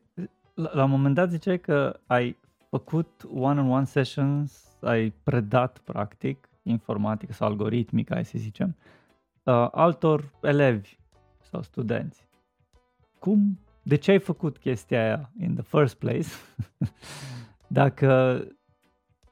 la, 0.53 0.69
la 0.73 0.83
un 0.83 0.89
moment 0.89 1.15
dat 1.15 1.29
ziceai 1.29 1.59
că 1.59 1.99
ai 2.05 2.37
făcut 2.69 3.27
one-on-one 3.33 3.85
sessions, 3.85 4.77
ai 4.81 5.09
predat 5.23 5.77
practic 5.77 6.49
informatică 6.63 7.33
sau 7.33 7.47
algoritmică, 7.47 8.13
hai 8.13 8.25
să 8.25 8.37
zicem, 8.37 8.75
uh, 9.43 9.67
altor 9.71 10.31
elevi 10.41 10.97
sau 11.41 11.61
studenți. 11.61 12.27
Cum, 13.19 13.59
de 13.83 13.95
ce 13.95 14.11
ai 14.11 14.19
făcut 14.19 14.57
chestia 14.57 15.03
aia 15.03 15.31
in 15.39 15.53
the 15.53 15.63
first 15.63 15.95
place? 15.95 16.27
Dacă 17.67 18.41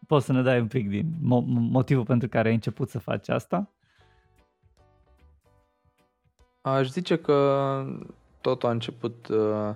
poți 0.08 0.26
să 0.26 0.32
ne 0.32 0.42
dai 0.42 0.60
un 0.60 0.68
pic 0.68 0.90
din 0.90 1.14
mo- 1.18 1.46
motivul 1.72 2.06
pentru 2.06 2.28
care 2.28 2.48
ai 2.48 2.54
început 2.54 2.90
să 2.90 3.00
faci 3.00 3.30
asta? 3.30 3.72
Aș 6.62 6.90
zice 6.90 7.16
că 7.16 7.86
totul 8.42 8.70
a 8.70 8.72
început 8.72 9.28
uh, 9.28 9.38
uh, 9.38 9.76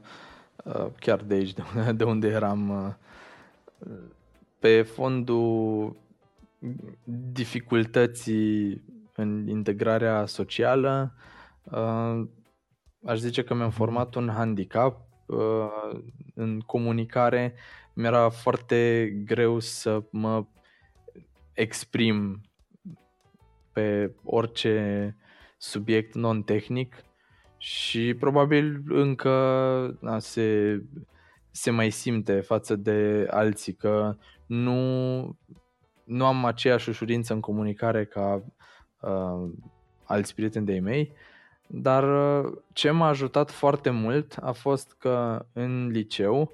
chiar 0.99 1.22
de 1.24 1.34
aici, 1.34 1.53
de 1.57 1.63
unde, 1.76 1.91
de 1.91 2.03
unde 2.03 2.28
eram. 2.28 2.70
Uh, 2.70 2.93
pe 4.59 4.82
fondul 4.82 5.95
dificultății 7.32 8.84
în 9.16 9.47
integrarea 9.47 10.26
socială, 10.26 11.13
uh, 11.63 12.28
aș 13.05 13.18
zice 13.18 13.43
că 13.43 13.53
mi-am 13.53 13.70
format 13.70 14.16
un 14.16 14.30
handicap 14.30 14.99
uh, 15.26 15.99
în 16.34 16.59
comunicare. 16.59 17.53
Mi-era 17.93 18.30
foarte 18.30 19.09
greu 19.26 19.59
să 19.59 20.03
mă 20.11 20.45
exprim 21.53 22.41
pe 23.72 24.16
orice 24.24 25.16
subiect 25.57 26.13
non-tehnic 26.13 26.95
și 27.66 28.13
probabil 28.13 28.82
încă 28.88 29.97
da, 30.01 30.20
se, 30.20 30.82
se 31.51 31.72
mai 31.72 31.89
simte 31.89 32.39
față 32.39 32.76
de 32.76 33.28
alții 33.30 33.74
că 33.74 34.16
nu 34.45 35.38
nu 36.03 36.26
am 36.26 36.45
aceeași 36.45 36.89
ușurință 36.89 37.34
în 37.34 37.39
comunicare 37.39 38.05
ca 38.05 38.43
uh, 38.99 39.49
alți 40.03 40.36
prieteni 40.36 40.66
de-ai 40.66 40.80
mei, 40.80 41.13
dar 41.68 42.03
uh, 42.43 42.51
ce 42.74 42.91
m-a 42.91 43.07
ajutat 43.07 43.51
foarte 43.51 43.89
mult 43.89 44.38
a 44.41 44.51
fost 44.51 44.95
că 44.99 45.45
în 45.53 45.88
liceu, 45.88 46.51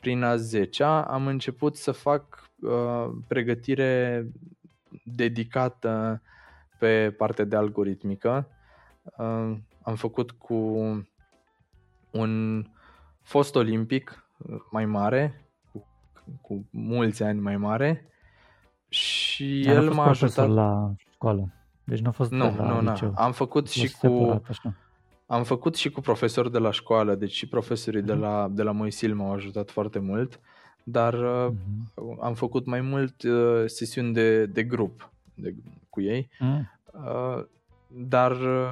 prin 0.00 0.22
a 0.22 0.36
10 0.36 0.82
am 0.84 1.26
început 1.26 1.76
să 1.76 1.92
fac 1.92 2.50
uh, 2.60 3.10
pregătire 3.28 4.26
dedicată 5.04 6.22
pe 6.78 7.14
partea 7.16 7.44
de 7.44 7.56
algoritmică. 7.56 8.48
Uh, 9.18 9.56
am 9.82 9.94
făcut 9.94 10.30
cu 10.30 10.54
un 12.10 12.64
fost 13.22 13.54
olimpic 13.54 14.26
mai 14.70 14.86
mare, 14.86 15.48
cu, 15.72 15.86
cu 16.40 16.66
mulți 16.70 17.22
ani 17.22 17.40
mai 17.40 17.56
mare, 17.56 18.06
și 18.88 19.62
Dar 19.66 19.74
el 19.74 19.92
m-a 19.92 20.06
ajutat 20.06 20.48
la 20.48 20.92
școală. 21.12 21.52
Deci 21.84 22.00
nu 22.00 22.08
a 22.08 22.12
fost 22.12 22.30
nu, 22.30 22.54
la 22.56 22.80
nu, 22.80 22.90
liceu. 22.90 23.12
Am 23.16 23.32
făcut 23.32 23.68
și 23.68 23.92
cu 23.92 24.42
am 25.26 25.44
făcut 25.44 25.74
și 25.74 25.90
cu 25.90 26.00
profesori 26.00 26.50
de 26.50 26.58
la 26.58 26.70
școală, 26.70 27.14
deci 27.14 27.32
și 27.32 27.48
profesorii 27.48 28.02
uh-huh. 28.02 28.04
de 28.04 28.12
mhm. 28.12 28.22
la 28.22 28.48
de 28.50 28.62
la 28.62 28.72
Moisil 28.72 29.14
m-au 29.14 29.32
ajutat 29.32 29.70
foarte 29.70 29.98
mult, 29.98 30.40
dar 30.82 31.14
uh-huh. 31.14 32.20
am 32.20 32.34
făcut 32.34 32.66
mai 32.66 32.80
mult 32.80 33.22
uh, 33.22 33.62
sesiuni 33.66 34.12
de, 34.12 34.46
de 34.46 34.62
grup 34.62 35.12
de, 35.34 35.54
cu 35.90 36.00
ei. 36.00 36.28
Uh-huh. 36.34 36.60
Uh, 36.92 37.44
dar 37.88 38.30
uh, 38.30 38.68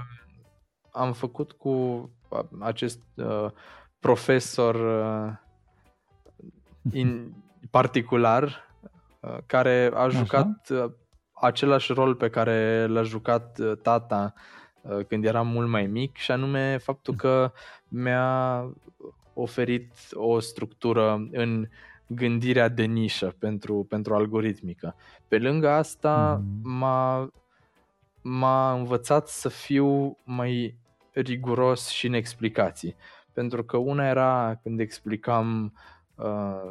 am 0.93 1.13
făcut 1.13 1.53
cu 1.53 1.71
uh, 2.29 2.41
acest 2.59 3.01
uh, 3.15 3.47
profesor 3.99 4.75
uh, 4.75 5.33
in, 6.93 7.33
particular 7.71 8.69
Uh, 9.21 9.37
care 9.47 9.91
a 9.95 10.09
jucat 10.09 10.49
Așa. 10.63 10.85
Uh, 10.85 10.91
același 11.33 11.93
rol 11.93 12.15
pe 12.15 12.31
care 12.31 12.87
l-a 12.87 13.03
jucat 13.03 13.59
uh, 13.59 13.73
tata 13.83 14.35
când 15.09 15.25
eram 15.25 15.47
mult 15.47 15.69
mai 15.69 15.87
mic 15.87 16.17
și 16.17 16.31
anume 16.31 16.77
faptul 16.77 17.15
că 17.15 17.53
mi-a 17.89 18.65
oferit 19.35 19.93
o 20.13 20.39
structură 20.39 21.29
în 21.33 21.69
gândirea 22.07 22.69
de 22.69 22.83
nișă 22.83 23.35
pentru, 23.39 23.87
pentru 23.89 24.15
algoritmică. 24.15 24.97
Pe 25.29 25.39
lângă 25.39 25.69
asta 25.71 26.43
mm. 26.43 26.71
m-a, 26.79 27.31
m-a 28.23 28.73
învățat 28.73 29.29
să 29.29 29.49
fiu 29.49 30.17
mai 30.25 30.79
riguros 31.13 31.89
și 31.89 32.07
în 32.07 32.13
explicații. 32.13 32.97
Pentru 33.33 33.65
că 33.65 33.77
una 33.77 34.09
era 34.09 34.59
când 34.63 34.81
explicam 34.81 35.73
uh, 36.15 36.71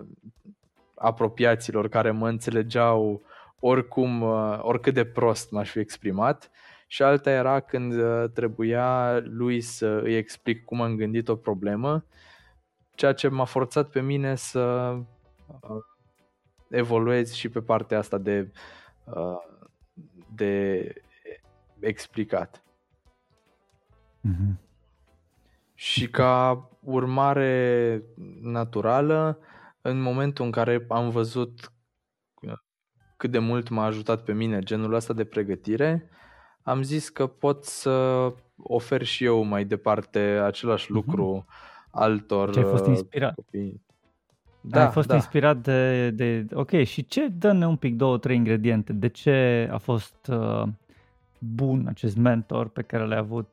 apropiaților 0.95 1.89
care 1.89 2.11
mă 2.11 2.27
înțelegeau 2.27 3.21
oricum, 3.59 4.21
uh, 4.21 4.59
oricât 4.61 4.93
de 4.93 5.05
prost 5.05 5.51
m-aș 5.51 5.69
fi 5.69 5.79
exprimat 5.79 6.51
și 6.87 7.03
alta 7.03 7.29
era 7.29 7.59
când 7.59 7.93
uh, 7.93 8.29
trebuia 8.33 9.19
lui 9.23 9.61
să 9.61 9.99
îi 10.03 10.15
explic 10.15 10.65
cum 10.65 10.81
am 10.81 10.95
gândit 10.95 11.27
o 11.27 11.35
problemă, 11.35 12.05
ceea 12.95 13.13
ce 13.13 13.27
m-a 13.27 13.45
forțat 13.45 13.89
pe 13.89 14.01
mine 14.01 14.35
să 14.35 14.95
uh, 15.61 15.83
evoluez 16.69 17.33
și 17.33 17.49
pe 17.49 17.61
partea 17.61 17.97
asta 17.97 18.17
de, 18.17 18.51
de 20.35 20.93
explicat. 21.79 22.63
Mm-hmm. 24.27 24.67
Și 25.73 26.09
ca 26.09 26.69
urmare 26.79 28.03
naturală, 28.41 29.39
în 29.81 30.01
momentul 30.01 30.45
în 30.45 30.51
care 30.51 30.85
am 30.89 31.09
văzut 31.09 31.71
cât 33.19 33.31
de 33.31 33.39
mult 33.39 33.69
m-a 33.69 33.85
ajutat 33.85 34.23
pe 34.23 34.33
mine 34.33 34.59
genul 34.59 34.93
ăsta 34.93 35.13
de 35.13 35.23
pregătire, 35.23 36.09
am 36.61 36.81
zis 36.81 37.09
că 37.09 37.27
pot 37.27 37.63
să 37.63 38.27
ofer 38.57 39.03
și 39.03 39.23
eu 39.23 39.43
mai 39.43 39.65
departe 39.65 40.19
același 40.19 40.85
uh-huh. 40.85 40.93
lucru 40.93 41.45
altor 41.91 42.53
Ce 42.53 42.59
ai 42.59 42.65
fost 42.65 42.85
inspirat. 42.85 43.35
copii. 43.35 43.81
Da, 44.61 44.85
ai 44.85 44.91
fost 44.91 45.07
da. 45.07 45.15
inspirat 45.15 45.57
de, 45.57 46.09
de... 46.09 46.45
Ok, 46.53 46.71
și 46.83 47.05
ce? 47.05 47.27
Dă-ne 47.27 47.67
un 47.67 47.75
pic 47.75 47.95
două, 47.95 48.17
trei 48.17 48.35
ingrediente. 48.35 48.93
De 48.93 49.07
ce 49.07 49.69
a 49.71 49.77
fost 49.77 50.27
uh, 50.27 50.63
bun 51.39 51.87
acest 51.87 52.17
mentor 52.17 52.67
pe 52.67 52.81
care 52.81 53.05
l-ai 53.05 53.17
avut 53.17 53.49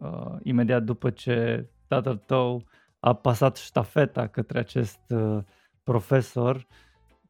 uh, 0.00 0.36
imediat 0.42 0.82
după 0.82 1.10
ce 1.10 1.66
tatăl 1.86 2.16
tău 2.16 2.64
a 3.00 3.14
pasat 3.14 3.56
ștafeta 3.56 4.26
către 4.26 4.58
acest 4.58 5.00
uh, 5.08 5.38
profesor, 5.82 6.66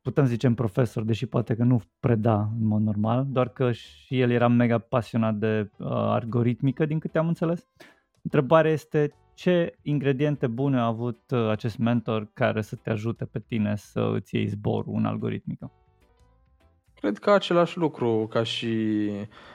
putem 0.03 0.25
zice 0.25 0.47
în 0.47 0.55
profesor, 0.55 1.03
deși 1.03 1.27
poate 1.27 1.55
că 1.55 1.65
nu 1.65 1.81
preda 2.01 2.41
în 2.41 2.67
mod 2.67 2.83
normal, 2.83 3.27
doar 3.29 3.49
că 3.49 3.73
și 3.73 4.21
el 4.21 4.31
era 4.31 4.49
mega 4.49 4.79
pasionat 4.79 5.35
de 5.35 5.71
uh, 5.77 5.87
algoritmică, 5.91 6.85
din 6.87 6.99
câte 6.99 7.19
am 7.19 7.29
înțeles. 7.29 7.67
Întrebarea 8.23 8.71
este 8.71 9.15
ce 9.35 9.79
ingrediente 9.83 10.47
bune 10.47 10.79
a 10.79 10.85
avut 10.85 11.21
uh, 11.31 11.49
acest 11.49 11.79
mentor 11.79 12.31
care 12.33 12.63
să 12.63 12.77
te 12.77 12.91
ajute 12.91 13.25
pe 13.25 13.39
tine 13.39 13.77
să 13.77 14.11
îți 14.15 14.35
iei 14.35 14.47
zborul 14.47 14.95
în 14.97 15.05
algoritmică? 15.05 15.71
Cred 17.01 17.19
că 17.19 17.31
același 17.31 17.79
lucru, 17.79 18.27
ca 18.31 18.43
și 18.43 19.11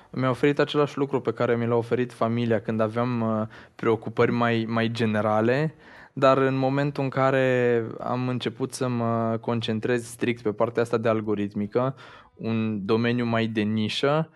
mi-a 0.10 0.30
oferit 0.30 0.60
același 0.60 0.98
lucru 0.98 1.22
pe 1.22 1.34
care 1.34 1.56
mi 1.56 1.68
l-a 1.68 1.76
oferit 1.76 2.14
familia 2.14 2.62
când 2.62 2.80
aveam 2.80 3.22
uh, 3.22 3.48
preocupări 3.76 4.32
mai, 4.32 4.66
mai 4.68 4.92
generale, 4.92 5.76
dar 6.14 6.38
în 6.38 6.56
momentul 6.56 7.04
în 7.04 7.10
care 7.10 7.84
am 8.00 8.28
început 8.28 8.74
să 8.74 8.88
mă 8.88 9.38
concentrez 9.42 10.06
strict 10.06 10.42
pe 10.42 10.52
partea 10.52 10.82
asta 10.82 10.98
de 10.98 11.10
algoritmică, 11.10 11.96
un 12.36 12.86
domeniu 12.86 13.26
mai 13.26 13.48
de 13.48 13.62
nișă, 13.62 14.30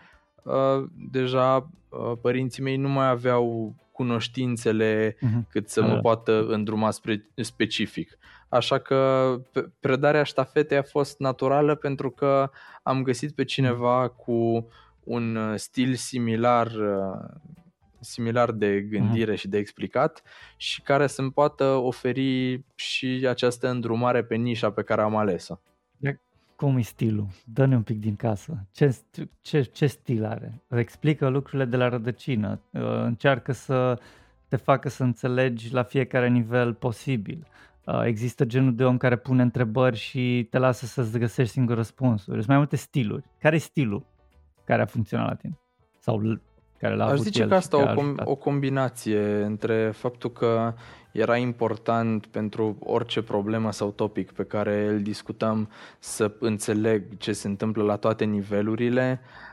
uh, 0.43 0.83
deja 1.11 1.69
uh, 1.89 2.17
părinții 2.21 2.63
mei 2.63 2.77
nu 2.77 2.89
mai 2.89 3.09
aveau 3.09 3.75
cunoștințele 3.91 5.15
uh-huh. 5.15 5.49
cât 5.49 5.69
să 5.69 5.81
mă 5.81 5.93
da. 5.93 5.99
poată 5.99 6.45
îndruma 6.47 6.91
spre 6.91 7.29
specific. 7.35 8.17
Așa 8.49 8.77
că 8.77 9.35
predarea 9.79 10.23
ștafetei 10.23 10.77
a 10.77 10.83
fost 10.83 11.19
naturală 11.19 11.75
pentru 11.75 12.09
că 12.09 12.49
am 12.83 13.03
găsit 13.03 13.35
pe 13.35 13.43
cineva 13.43 14.07
cu 14.07 14.67
un 15.03 15.35
uh, 15.35 15.53
stil 15.55 15.93
similar 15.93 16.67
uh, 16.67 17.39
similar 18.01 18.51
de 18.51 18.81
gândire 18.81 19.33
uh-huh. 19.33 19.37
și 19.37 19.47
de 19.47 19.57
explicat 19.57 20.21
și 20.57 20.81
care 20.81 21.07
să-mi 21.07 21.31
poată 21.31 21.63
oferi 21.63 22.63
și 22.75 23.25
această 23.29 23.69
îndrumare 23.69 24.23
pe 24.23 24.35
nișa 24.35 24.71
pe 24.71 24.83
care 24.83 25.01
am 25.01 25.15
ales-o. 25.15 25.55
Cum 26.59 26.77
e 26.77 26.81
stilul? 26.81 27.27
Dă-ne 27.45 27.75
un 27.75 27.81
pic 27.81 27.99
din 27.99 28.15
casă. 28.15 28.65
Ce, 28.71 28.97
ce, 29.41 29.61
ce 29.61 29.87
stil 29.87 30.25
are? 30.25 30.61
Explică 30.69 31.27
lucrurile 31.27 31.65
de 31.65 31.77
la 31.77 31.89
rădăcină. 31.89 32.59
Uh, 32.71 32.81
încearcă 32.81 33.51
să 33.51 33.99
te 34.47 34.55
facă 34.55 34.89
să 34.89 35.03
înțelegi 35.03 35.73
la 35.73 35.83
fiecare 35.83 36.27
nivel 36.27 36.73
posibil. 36.73 37.47
Există 38.03 38.45
genul 38.45 38.75
de 38.75 38.83
om 38.83 38.97
care 38.97 39.15
pune 39.15 39.41
întrebări 39.41 39.97
și 39.97 40.47
te 40.49 40.57
lasă 40.57 40.85
să-ți 40.85 41.19
găsești 41.19 41.53
singur 41.53 41.75
răspunsuri. 41.75 42.35
Sunt 42.35 42.47
mai 42.47 42.57
multe 42.57 42.75
stiluri. 42.75 43.23
Care 43.39 43.55
e 43.55 43.59
stilul? 43.59 44.09
care 44.69 44.81
a 44.81 44.85
funcționat 44.85 45.27
la 45.27 45.35
tine? 45.35 45.59
Sau 45.99 46.39
care 46.77 46.95
l-a 46.95 47.05
Aș 47.05 47.11
avut 47.11 47.23
zice 47.23 47.41
el 47.41 47.47
că 47.47 47.55
asta 47.55 47.77
o, 47.77 47.85
com- 47.85 48.23
o 48.23 48.35
combinație 48.35 49.43
între 49.43 49.91
faptul 49.91 50.31
că 50.31 50.73
era 51.11 51.37
important 51.37 52.25
pentru 52.25 52.77
orice 52.79 53.21
problemă 53.21 53.71
sau 53.71 53.91
topic 53.91 54.31
pe 54.31 54.43
care 54.43 54.87
îl 54.87 55.01
discutam 55.01 55.69
să 55.99 56.31
înțeleg 56.39 57.17
ce 57.17 57.31
se 57.31 57.47
întâmplă 57.47 57.83
la 57.83 57.95
toate 57.95 58.25
nivelurile, 58.25 59.19
uh, 59.21 59.48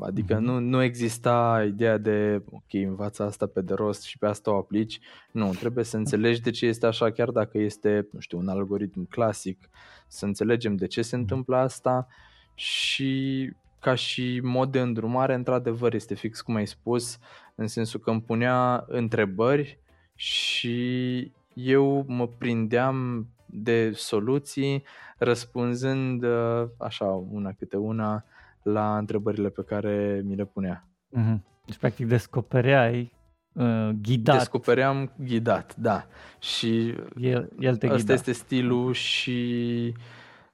Adică 0.00 0.36
mm-hmm. 0.36 0.42
nu, 0.42 0.58
nu 0.58 0.82
exista 0.82 1.64
ideea 1.66 1.98
de, 1.98 2.42
ok, 2.50 2.72
învață 2.72 3.22
asta 3.22 3.46
pe 3.46 3.60
de 3.60 3.74
rost 3.74 4.02
și 4.02 4.18
pe 4.18 4.26
asta 4.26 4.52
o 4.52 4.56
aplici. 4.56 5.00
Nu, 5.32 5.50
trebuie 5.50 5.84
să 5.84 5.96
înțelegi 5.96 6.40
de 6.40 6.50
ce 6.50 6.66
este 6.66 6.86
așa, 6.86 7.10
chiar 7.10 7.30
dacă 7.30 7.58
este, 7.58 8.08
nu 8.12 8.20
știu, 8.20 8.38
un 8.38 8.48
algoritm 8.48 9.08
clasic, 9.08 9.68
să 10.06 10.24
înțelegem 10.24 10.76
de 10.76 10.86
ce 10.86 11.02
se 11.02 11.16
mhm. 11.16 11.24
întâmplă 11.24 11.56
asta 11.56 12.06
și 12.54 13.52
ca 13.80 13.94
și 13.94 14.40
mod 14.42 14.72
de 14.72 14.80
îndrumare, 14.80 15.34
într-adevăr, 15.34 15.94
este 15.94 16.14
fix 16.14 16.40
cum 16.40 16.54
ai 16.54 16.66
spus, 16.66 17.18
în 17.54 17.66
sensul 17.66 18.00
că 18.00 18.10
îmi 18.10 18.22
punea 18.22 18.84
întrebări 18.86 19.78
și 20.14 21.32
eu 21.54 22.04
mă 22.08 22.28
prindeam 22.28 23.28
de 23.46 23.92
soluții 23.94 24.82
răspunzând 25.18 26.22
uh, 26.22 26.64
așa 26.78 27.04
una 27.04 27.52
câte 27.52 27.76
una 27.76 28.24
la 28.62 28.98
întrebările 28.98 29.48
pe 29.48 29.62
care 29.62 30.22
mi 30.24 30.34
le 30.34 30.44
punea. 30.44 30.88
Mm-hmm. 31.18 31.40
Deci 31.64 31.76
practic 31.76 32.06
descopereai 32.06 33.12
uh, 33.52 33.90
ghidat. 34.02 34.36
Descopeream 34.36 35.12
ghidat, 35.18 35.76
da. 35.76 36.06
Și 36.38 36.94
el, 37.16 37.50
el 37.58 37.76
te 37.76 37.86
ăsta 37.86 37.96
ghida. 37.96 38.12
este 38.12 38.32
stilul 38.32 38.92
și 38.92 39.94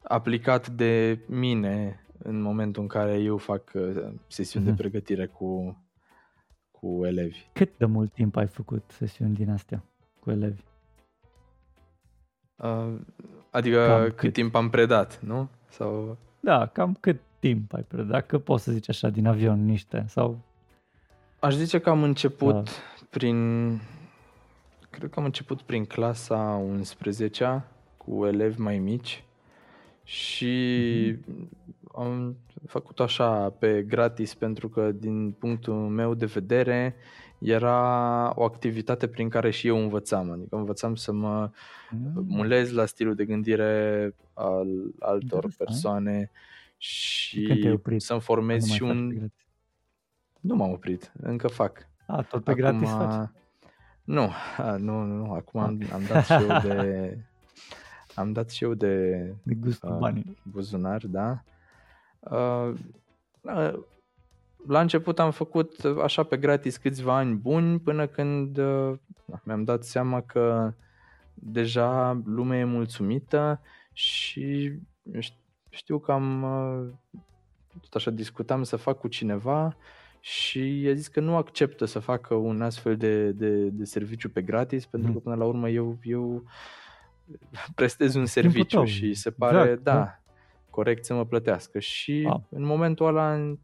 aplicat 0.03 0.69
de 0.69 1.19
mine 1.27 2.05
în 2.19 2.41
momentul 2.41 2.83
în 2.83 2.89
care 2.89 3.19
eu 3.19 3.37
fac 3.37 3.71
uh, 3.75 4.13
sesiuni 4.27 4.65
mm-hmm. 4.65 4.69
de 4.69 4.73
mhm. 4.73 4.81
pregătire 4.81 5.27
cu, 5.27 5.79
cu 6.71 7.07
elevi. 7.07 7.47
Cât 7.53 7.79
de 7.79 7.85
mult 7.85 8.13
timp 8.13 8.37
ai 8.37 8.47
făcut 8.47 8.91
sesiuni 8.91 9.35
din 9.35 9.51
astea 9.51 9.85
cu 10.21 10.31
elevi? 10.31 10.63
Uh, 12.57 12.95
adică 13.51 13.87
cam 13.87 14.05
cât, 14.05 14.17
cât 14.17 14.33
timp 14.33 14.55
am 14.55 14.71
predat, 14.71 15.21
nu? 15.23 15.49
Sau... 15.69 16.19
Da, 16.41 16.67
cam 16.67 16.95
cât 17.01 17.21
timp 17.49 17.73
ai 17.73 17.83
predat, 17.89 18.07
dacă 18.09 18.39
poți 18.39 18.65
să 18.65 18.73
zici 18.73 18.89
așa 18.89 19.09
din 19.09 19.27
avion 19.27 19.65
niște 19.65 20.05
sau... 20.09 20.39
Aș 21.39 21.55
zice 21.55 21.79
că 21.79 21.91
am 21.91 22.03
început 22.03 22.55
da. 22.55 22.71
prin... 23.11 23.69
Cred 24.91 25.11
că 25.11 25.19
am 25.19 25.25
început 25.25 25.63
prin 25.63 25.85
clasa 25.85 26.61
11 26.69 27.65
cu 27.97 28.27
elevi 28.27 28.61
mai 28.61 28.79
mici 28.79 29.25
și 30.05 31.17
mm-hmm 31.17 31.65
am 31.97 32.37
făcut 32.67 33.01
așa 33.01 33.51
pe 33.51 33.83
gratis 33.83 34.35
pentru 34.35 34.69
că 34.69 34.93
din 34.93 35.31
punctul 35.31 35.75
meu 35.75 36.15
de 36.15 36.27
vedere 36.27 36.95
era 37.39 38.33
o 38.35 38.45
activitate 38.45 39.07
prin 39.07 39.29
care 39.29 39.51
și 39.51 39.67
eu 39.67 39.79
învățam, 39.79 40.31
adică 40.31 40.57
învățam 40.57 40.95
să 40.95 41.13
mă 41.13 41.51
mm. 41.91 42.25
mulez 42.29 42.71
la 42.71 42.87
stilul 42.87 43.15
de 43.15 43.25
gândire 43.25 44.15
al 44.35 44.69
altor 44.99 45.47
persoane 45.59 46.31
și 46.85 47.79
să-mi 47.97 48.21
formez 48.21 48.67
și 48.67 48.83
un... 48.83 49.29
Nu 50.41 50.55
m-am 50.55 50.71
oprit, 50.71 51.13
încă 51.21 51.49
fac. 51.49 51.89
A, 52.07 52.23
tot 52.23 52.45
pe 52.45 52.51
acum, 52.51 52.63
gratis 52.63 52.91
faci? 52.91 53.29
Nu, 54.05 54.31
a, 54.57 54.77
nu, 54.77 55.03
nu, 55.03 55.33
acum 55.33 55.61
am, 55.61 55.79
am 55.93 56.03
dat 56.09 56.25
și 56.25 56.33
eu 56.33 56.61
de... 56.63 57.19
Am 58.15 58.33
dat 58.33 58.51
și 58.51 58.65
eu 58.65 58.75
de, 58.75 59.17
de 59.43 59.55
gustul 59.55 59.93
uh, 59.93 59.99
banii. 59.99 60.39
buzunar, 60.43 61.07
da. 61.07 61.45
Uh, 62.21 62.75
la 64.67 64.81
început 64.81 65.19
am 65.19 65.31
făcut 65.31 65.85
așa 66.03 66.23
pe 66.23 66.37
gratis 66.37 66.77
câțiva 66.77 67.17
ani 67.17 67.35
buni 67.35 67.81
până 67.81 68.07
când 68.07 68.57
uh, 68.57 68.99
mi-am 69.43 69.65
dat 69.65 69.85
seama 69.85 70.21
că 70.21 70.75
deja 71.35 72.23
lumea 72.25 72.59
e 72.59 72.65
mulțumită 72.65 73.61
și 73.93 74.73
știu 75.75 75.99
că 75.99 76.13
am 76.13 76.43
uh, 76.43 77.21
tot 77.81 77.95
așa 77.95 78.11
discutam 78.11 78.63
să 78.63 78.77
fac 78.77 78.99
cu 78.99 79.09
cineva 79.09 79.77
și 80.21 80.81
i-a 80.81 80.95
zis 80.95 81.09
că 81.09 81.21
nu 81.21 81.37
acceptă 81.37 81.85
să 81.85 81.99
facă 81.99 82.35
un 82.35 82.63
astfel 82.63 82.97
de, 82.97 83.31
de, 83.31 83.69
de 83.69 83.85
serviciu 83.85 84.29
pe 84.29 84.43
gratis 84.43 84.87
pentru 84.87 85.11
că 85.11 85.17
mm. 85.17 85.23
până 85.23 85.35
la 85.35 85.45
urmă 85.45 85.69
eu, 85.69 85.99
eu 86.03 86.45
prestez 87.75 88.15
un 88.15 88.27
serviciu 88.27 88.85
și 88.85 89.15
se 89.15 89.31
pare, 89.31 89.61
exact, 89.61 89.83
da, 89.83 89.95
da 89.95 90.19
corect 90.75 91.05
să 91.05 91.15
mă 91.15 91.25
plătească. 91.25 91.79
Și 91.79 92.29
ah. 92.31 92.41
în 92.49 92.65
momentul 92.65 93.07
ăla 93.07 93.55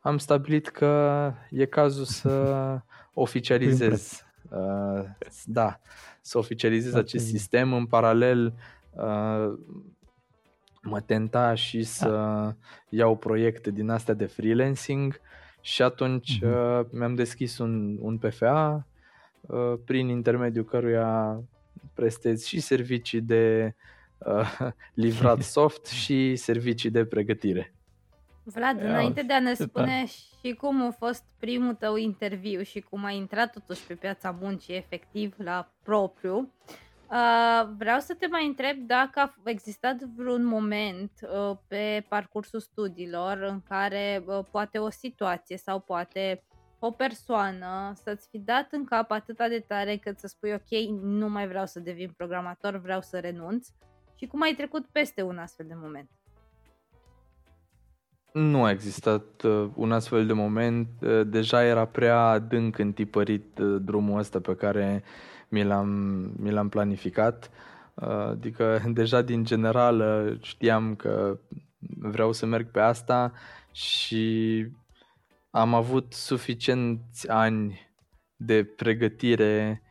am 0.00 0.18
stabilit 0.18 0.68
că 0.68 1.32
e 1.50 1.64
cazul 1.64 2.04
să 2.04 2.80
oficializez. 3.26 4.24
Uh, 4.50 5.04
da, 5.44 5.80
să 6.20 6.38
oficializez 6.38 6.94
acest 6.94 7.26
sistem. 7.26 7.72
În 7.72 7.86
paralel 7.86 8.54
uh, 8.90 9.58
mă 10.82 11.00
tenta 11.00 11.54
și 11.54 11.82
să 11.82 12.08
da. 12.08 12.54
iau 12.88 13.16
proiecte 13.16 13.70
din 13.70 13.88
astea 13.88 14.14
de 14.14 14.26
freelancing 14.26 15.20
Și 15.60 15.82
atunci 15.82 16.36
uh-huh. 16.36 16.90
mi-am 16.90 17.14
deschis 17.14 17.58
un, 17.58 17.96
un 18.00 18.18
PFA 18.18 18.86
uh, 19.40 19.74
prin 19.84 20.08
intermediul 20.08 20.64
căruia 20.64 21.40
prestez 21.94 22.44
și 22.44 22.60
servicii 22.60 23.20
de 23.20 23.74
uh, 24.18 24.58
livrat 24.94 25.40
soft 25.54 25.86
și 25.86 26.36
servicii 26.36 26.90
de 26.90 27.04
pregătire. 27.04 27.72
Vlad, 28.44 28.80
Ia, 28.80 28.88
înainte 28.88 29.22
de 29.22 29.32
a 29.32 29.40
ne 29.40 29.54
spune 29.54 30.04
și 30.06 30.54
cum 30.54 30.82
a 30.82 30.90
fost 30.90 31.24
primul 31.38 31.74
tău 31.74 31.96
interviu 31.96 32.62
și 32.62 32.80
cum 32.80 33.04
ai 33.04 33.16
intrat 33.16 33.52
totuși 33.52 33.86
pe 33.86 33.94
piața 33.94 34.36
muncii 34.40 34.76
efectiv 34.76 35.34
la 35.36 35.70
propriu, 35.82 36.36
uh, 36.36 36.74
vreau 37.76 37.98
să 37.98 38.14
te 38.18 38.26
mai 38.26 38.46
întreb 38.46 38.76
dacă 38.76 39.20
a 39.20 39.34
existat 39.44 39.96
vreun 40.16 40.44
moment 40.44 41.10
uh, 41.22 41.56
pe 41.68 42.06
parcursul 42.08 42.60
studiilor 42.60 43.38
în 43.38 43.60
care 43.68 44.24
uh, 44.26 44.44
poate 44.50 44.78
o 44.78 44.90
situație 44.90 45.56
sau 45.56 45.80
poate 45.80 46.44
o 46.78 46.90
persoană 46.90 47.92
să-ți 47.94 48.28
fi 48.30 48.38
dat 48.38 48.68
în 48.70 48.84
cap 48.84 49.10
atâta 49.10 49.48
de 49.48 49.64
tare 49.68 49.96
cât 49.96 50.18
să 50.18 50.26
spui 50.26 50.52
ok, 50.52 51.00
nu 51.02 51.28
mai 51.28 51.48
vreau 51.48 51.66
să 51.66 51.80
devin 51.80 52.10
programator, 52.16 52.76
vreau 52.76 53.00
să 53.00 53.18
renunț 53.18 53.68
și 54.14 54.26
cum 54.26 54.42
ai 54.42 54.54
trecut 54.54 54.86
peste 54.86 55.22
un 55.22 55.38
astfel 55.38 55.66
de 55.66 55.74
moment? 55.76 56.10
Nu 58.32 58.64
a 58.64 58.70
existat 58.70 59.42
uh, 59.42 59.68
un 59.74 59.92
astfel 59.92 60.26
de 60.26 60.32
moment. 60.32 60.88
Uh, 61.00 61.26
deja 61.26 61.64
era 61.64 61.84
prea 61.84 62.18
adânc 62.18 62.78
întipărit 62.78 63.58
uh, 63.58 63.82
drumul 63.82 64.18
ăsta 64.18 64.40
pe 64.40 64.54
care 64.54 65.02
mi 65.52 65.64
l-am, 65.64 65.88
mi 66.36 66.50
l-am 66.50 66.68
planificat. 66.68 67.50
Uh, 67.94 68.08
adică 68.08 68.82
deja 69.00 69.22
din 69.22 69.44
general 69.44 70.00
uh, 70.00 70.38
știam 70.42 70.94
că 70.94 71.38
vreau 71.98 72.32
să 72.32 72.46
merg 72.46 72.70
pe 72.70 72.80
asta 72.80 73.32
și 73.72 74.66
am 75.50 75.74
avut 75.74 76.12
suficienți 76.12 77.28
ani 77.28 77.90
de 78.36 78.64
pregătire 78.64 79.82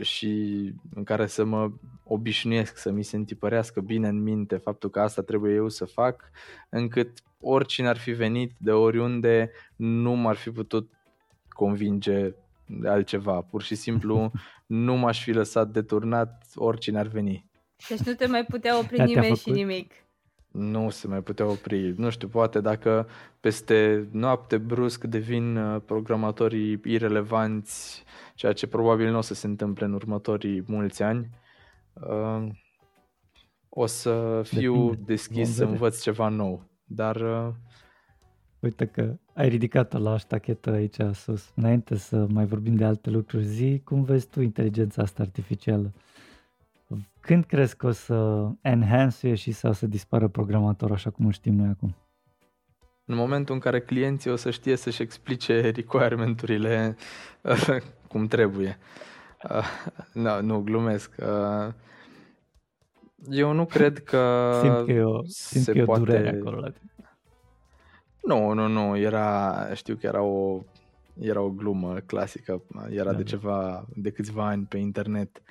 și 0.00 0.72
în 0.94 1.04
care 1.04 1.26
să 1.26 1.44
mă 1.44 1.70
obișnuiesc, 2.04 2.76
să 2.76 2.90
mi 2.90 3.02
se 3.02 3.16
întipărească 3.16 3.80
bine 3.80 4.08
în 4.08 4.22
minte 4.22 4.56
faptul 4.56 4.90
că 4.90 5.00
asta 5.00 5.22
trebuie 5.22 5.54
eu 5.54 5.68
să 5.68 5.84
fac, 5.84 6.30
încât 6.68 7.18
oricine 7.40 7.88
ar 7.88 7.96
fi 7.96 8.10
venit 8.10 8.52
de 8.58 8.72
oriunde 8.72 9.50
nu 9.76 10.12
m-ar 10.12 10.36
fi 10.36 10.50
putut 10.50 10.90
convinge 11.48 12.34
de 12.66 12.88
altceva. 12.88 13.40
Pur 13.40 13.62
și 13.62 13.74
simplu 13.74 14.30
nu 14.66 14.96
m-aș 14.96 15.22
fi 15.22 15.30
lăsat 15.30 15.68
deturnat 15.68 16.46
oricine 16.54 16.98
ar 16.98 17.06
veni. 17.06 17.50
Deci 17.88 17.98
nu 17.98 18.12
te 18.12 18.26
mai 18.26 18.44
putea 18.44 18.78
opri 18.78 19.02
nimeni 19.02 19.36
și 19.36 19.50
nimic 19.50 19.92
nu 20.56 20.90
se 20.90 21.06
mai 21.06 21.22
putea 21.22 21.46
opri. 21.46 21.92
Nu 21.96 22.10
știu, 22.10 22.28
poate 22.28 22.60
dacă 22.60 23.08
peste 23.40 24.08
noapte 24.12 24.58
brusc 24.58 25.04
devin 25.04 25.56
uh, 25.56 25.80
programatorii 25.86 26.80
irelevanți, 26.84 28.04
ceea 28.34 28.52
ce 28.52 28.66
probabil 28.66 29.10
nu 29.10 29.18
o 29.18 29.20
să 29.20 29.34
se 29.34 29.46
întâmple 29.46 29.84
în 29.84 29.92
următorii 29.92 30.64
mulți 30.66 31.02
ani, 31.02 31.28
uh, 31.92 32.48
o 33.68 33.86
să 33.86 34.42
fiu 34.44 34.88
Depinde. 34.88 35.12
deschis 35.12 35.54
să 35.54 35.64
învăț 35.64 36.00
ceva 36.00 36.28
nou. 36.28 36.68
Dar... 36.84 37.16
Uh, 37.16 37.48
Uite 38.58 38.86
că 38.86 39.16
ai 39.36 39.48
ridicat-o 39.48 39.98
la 39.98 40.16
ștachetă 40.16 40.70
aici 40.70 40.96
sus. 41.12 41.52
Înainte 41.54 41.96
să 41.96 42.26
mai 42.28 42.44
vorbim 42.46 42.74
de 42.76 42.84
alte 42.84 43.10
lucruri, 43.10 43.44
zi 43.44 43.80
cum 43.84 44.02
vezi 44.02 44.26
tu 44.28 44.40
inteligența 44.40 45.02
asta 45.02 45.22
artificială? 45.22 45.92
Când 47.20 47.44
crezi 47.44 47.76
că 47.76 47.86
o 47.86 47.90
să 47.90 48.48
enhance 48.60 49.34
și 49.34 49.52
să, 49.52 49.70
să 49.70 49.86
dispară 49.86 50.28
programator 50.28 50.92
așa 50.92 51.10
cum 51.10 51.26
o 51.26 51.30
știm 51.30 51.54
noi 51.54 51.68
acum? 51.68 51.94
În 53.04 53.14
momentul 53.14 53.54
în 53.54 53.60
care 53.60 53.80
clienții 53.80 54.30
o 54.30 54.36
să 54.36 54.50
știe 54.50 54.76
să-și 54.76 55.02
explice 55.02 55.60
requirement-urile 55.60 56.96
cum 58.08 58.26
trebuie. 58.26 58.78
Uh, 59.50 59.64
no, 60.24 60.40
nu, 60.40 60.60
glumesc. 60.60 61.14
Uh, 61.18 61.72
eu 63.30 63.52
nu 63.52 63.64
cred 63.64 64.04
că 64.04 64.52
simt 64.62 64.86
că 64.86 64.92
eu, 64.92 65.24
simt 65.26 65.64
se 65.64 65.72
că 65.72 65.84
poate... 65.84 66.00
durere 66.04 66.28
acolo 66.28 66.60
la 66.60 66.72
Nu, 68.26 68.52
nu, 68.52 68.66
nu, 68.66 68.96
era, 68.96 69.54
știu 69.74 69.96
că 69.96 70.06
era 70.06 70.22
o, 70.22 70.62
era 71.20 71.40
o 71.40 71.50
glumă 71.50 71.98
clasică, 72.06 72.62
era 72.90 73.10
da, 73.10 73.16
de 73.16 73.22
da. 73.22 73.28
ceva, 73.28 73.86
de 73.94 74.10
câțiva 74.10 74.46
ani 74.46 74.64
pe 74.64 74.78
internet. 74.78 75.42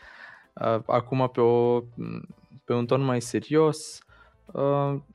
Uh, 0.53 0.79
Acum, 0.85 1.29
pe, 1.33 1.41
o, 1.41 1.81
pe 2.65 2.73
un 2.73 2.85
ton 2.85 3.01
mai 3.01 3.21
serios, 3.21 3.99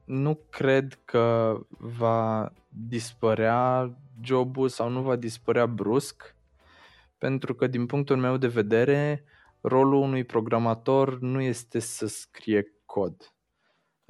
nu 0.05 0.41
cred 0.51 0.99
că 1.05 1.59
va 1.79 2.53
dispărea 2.69 3.93
jobul 4.23 4.69
sau 4.69 4.89
nu 4.89 5.03
va 5.03 5.17
dispărea 5.17 5.67
brusc, 5.67 6.35
pentru 7.19 7.55
că, 7.55 7.67
din 7.67 7.87
punctul 7.87 8.17
meu 8.17 8.37
de 8.37 8.47
vedere, 8.47 9.25
rolul 9.61 10.03
unui 10.03 10.25
programator 10.25 11.19
nu 11.19 11.41
este 11.41 11.79
să 11.79 12.07
scrie 12.07 12.75
cod. 12.85 13.33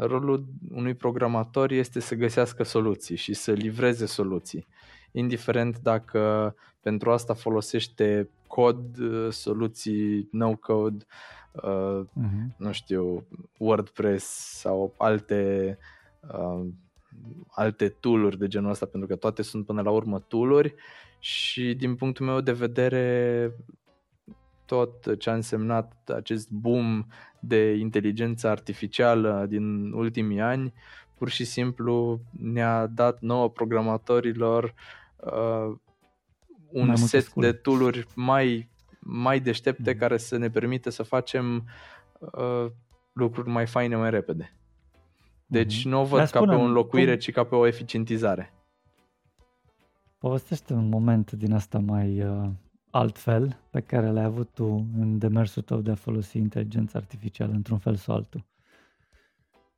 Rolul 0.07 0.44
unui 0.70 0.94
programator 0.94 1.70
este 1.70 2.01
să 2.01 2.14
găsească 2.14 2.62
soluții 2.62 3.16
și 3.16 3.34
să 3.34 3.53
livreze 3.53 4.07
soluții. 4.07 4.66
Indiferent 5.12 5.78
dacă 5.78 6.55
pentru 6.80 7.11
asta 7.11 7.34
folosește 7.34 8.30
cod, 8.46 8.98
uh, 8.98 9.32
soluții 9.32 10.28
no-code, 10.32 11.05
uh, 11.53 12.01
uh-huh. 12.05 12.57
nu 12.57 12.72
știu, 12.72 13.26
WordPress 13.59 14.24
sau 14.59 14.94
alte 14.98 15.78
uh, 16.20 16.66
alte 17.48 17.88
tooluri 17.88 18.38
de 18.38 18.48
genul 18.48 18.70
ăsta, 18.70 18.86
pentru 18.86 19.09
că 19.09 19.16
toate 19.16 19.42
sunt 19.42 19.66
până 19.66 19.82
la 19.82 19.90
urmă 19.90 20.18
tooluri 20.18 20.74
și 21.18 21.74
din 21.74 21.94
punctul 21.94 22.26
meu 22.26 22.40
de 22.40 22.53
vedere 22.53 23.55
tot 24.64 25.18
ce 25.18 25.30
a 25.30 25.34
însemnat 25.34 26.11
acest 26.14 26.51
boom 26.51 27.07
de 27.41 27.72
inteligență 27.72 28.49
artificială 28.49 29.47
din 29.49 29.93
ultimii 29.93 30.41
ani, 30.41 30.72
pur 31.14 31.28
și 31.28 31.45
simplu 31.45 32.20
ne-a 32.30 32.86
dat 32.86 33.20
nouă 33.20 33.51
programatorilor 33.51 34.74
uh, 35.16 35.76
un 36.70 36.86
mai 36.86 36.97
set 36.97 37.32
de 37.32 37.53
tooluri 37.53 38.07
mai, 38.14 38.68
mai 38.99 39.41
deștepte 39.41 39.93
mm. 39.93 39.99
care 39.99 40.16
să 40.16 40.36
ne 40.36 40.51
permită 40.51 40.91
să 40.91 41.03
facem 41.03 41.68
uh, 42.18 42.66
lucruri 43.12 43.49
mai 43.49 43.66
faine 43.66 43.97
mai 43.97 44.11
repede. 44.11 44.55
Deci 45.47 45.84
mm. 45.84 45.91
nu 45.91 46.01
o 46.01 46.05
văd 46.05 46.18
Dar 46.18 46.28
ca 46.28 46.41
pe 46.41 46.55
o 46.55 46.61
înlocuire, 46.61 47.11
cum... 47.11 47.20
ci 47.20 47.32
ca 47.32 47.45
pe 47.45 47.55
o 47.55 47.66
eficientizare. 47.66 48.53
Povestește 50.18 50.72
un 50.72 50.88
moment 50.88 51.32
din 51.32 51.53
asta 51.53 51.78
mai 51.78 52.22
uh, 52.22 52.49
altfel 52.91 53.59
pe 53.70 53.80
care 53.80 54.11
l-ai 54.11 54.24
avut 54.24 54.49
tu 54.55 54.86
în 54.99 55.18
demersul 55.18 55.62
tău 55.62 55.80
de 55.80 55.91
a 55.91 55.95
folosi 55.95 56.38
inteligența 56.38 56.99
artificială 56.99 57.53
într-un 57.53 57.78
fel 57.78 57.95
sau 57.95 58.14
altul. 58.14 58.45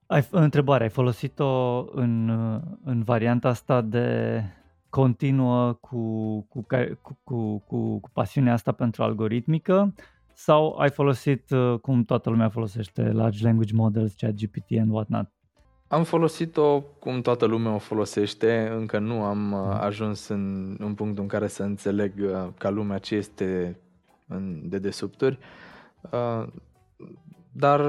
Ai, 0.07 0.29
întrebare, 0.31 0.83
ai 0.83 0.91
folosit-o 0.91 1.85
în, 1.93 2.29
uh, 2.29 2.61
în 2.85 3.03
varianta 3.03 3.49
asta 3.49 3.81
de 3.81 4.43
continuă 4.89 5.73
cu, 5.73 5.99
cu, 6.41 6.67
cu, 7.03 7.19
cu, 7.23 7.59
cu, 7.59 7.99
cu 7.99 8.11
pasiunea 8.13 8.53
asta 8.53 8.73
pentru 8.73 9.03
algoritmică 9.03 9.95
sau 10.35 10.75
ai 10.75 10.91
folosit 10.91 11.51
uh, 11.51 11.79
cum 11.81 12.05
toată 12.05 12.31
lumea 12.31 12.49
folosește 12.49 13.03
large 13.03 13.45
language 13.45 13.75
models, 13.75 14.15
chat 14.15 14.35
GPT 14.35 14.79
and 14.81 14.91
whatnot? 14.91 15.31
Am 15.93 16.05
folosit-o 16.05 16.81
cum 16.81 17.21
toată 17.21 17.45
lumea 17.45 17.75
o 17.75 17.79
folosește, 17.79 18.69
încă 18.77 18.99
nu 18.99 19.23
am 19.23 19.53
uh, 19.53 19.59
mm. 19.59 19.71
ajuns 19.71 20.29
în, 20.29 20.77
în 20.79 20.95
punctul 20.95 21.23
în 21.23 21.29
care 21.29 21.47
să 21.47 21.63
înțeleg 21.63 22.13
uh, 22.21 22.49
ca 22.59 22.71
lumea 22.71 22.99
ce 22.99 23.15
este 23.15 23.81
în 24.27 24.69
dedesubturi, 24.69 25.39
dar 27.53 27.81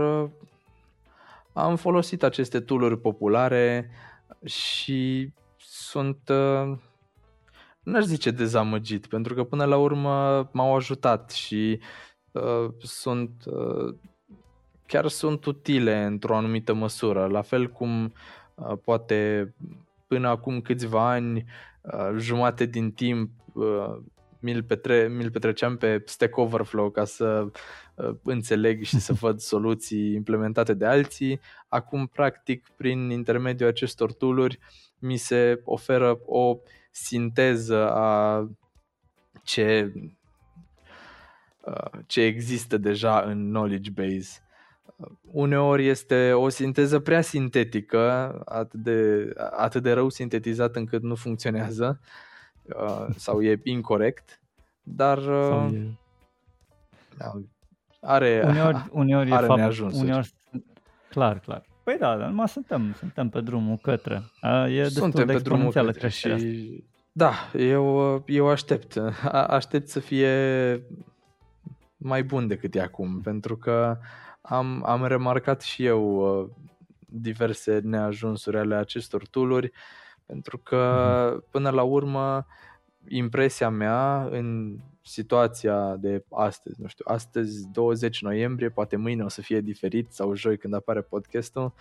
am 1.53 1.75
folosit 1.75 2.23
aceste 2.23 2.59
tooluri 2.59 2.99
populare 2.99 3.89
și 4.45 5.29
sunt 5.57 6.31
n-aș 7.83 8.03
zice 8.03 8.31
dezamăgit, 8.31 9.07
pentru 9.07 9.33
că 9.33 9.43
până 9.43 9.65
la 9.65 9.77
urmă 9.77 10.49
m-au 10.51 10.75
ajutat 10.75 11.31
și 11.31 11.79
uh, 12.31 12.69
sunt 12.79 13.43
uh, 13.45 13.95
chiar 14.93 15.07
sunt 15.07 15.45
utile 15.45 16.03
într-o 16.03 16.35
anumită 16.35 16.73
măsură, 16.73 17.25
la 17.25 17.41
fel 17.41 17.69
cum 17.69 18.13
uh, 18.55 18.77
poate 18.83 19.53
până 20.07 20.27
acum 20.27 20.61
câțiva 20.61 21.09
ani 21.09 21.45
uh, 21.81 22.15
jumate 22.17 22.65
din 22.65 22.91
timp 22.91 23.31
uh, 23.53 23.97
mi-l, 24.39 24.63
petre- 24.63 25.07
mi-l 25.07 25.31
petreceam 25.31 25.77
pe 25.77 26.01
Stack 26.05 26.37
Overflow 26.37 26.89
ca 26.89 27.05
să 27.05 27.45
uh, 27.95 28.15
înțeleg 28.23 28.83
și 28.83 28.99
să 28.99 29.13
văd 29.23 29.39
soluții 29.39 30.13
implementate 30.13 30.73
de 30.73 30.85
alții. 30.85 31.39
Acum, 31.67 32.07
practic, 32.07 32.67
prin 32.75 33.09
intermediul 33.09 33.69
acestor 33.69 34.13
tooluri, 34.13 34.59
mi 34.99 35.17
se 35.17 35.61
oferă 35.63 36.19
o 36.25 36.57
sinteză 36.91 37.91
a 37.91 38.49
ce, 39.43 39.93
ce 42.07 42.21
există 42.21 42.77
deja 42.77 43.19
în 43.19 43.47
knowledge 43.49 43.89
base. 43.89 44.42
Uneori 45.21 45.87
este 45.87 46.31
o 46.31 46.49
sinteză 46.49 46.99
prea 46.99 47.21
sintetică, 47.21 48.41
atât 48.45 48.79
de, 48.79 49.29
atât 49.51 49.83
de 49.83 49.91
rău 49.91 50.09
sintetizat 50.09 50.75
încât 50.75 51.01
nu 51.01 51.15
funcționează 51.15 51.99
uh, 52.63 53.05
sau 53.15 53.41
e 53.41 53.59
incorrect, 53.63 54.41
dar 54.83 55.17
uh, 55.17 55.73
e... 55.73 55.97
Da, 57.17 57.31
are, 58.01 58.43
uneori, 58.45 58.89
uneori 58.91 59.31
are 59.31 59.43
e 59.43 59.47
fapt, 59.47 59.59
neajunsuri. 59.59 60.03
Uneori, 60.03 60.33
clar, 61.09 61.39
clar. 61.39 61.65
Păi 61.83 61.97
da, 61.99 62.17
dar 62.17 62.27
numai 62.27 62.47
suntem, 62.47 62.93
suntem 62.97 63.29
pe 63.29 63.41
drumul 63.41 63.77
către. 63.81 64.23
E 64.69 64.83
suntem 64.83 65.25
destul 65.25 65.25
de 65.25 65.33
pe 65.33 65.39
drumul 65.39 65.71
către 65.71 66.09
și... 66.09 66.83
Da, 67.11 67.33
eu, 67.53 68.23
eu 68.27 68.47
aștept. 68.47 68.97
Aștept 69.31 69.87
să 69.87 69.99
fie 69.99 70.31
mai 71.97 72.23
bun 72.23 72.47
decât 72.47 72.75
e 72.75 72.81
acum, 72.81 73.21
pentru 73.21 73.57
că 73.57 73.97
am, 74.45 74.83
am 74.85 75.05
remarcat 75.05 75.61
și 75.61 75.85
eu 75.85 76.15
uh, 76.15 76.49
diverse 77.05 77.79
neajunsuri 77.83 78.57
ale 78.57 78.75
acestor 78.75 79.27
tooluri, 79.27 79.71
pentru 80.25 80.57
că 80.57 81.29
mhm. 81.33 81.45
până 81.51 81.69
la 81.69 81.83
urmă 81.83 82.45
impresia 83.07 83.69
mea 83.69 84.27
în 84.31 84.77
situația 85.01 85.95
de 85.95 86.25
astăzi, 86.31 86.81
nu 86.81 86.87
știu, 86.87 87.05
astăzi 87.07 87.67
20 87.71 88.21
noiembrie, 88.21 88.69
poate 88.69 88.95
mâine 88.95 89.23
o 89.23 89.27
să 89.27 89.41
fie 89.41 89.61
diferit 89.61 90.11
sau 90.11 90.35
joi 90.35 90.57
când 90.57 90.73
apare 90.73 91.01
podcastul, 91.01 91.73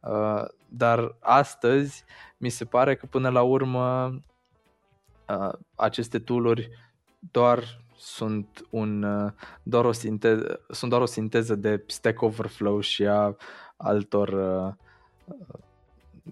uh, 0.00 0.44
dar 0.68 1.16
astăzi 1.20 2.04
mi 2.36 2.48
se 2.48 2.64
pare 2.64 2.96
că 2.96 3.06
până 3.06 3.28
la 3.28 3.42
urmă 3.42 4.04
uh, 5.28 5.52
aceste 5.74 6.18
tooluri 6.18 6.70
doar 7.30 7.83
sunt 8.04 8.66
un 8.70 9.02
uh, 9.02 9.32
doar 9.62 9.84
o 9.84 9.92
sinteză, 9.92 10.60
sunt 10.68 10.90
doar 10.90 11.02
o 11.02 11.06
sinteză 11.06 11.54
de 11.54 11.84
Stack 11.86 12.22
Overflow 12.22 12.80
și 12.80 13.06
a 13.06 13.36
altor 13.76 14.28
uh, 14.28 14.72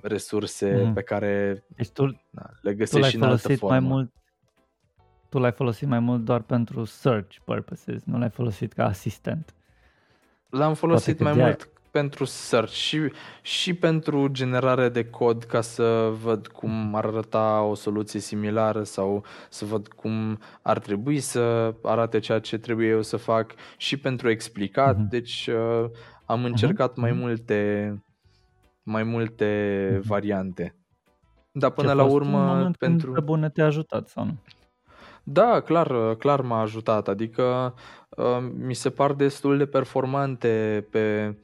resurse 0.02 0.82
mm. 0.84 0.92
pe 0.92 1.02
care 1.02 1.64
deci 1.76 1.88
tu, 1.88 2.04
na, 2.30 2.50
le 2.60 2.74
găsești 2.74 3.08
și 3.08 3.16
în 3.16 3.22
altă 3.22 3.56
formă. 3.56 3.78
Mai 3.78 3.88
mult, 3.88 4.12
tu 5.28 5.38
l-ai 5.38 5.52
folosit 5.52 5.88
mai 5.88 5.98
mult 5.98 6.24
doar 6.24 6.40
pentru 6.40 6.84
search 6.84 7.36
purposes, 7.44 8.02
nu 8.04 8.18
l-ai 8.18 8.30
folosit 8.30 8.72
ca 8.72 8.84
asistent. 8.84 9.54
L-am 10.48 10.74
folosit 10.74 11.20
mai 11.20 11.32
mult 11.32 11.70
pentru 11.92 12.24
search 12.24 12.72
și, 12.72 13.12
și 13.42 13.74
pentru 13.74 14.28
generare 14.28 14.88
de 14.88 15.04
cod 15.04 15.42
ca 15.44 15.60
să 15.60 16.12
văd 16.22 16.46
cum 16.46 16.94
ar 16.94 17.04
arăta 17.04 17.62
o 17.62 17.74
soluție 17.74 18.20
similară 18.20 18.82
sau 18.82 19.24
să 19.48 19.64
văd 19.64 19.88
cum 19.88 20.38
ar 20.62 20.78
trebui 20.78 21.20
să 21.20 21.74
arate 21.82 22.18
ceea 22.18 22.38
ce 22.38 22.58
trebuie 22.58 22.88
eu 22.88 23.02
să 23.02 23.16
fac 23.16 23.54
și 23.76 23.96
pentru 23.96 24.28
explicat. 24.30 24.96
Uh-huh. 24.96 25.08
Deci 25.08 25.46
uh, 25.52 25.90
am 26.24 26.38
mhm. 26.38 26.48
încercat 26.48 26.92
uh-huh. 26.92 27.00
mai 27.00 27.12
multe 27.12 28.02
mai 28.82 29.02
multe 29.02 29.88
uh-huh. 29.92 30.06
variante. 30.06 30.76
Dar 31.52 31.70
până 31.70 31.88
ce 31.88 31.94
la 31.94 32.04
urmă 32.04 32.70
pentru 32.78 33.20
bune 33.24 33.50
te-a 33.50 33.64
ajutat 33.64 34.08
sau 34.08 34.24
nu? 34.24 34.36
Da, 35.22 35.60
clar, 35.60 36.14
clar 36.14 36.40
m-a 36.40 36.60
ajutat. 36.60 37.08
Adică 37.08 37.74
uh, 38.08 38.38
mi 38.58 38.74
se 38.74 38.90
par 38.90 39.12
destul 39.12 39.56
de 39.58 39.66
performante 39.66 40.86
pe 40.90 41.34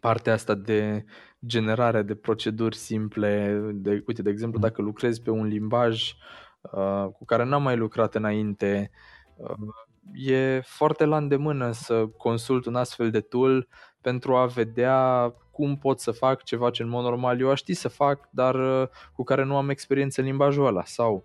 partea 0.00 0.32
asta 0.32 0.54
de 0.54 1.04
generare 1.46 2.02
de 2.02 2.14
proceduri 2.14 2.76
simple, 2.76 3.60
de, 3.74 4.02
uite, 4.06 4.22
de 4.22 4.30
exemplu, 4.30 4.58
dacă 4.58 4.82
lucrezi 4.82 5.22
pe 5.22 5.30
un 5.30 5.46
limbaj 5.46 6.14
uh, 6.60 7.06
cu 7.18 7.24
care 7.24 7.44
n-am 7.44 7.62
mai 7.62 7.76
lucrat 7.76 8.14
înainte, 8.14 8.90
uh, 9.36 9.68
e 10.12 10.60
foarte 10.64 11.04
la 11.04 11.16
îndemână 11.16 11.72
să 11.72 12.06
consult 12.06 12.64
un 12.64 12.74
astfel 12.74 13.10
de 13.10 13.20
tool 13.20 13.68
pentru 14.00 14.36
a 14.36 14.46
vedea 14.46 15.32
cum 15.50 15.76
pot 15.76 16.00
să 16.00 16.10
fac 16.10 16.42
ceva 16.42 16.70
ce 16.70 16.82
în 16.82 16.88
mod 16.88 17.04
normal 17.04 17.40
eu 17.40 17.50
aș 17.50 17.58
ști 17.58 17.74
să 17.74 17.88
fac, 17.88 18.28
dar 18.30 18.54
uh, 18.54 18.88
cu 19.12 19.22
care 19.24 19.44
nu 19.44 19.56
am 19.56 19.68
experiență 19.68 20.20
în 20.20 20.26
limbajul 20.26 20.66
ăla. 20.66 20.84
Sau 20.84 21.24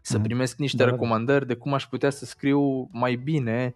să 0.00 0.16
mhm. 0.16 0.26
primesc 0.26 0.56
niște 0.56 0.76
da, 0.76 0.84
da, 0.84 0.90
recomandări 0.90 1.46
de 1.46 1.54
cum 1.54 1.72
aș 1.74 1.86
putea 1.86 2.10
să 2.10 2.24
scriu 2.24 2.88
mai 2.92 3.14
bine 3.14 3.74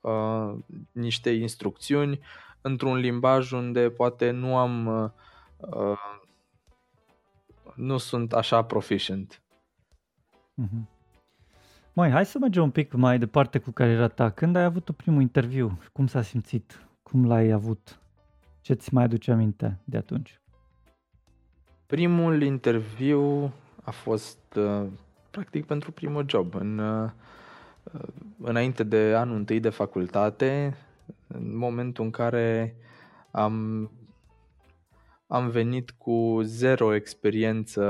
uh, 0.00 0.54
niște 0.92 1.30
instrucțiuni 1.30 2.20
într-un 2.66 2.96
limbaj 2.96 3.52
unde 3.52 3.90
poate 3.90 4.30
nu 4.30 4.56
am 4.56 4.86
uh, 4.86 5.10
uh, 5.56 6.22
nu 7.74 7.96
sunt 7.96 8.32
așa 8.32 8.62
proficient. 8.62 9.42
Mm-hmm. 10.62 10.92
Mai, 11.92 12.10
hai 12.10 12.26
să 12.26 12.38
mergem 12.38 12.62
un 12.62 12.70
pic 12.70 12.92
mai 12.92 13.18
departe 13.18 13.58
cu 13.58 13.70
cariera 13.70 14.08
ta. 14.08 14.30
Când 14.30 14.56
ai 14.56 14.64
avut 14.64 14.90
primul 14.96 15.20
interviu? 15.20 15.78
Cum 15.92 16.06
s-a 16.06 16.22
simțit? 16.22 16.86
Cum 17.02 17.26
l-ai 17.26 17.50
avut? 17.50 17.98
Ce 18.60 18.74
ți 18.74 18.94
mai 18.94 19.04
aduce 19.04 19.32
aminte 19.32 19.78
de 19.84 19.96
atunci? 19.96 20.40
Primul 21.86 22.42
interviu 22.42 23.52
a 23.82 23.90
fost 23.90 24.54
uh, 24.56 24.86
practic 25.30 25.66
pentru 25.66 25.92
primul 25.92 26.24
job. 26.28 26.54
În, 26.54 26.78
uh, 26.78 27.10
înainte 28.42 28.82
de 28.82 29.14
anul 29.16 29.36
întâi 29.36 29.60
de 29.60 29.68
facultate, 29.68 30.76
în 31.26 31.56
momentul 31.56 32.04
în 32.04 32.10
care 32.10 32.76
am, 33.30 33.90
am 35.26 35.48
venit 35.48 35.90
cu 35.90 36.40
zero 36.42 36.94
experiență 36.94 37.82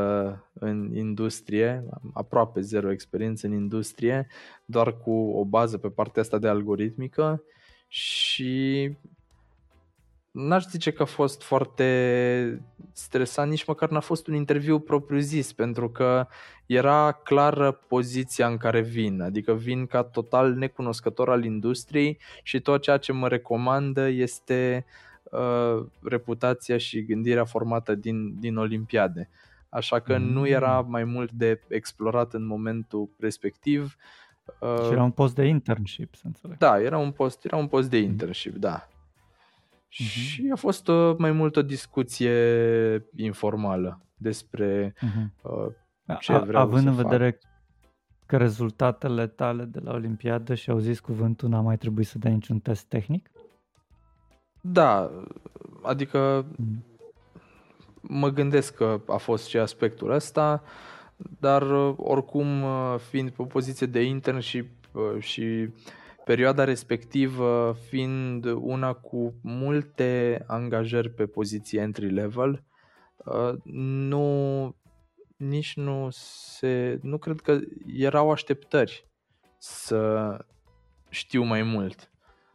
în 0.53 0.97
industrie, 0.97 1.85
aproape 2.13 2.61
zero 2.61 2.91
experiență 2.91 3.47
în 3.47 3.53
industrie, 3.53 4.27
doar 4.65 4.99
cu 4.99 5.11
o 5.11 5.45
bază 5.45 5.79
pe 5.79 5.89
partea 5.89 6.23
asta 6.23 6.39
de 6.39 6.49
algoritmică 6.49 7.43
și 7.89 8.91
n-aș 10.31 10.67
zice 10.67 10.93
că 10.93 11.03
a 11.03 11.07
fost 11.07 11.43
foarte 11.43 12.65
stresant, 12.93 13.51
nici 13.51 13.65
măcar 13.65 13.91
n-a 13.91 14.01
fost 14.01 14.27
un 14.27 14.35
interviu 14.35 14.79
propriu-zis, 14.79 15.53
pentru 15.53 15.91
că 15.91 16.27
era 16.67 17.13
clară 17.13 17.73
poziția 17.73 18.47
în 18.47 18.57
care 18.57 18.81
vin, 18.81 19.21
adică 19.21 19.55
vin 19.55 19.87
ca 19.87 20.03
total 20.03 20.53
necunoscător 20.53 21.31
al 21.31 21.45
industriei 21.45 22.19
și 22.43 22.61
tot 22.61 22.83
ceea 22.83 22.97
ce 22.97 23.13
mă 23.13 23.29
recomandă 23.29 24.09
este 24.09 24.85
uh, 25.23 25.87
reputația 26.03 26.77
și 26.77 27.05
gândirea 27.05 27.45
formată 27.45 27.95
din, 27.95 28.41
din 28.41 28.57
Olimpiade. 28.57 29.29
Așa 29.69 30.01
că 30.01 30.19
mm. 30.19 30.25
nu 30.25 30.47
era 30.47 30.81
mai 30.81 31.05
mult 31.05 31.33
de 31.33 31.61
explorat 31.69 32.35
în 32.35 32.47
momentul 32.47 33.11
respectiv. 33.19 33.97
Uh, 34.61 34.85
și 34.85 34.93
era 34.93 35.03
un 35.03 35.11
post 35.11 35.35
de 35.35 35.45
internship, 35.45 36.15
să 36.15 36.23
înțeleg. 36.25 36.59
Da, 36.59 36.81
era 36.81 36.99
un 36.99 37.11
post, 37.11 37.45
era 37.45 37.57
un 37.57 37.67
post 37.67 37.91
de 37.91 37.99
internship, 37.99 38.57
da. 38.57 38.89
Uh-huh. 38.89 39.97
Și 39.97 40.49
a 40.53 40.57
fost 40.57 40.89
uh, 40.89 41.17
mai 41.19 41.33
mult 41.33 41.57
o 41.57 41.63
discuție 41.63 43.07
informală 43.17 44.01
despre 44.17 44.95
uh-huh. 44.97 45.43
uh, 45.43 45.67
ce 46.21 46.33
a, 46.33 46.39
vreau 46.39 46.63
Având 46.63 46.83
să 46.83 46.89
în 46.89 46.95
fac. 46.95 47.05
vedere 47.05 47.39
că 48.27 48.37
rezultatele 48.37 49.27
tale 49.27 49.65
de 49.65 49.81
la 49.83 49.93
Olimpiadă 49.93 50.55
și 50.55 50.71
au 50.71 50.79
zis 50.79 51.01
cuvântul 51.01 51.49
n-a 51.49 51.61
mai 51.61 51.77
trebuit 51.77 52.07
să 52.07 52.19
dai 52.19 52.33
niciun 52.33 52.59
test 52.59 52.85
tehnic? 52.85 53.31
Da, 54.61 55.11
adică 55.83 56.47
uh-huh. 56.47 56.99
mă 58.01 58.29
gândesc 58.29 58.75
că 58.75 59.01
a 59.07 59.17
fost 59.17 59.47
și 59.47 59.59
aspectul 59.59 60.11
ăsta, 60.11 60.63
dar 61.17 61.63
uh, 61.71 61.95
oricum 61.97 62.63
uh, 62.63 62.95
fiind 63.09 63.31
pe 63.31 63.43
o 63.43 63.45
poziție 63.45 63.87
de 63.87 64.03
internship 64.03 64.71
uh, 64.93 65.23
și 65.23 65.69
perioada 66.25 66.65
respectivă 66.65 67.77
fiind 67.89 68.45
una 68.45 68.93
cu 68.93 69.35
multe 69.43 70.43
angajări 70.47 71.11
pe 71.11 71.27
poziție 71.27 71.81
entry 71.81 72.11
level, 72.11 72.63
uh, 73.17 73.53
nu 74.09 74.75
nici 75.49 75.77
nu 75.77 76.09
se 76.11 76.99
nu 77.03 77.19
cred 77.19 77.41
că 77.41 77.59
erau 77.97 78.31
așteptări 78.31 79.09
să 79.59 80.37
știu 81.09 81.43
mai 81.43 81.63
mult. 81.63 82.11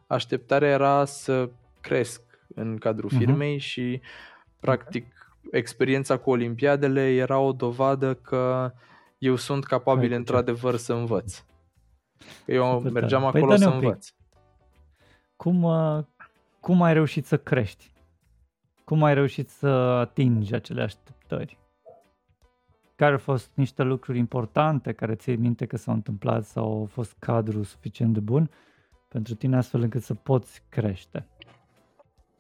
Așteptarea 0.08 0.70
era 0.70 1.06
să 1.06 1.50
cresc 1.82 2.22
în 2.56 2.78
cadrul 2.78 3.10
uh-huh. 3.10 3.18
firmei 3.18 3.58
și 3.58 4.02
practic 4.60 5.06
experiența 5.52 6.18
cu 6.18 6.30
olimpiadele 6.30 7.16
era 7.16 7.40
o 7.40 7.52
dovadă 7.52 8.14
că 8.14 8.74
eu 9.18 9.36
sunt 9.36 9.66
capabil 9.66 10.12
într-adevăr 10.12 10.76
să 10.76 10.94
învăț. 10.94 11.44
Eu 12.46 12.78
Super 12.78 12.92
mergeam 12.92 13.22
tare. 13.22 13.38
acolo 13.38 13.54
păi, 13.54 13.62
să 13.62 13.70
învăț. 13.70 14.08
Cum, 15.36 15.64
uh, 15.64 16.04
cum 16.60 16.82
ai 16.82 16.94
reușit 16.94 17.26
să 17.26 17.38
crești? 17.38 17.92
Cum 18.84 19.04
ai 19.04 19.14
reușit 19.14 19.50
să 19.50 19.68
atingi 19.68 20.54
acele 20.54 20.82
așteptări? 20.82 21.58
Care 23.00 23.12
au 23.12 23.18
fost 23.18 23.52
niște 23.54 23.84
lucruri 23.84 24.18
importante 24.18 24.92
care 24.92 25.16
ți 25.16 25.32
minte 25.32 25.66
că 25.66 25.78
s-au 25.78 25.94
întâmplat 25.94 26.46
sau 26.46 26.64
au 26.64 26.86
fost 26.86 27.16
cadru 27.20 27.64
suficient 27.64 28.14
de 28.14 28.20
bun 28.20 28.50
pentru 29.08 29.36
tine 29.36 29.58
astfel 29.58 29.82
încât 29.82 30.02
să 30.02 30.14
poți 30.14 30.64
crește? 30.70 31.28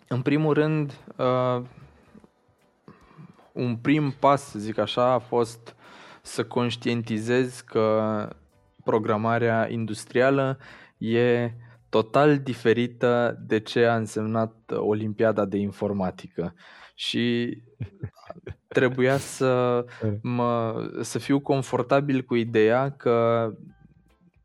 În 0.08 0.22
primul 0.22 0.54
rând, 0.54 0.94
uh, 1.18 1.62
un 3.54 3.76
prim 3.76 4.12
pas, 4.20 4.42
să 4.42 4.60
zic 4.60 4.78
așa, 4.78 5.12
a 5.12 5.18
fost 5.18 5.76
să 6.22 6.46
conștientizez 6.46 7.60
că 7.60 8.28
programarea 8.84 9.72
industrială 9.72 10.58
e 10.98 11.52
total 11.90 12.40
diferită 12.40 13.40
de 13.48 13.60
ce 13.60 13.86
a 13.86 13.96
însemnat 13.96 14.72
Olimpiada 14.72 15.46
de 15.46 15.58
Informatică. 15.58 16.54
Și 17.00 17.58
trebuia 18.68 19.18
să, 19.18 19.86
mă, 20.22 20.76
să 21.02 21.20
fiu 21.20 21.40
confortabil 21.40 22.22
cu 22.22 22.36
ideea 22.36 22.92
că, 22.92 23.52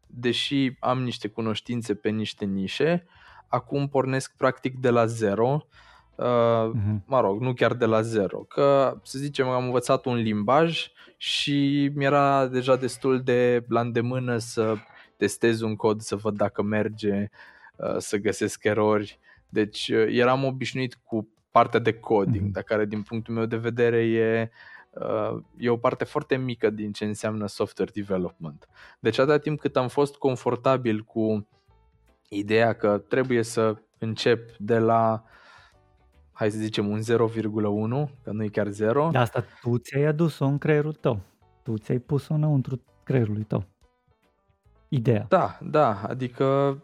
deși 0.06 0.76
am 0.80 1.02
niște 1.02 1.28
cunoștințe 1.28 1.94
pe 1.94 2.08
niște 2.08 2.44
nișe, 2.44 3.06
acum 3.48 3.88
pornesc 3.88 4.36
practic 4.36 4.78
de 4.78 4.90
la 4.90 5.06
zero, 5.06 5.66
uh, 6.14 6.24
uh-huh. 6.24 7.04
mă 7.06 7.20
rog, 7.20 7.40
nu 7.40 7.54
chiar 7.54 7.74
de 7.74 7.84
la 7.84 8.00
zero, 8.00 8.38
că 8.38 8.98
să 9.02 9.18
zicem 9.18 9.48
am 9.48 9.64
învățat 9.64 10.04
un 10.04 10.14
limbaj 10.14 10.86
și 11.16 11.90
mi-era 11.94 12.46
deja 12.46 12.76
destul 12.76 13.22
de 13.22 13.64
la 13.68 13.80
îndemână 13.80 14.38
să 14.38 14.74
testez 15.16 15.60
un 15.60 15.76
cod, 15.76 16.00
să 16.00 16.16
văd 16.16 16.36
dacă 16.36 16.62
merge, 16.62 17.30
uh, 17.76 17.96
să 17.98 18.16
găsesc 18.16 18.64
erori. 18.64 19.18
Deci 19.48 19.88
uh, 19.88 20.06
eram 20.08 20.44
obișnuit 20.44 20.98
cu 21.04 21.28
partea 21.54 21.80
de 21.80 21.92
coding, 21.92 22.48
mm-hmm. 22.48 22.52
dar 22.52 22.62
care 22.62 22.84
din 22.84 23.02
punctul 23.02 23.34
meu 23.34 23.46
de 23.46 23.56
vedere 23.56 24.04
e, 24.04 24.50
uh, 24.90 25.42
e 25.56 25.68
o 25.68 25.76
parte 25.76 26.04
foarte 26.04 26.36
mică 26.36 26.70
din 26.70 26.92
ce 26.92 27.04
înseamnă 27.04 27.46
software 27.46 27.90
development. 27.94 28.68
Deci 29.00 29.18
atâta 29.18 29.38
timp 29.38 29.60
cât 29.60 29.76
am 29.76 29.88
fost 29.88 30.16
confortabil 30.16 31.02
cu 31.02 31.48
ideea 32.28 32.72
că 32.72 32.98
trebuie 32.98 33.42
să 33.42 33.76
încep 33.98 34.56
de 34.58 34.78
la 34.78 35.24
hai 36.32 36.50
să 36.50 36.58
zicem 36.58 36.88
un 36.88 37.00
0,1, 37.00 37.04
că 38.22 38.30
nu 38.32 38.42
e 38.44 38.48
chiar 38.48 38.68
0. 38.68 39.08
De 39.12 39.18
asta 39.18 39.44
tu 39.60 39.78
ți-ai 39.78 40.04
adus-o 40.04 40.44
în 40.44 40.58
creierul 40.58 40.92
tău. 40.92 41.20
Tu 41.62 41.76
ți-ai 41.76 41.98
pus-o 41.98 42.34
înăuntru 42.34 42.82
creierului 43.02 43.44
tău. 43.44 43.64
Ideea. 44.88 45.26
Da, 45.28 45.58
da, 45.62 46.02
adică 46.02 46.78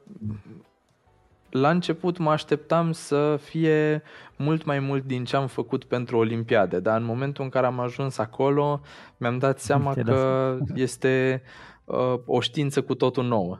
la 1.50 1.70
început 1.70 2.18
mă 2.18 2.30
așteptam 2.30 2.92
să 2.92 3.38
fie 3.42 4.02
mult 4.36 4.64
mai 4.64 4.78
mult 4.78 5.04
din 5.04 5.24
ce 5.24 5.36
am 5.36 5.46
făcut 5.46 5.84
pentru 5.84 6.16
Olimpiade, 6.16 6.80
dar 6.80 7.00
în 7.00 7.06
momentul 7.06 7.44
în 7.44 7.50
care 7.50 7.66
am 7.66 7.80
ajuns 7.80 8.18
acolo 8.18 8.80
mi-am 9.16 9.38
dat 9.38 9.58
seama 9.58 9.94
că 9.94 10.58
este 10.74 11.42
uh, 11.84 12.14
o 12.24 12.40
știință 12.40 12.82
cu 12.82 12.94
totul 12.94 13.24
nouă. 13.24 13.58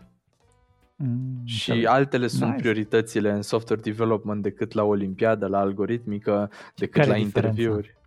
Mm, 0.96 1.42
și 1.44 1.70
înțeleg. 1.70 1.90
altele 1.90 2.26
sunt 2.26 2.50
nice. 2.50 2.60
prioritățile 2.60 3.30
în 3.30 3.42
software 3.42 3.82
development 3.82 4.42
decât 4.42 4.72
la 4.72 4.82
Olimpiadă, 4.82 5.46
la 5.46 5.58
algoritmică, 5.58 6.50
decât 6.74 7.00
Care 7.00 7.10
la 7.10 7.16
interviuri. 7.16 7.98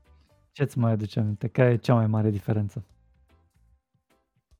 Ce-ți 0.51 0.77
mai 0.77 0.91
aduce 0.91 1.19
aminte? 1.19 1.47
Care 1.47 1.69
e 1.69 1.75
cea 1.75 1.93
mai 1.93 2.07
mare 2.07 2.29
diferență? 2.29 2.85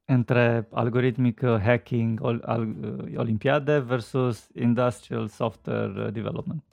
Între 0.06 0.68
algoritmic 0.72 1.41
hacking, 1.43 2.20
ol, 2.22 2.41
al, 2.45 2.76
olimpiade 3.16 3.80
versus 3.80 4.49
industrial 4.54 5.28
software 5.28 6.10
development? 6.10 6.64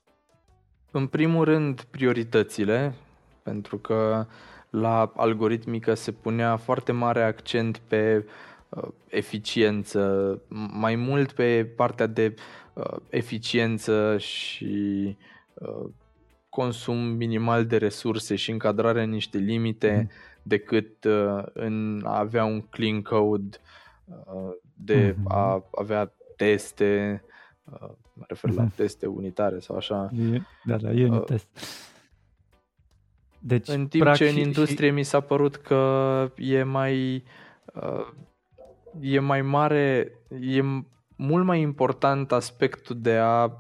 În 0.91 1.07
primul 1.07 1.45
rând, 1.45 1.83
prioritățile, 1.83 2.95
pentru 3.43 3.76
că 3.76 4.26
la 4.70 5.12
algoritmică 5.16 5.95
se 5.95 6.12
punea 6.12 6.57
foarte 6.57 6.93
mare 6.93 7.22
accent 7.22 7.78
pe 7.78 8.24
uh, 8.68 8.89
eficiență, 9.09 10.39
mai 10.72 10.95
mult 10.95 11.33
pe 11.33 11.64
partea 11.76 12.07
de 12.07 12.35
uh, 12.72 12.97
eficiență 13.09 14.16
și 14.18 15.16
uh, 15.55 15.89
consum 16.49 16.97
minimal 16.97 17.66
de 17.66 17.76
resurse 17.76 18.37
și 18.37 18.51
încadrare 18.51 19.03
în 19.03 19.11
niște 19.11 19.39
limite. 19.39 20.01
Mm 20.03 20.11
decât 20.43 21.05
uh, 21.05 21.43
în 21.53 22.03
a 22.05 22.18
avea 22.18 22.45
un 22.45 22.61
clean 22.61 23.03
code, 23.03 23.57
uh, 24.05 24.51
de 24.74 25.12
mm-hmm. 25.12 25.28
a 25.28 25.64
avea 25.72 26.12
teste, 26.36 27.22
uh, 27.64 27.91
mă 28.14 28.24
refer 28.28 28.51
la 28.51 28.66
mm-hmm. 28.66 28.74
teste 28.74 29.07
unitare 29.07 29.59
sau 29.59 29.76
așa. 29.76 30.11
E, 30.32 30.41
da, 30.64 30.76
da, 30.76 30.91
e 30.91 31.09
unit 31.09 31.24
test. 31.24 31.49
Deci, 33.38 33.68
în 33.68 33.86
timp 33.86 34.03
practic, 34.03 34.26
ce 34.26 34.32
în 34.32 34.38
industrie 34.38 34.88
și... 34.88 34.95
mi 34.95 35.03
s-a 35.03 35.20
părut 35.20 35.57
că 35.57 36.32
e 36.36 36.62
mai 36.62 37.24
uh, 37.74 38.07
e 39.01 39.18
mai 39.18 39.43
mare, 39.43 40.12
e 40.41 40.62
mult 41.16 41.45
mai 41.45 41.61
important 41.61 42.32
aspectul 42.32 43.01
de 43.01 43.16
a 43.16 43.57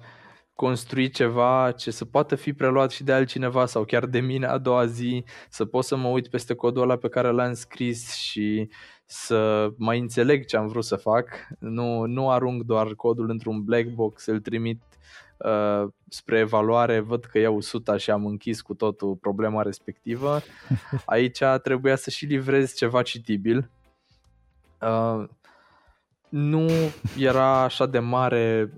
construi 0.60 1.10
ceva 1.10 1.72
ce 1.72 1.90
să 1.90 2.04
poată 2.04 2.34
fi 2.34 2.52
preluat 2.52 2.90
și 2.90 3.04
de 3.04 3.12
altcineva 3.12 3.66
sau 3.66 3.84
chiar 3.84 4.06
de 4.06 4.20
mine 4.20 4.46
a 4.46 4.58
doua 4.58 4.86
zi, 4.86 5.24
să 5.48 5.64
pot 5.64 5.84
să 5.84 5.96
mă 5.96 6.08
uit 6.08 6.28
peste 6.28 6.54
codul 6.54 6.82
ăla 6.82 6.96
pe 6.96 7.08
care 7.08 7.30
l-am 7.30 7.52
scris 7.52 8.14
și 8.14 8.68
să 9.04 9.70
mai 9.76 9.98
înțeleg 9.98 10.44
ce 10.44 10.56
am 10.56 10.66
vrut 10.66 10.84
să 10.84 10.96
fac. 10.96 11.28
Nu, 11.58 12.06
nu 12.06 12.30
arunc 12.30 12.62
doar 12.62 12.94
codul 12.94 13.30
într-un 13.30 13.64
black 13.64 13.88
box, 13.88 14.26
îl 14.26 14.40
trimit 14.40 14.82
uh, 15.38 15.88
spre 16.08 16.38
evaluare, 16.38 16.98
văd 16.98 17.24
că 17.24 17.38
iau 17.38 17.56
100 17.56 17.96
și 17.96 18.10
am 18.10 18.26
închis 18.26 18.60
cu 18.60 18.74
totul 18.74 19.14
problema 19.14 19.62
respectivă. 19.62 20.40
Aici 21.04 21.42
trebuia 21.62 21.96
să 21.96 22.10
și 22.10 22.24
livrez 22.24 22.74
ceva 22.74 23.02
citibil. 23.02 23.70
Uh, 24.80 25.24
nu 26.28 26.68
era 27.18 27.62
așa 27.62 27.86
de 27.86 27.98
mare 27.98 28.72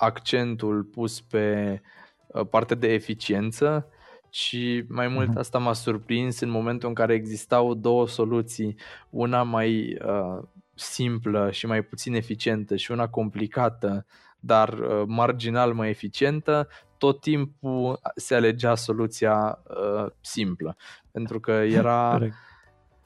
accentul 0.00 0.82
pus 0.82 1.20
pe 1.20 1.80
uh, 2.26 2.46
partea 2.50 2.76
de 2.76 2.92
eficiență, 2.92 3.86
ci 4.30 4.56
mai 4.88 5.08
mult 5.08 5.28
mhm. 5.28 5.38
asta 5.38 5.58
m-a 5.58 5.72
surprins 5.72 6.40
în 6.40 6.50
momentul 6.50 6.88
în 6.88 6.94
care 6.94 7.14
existau 7.14 7.74
două 7.74 8.08
soluții, 8.08 8.76
una 9.10 9.42
mai 9.42 9.98
uh, 10.04 10.42
simplă 10.74 11.50
și 11.50 11.66
mai 11.66 11.82
puțin 11.82 12.14
eficientă 12.14 12.76
și 12.76 12.90
una 12.90 13.08
complicată, 13.08 14.06
dar 14.40 14.68
uh, 14.68 15.02
marginal 15.06 15.72
mai 15.72 15.88
eficientă, 15.88 16.68
tot 16.98 17.20
timpul 17.20 18.00
se 18.14 18.34
alegea 18.34 18.74
soluția 18.74 19.58
uh, 19.68 20.06
simplă, 20.20 20.76
pentru 21.10 21.40
că 21.40 21.50
era... 21.80 22.18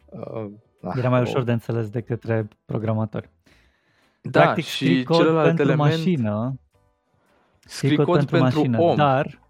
uh, 0.06 0.50
era 0.96 1.08
mai 1.08 1.20
ușor 1.20 1.40
o... 1.40 1.44
de 1.44 1.52
înțeles 1.52 1.90
de 1.90 2.00
către 2.00 2.48
programatori. 2.64 3.30
Da, 4.20 4.40
Practic, 4.40 4.64
și 4.64 5.04
celălalt 5.04 5.46
pentru 5.46 5.64
element... 5.64 5.90
mașină 5.90 6.58
Scrii 7.64 7.96
cod, 7.96 8.06
cod 8.06 8.16
pentru, 8.16 8.36
pentru 8.36 8.58
mașină, 8.58 8.80
om. 8.80 8.96
Dar, 8.96 9.40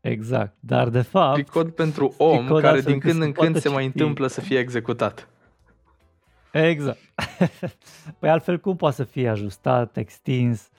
exact, 0.00 0.56
dar 0.60 0.88
de 0.88 1.02
fapt... 1.02 1.32
Scrii 1.32 1.50
cod 1.50 1.70
pentru 1.70 2.14
om 2.18 2.46
care 2.46 2.80
din 2.80 2.98
când 2.98 3.22
în 3.22 3.32
când 3.32 3.56
se 3.56 3.68
mai 3.68 3.84
întâmplă 3.84 4.26
să 4.26 4.40
fie 4.40 4.58
executat. 4.58 5.28
Exact. 6.52 6.98
păi 8.18 8.30
altfel 8.30 8.58
cum 8.58 8.76
poate 8.76 8.94
să 8.94 9.04
fie 9.04 9.28
ajustat, 9.28 9.96
extins, 9.96 10.70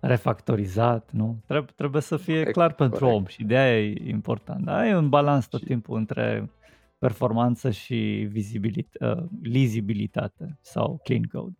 refactorizat, 0.00 1.10
nu? 1.12 1.42
Trebuie, 1.46 1.72
trebuie 1.76 2.02
să 2.02 2.16
fie 2.16 2.36
corect, 2.36 2.52
clar 2.52 2.72
pentru 2.72 2.98
corect. 2.98 3.18
om 3.18 3.26
și 3.26 3.44
de 3.44 3.56
aia 3.56 3.80
e 3.80 4.08
important. 4.08 4.64
Da? 4.64 4.86
E 4.86 4.94
un 4.94 5.08
balans 5.08 5.46
tot 5.46 5.64
timpul 5.64 5.96
între 5.96 6.50
performanță 6.98 7.70
și 7.70 8.28
vizibilitate, 8.30 9.04
uh, 9.04 9.24
lizibilitate 9.42 10.58
sau 10.60 11.00
clean 11.02 11.22
code. 11.22 11.56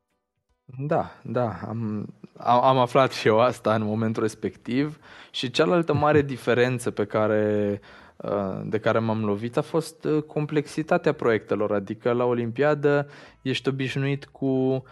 Da, 0.79 1.11
da, 1.23 1.59
am, 1.68 2.07
am 2.45 2.79
aflat 2.79 3.12
și 3.12 3.27
eu 3.27 3.41
asta 3.41 3.75
în 3.75 3.83
momentul 3.83 4.23
respectiv 4.23 4.99
și 5.31 5.51
cealaltă 5.51 5.95
mare 5.95 6.23
diferență 6.23 6.91
pe 6.91 7.05
care, 7.05 7.81
uh, 8.16 8.61
de 8.64 8.79
care 8.79 8.99
m-am 8.99 9.25
lovit 9.25 9.57
a 9.57 9.61
fost 9.61 10.05
uh, 10.05 10.23
complexitatea 10.23 11.12
proiectelor, 11.12 11.73
adică 11.73 12.12
la 12.12 12.25
Olimpiadă 12.25 13.09
ești 13.43 13.68
obișnuit 13.68 14.25
cu 14.25 14.83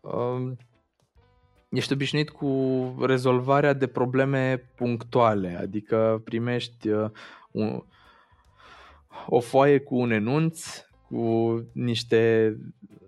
um, 0.00 0.56
ești 1.68 1.92
obișnuit 1.92 2.30
cu 2.30 2.48
rezolvarea 3.00 3.72
de 3.72 3.86
probleme 3.86 4.70
punctuale, 4.76 5.58
adică 5.60 6.20
primești 6.24 6.88
uh, 6.88 7.10
un, 7.50 7.82
o 9.26 9.40
foaie 9.40 9.78
cu 9.78 9.96
un 9.96 10.10
enunț 10.10 10.86
cu 11.08 11.64
niște 11.72 12.56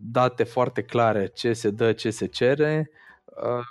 date 0.01 0.45
foarte 0.45 0.83
clare 0.83 1.27
ce 1.27 1.53
se 1.53 1.71
dă, 1.71 1.93
ce 1.93 2.11
se 2.11 2.27
cere, 2.27 2.91
uh, 3.25 3.67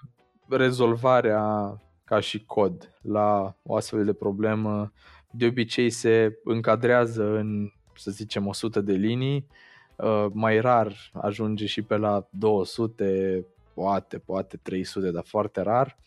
rezolvarea 0.57 1.75
ca 2.03 2.19
și 2.19 2.45
cod 2.45 2.93
la 3.01 3.55
o 3.63 3.75
astfel 3.75 4.05
de 4.05 4.13
problemă 4.13 4.91
de 5.31 5.45
obicei 5.45 5.89
se 5.89 6.39
încadrează 6.43 7.37
în, 7.37 7.71
să 7.95 8.11
zicem, 8.11 8.47
100 8.47 8.81
de 8.81 8.93
linii, 8.93 9.47
uh, 9.95 10.25
mai 10.31 10.59
rar 10.59 10.93
ajunge 11.13 11.65
și 11.65 11.81
pe 11.81 11.97
la 11.97 12.27
200, 12.29 13.45
poate, 13.73 14.17
poate 14.17 14.57
300, 14.57 15.11
dar 15.11 15.23
foarte 15.25 15.61
rar. 15.61 15.97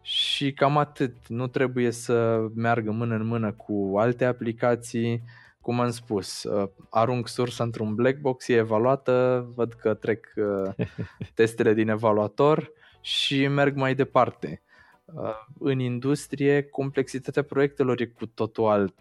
Și 0.00 0.52
cam 0.52 0.76
atât. 0.76 1.28
Nu 1.28 1.46
trebuie 1.46 1.90
să 1.90 2.46
meargă 2.54 2.90
mână 2.90 3.14
în 3.14 3.26
mână 3.26 3.52
cu 3.52 3.94
alte 3.96 4.24
aplicații, 4.24 5.22
cum 5.62 5.80
am 5.80 5.90
spus, 5.90 6.42
uh, 6.42 6.68
arunc 6.90 7.28
sursa 7.28 7.64
într-un 7.64 7.94
black 7.94 8.18
box, 8.18 8.48
e 8.48 8.54
evaluată, 8.54 9.46
văd 9.54 9.72
că 9.72 9.94
trec 9.94 10.32
uh, 10.36 10.86
testele 11.34 11.74
din 11.74 11.88
evaluator 11.88 12.72
și 13.00 13.46
merg 13.46 13.76
mai 13.76 13.94
departe. 13.94 14.62
Uh, 15.04 15.30
în 15.58 15.78
industrie, 15.78 16.62
complexitatea 16.62 17.42
proiectelor 17.42 18.00
e 18.00 18.06
cu 18.06 18.26
totul 18.26 18.66
alt. 18.66 18.94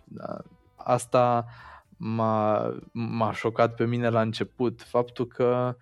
Asta 0.75 1.45
m-a, 1.97 2.73
m-a 2.91 3.33
șocat 3.33 3.75
pe 3.75 3.85
mine 3.85 4.09
la 4.09 4.21
început, 4.21 4.81
faptul 4.81 5.27
că 5.27 5.75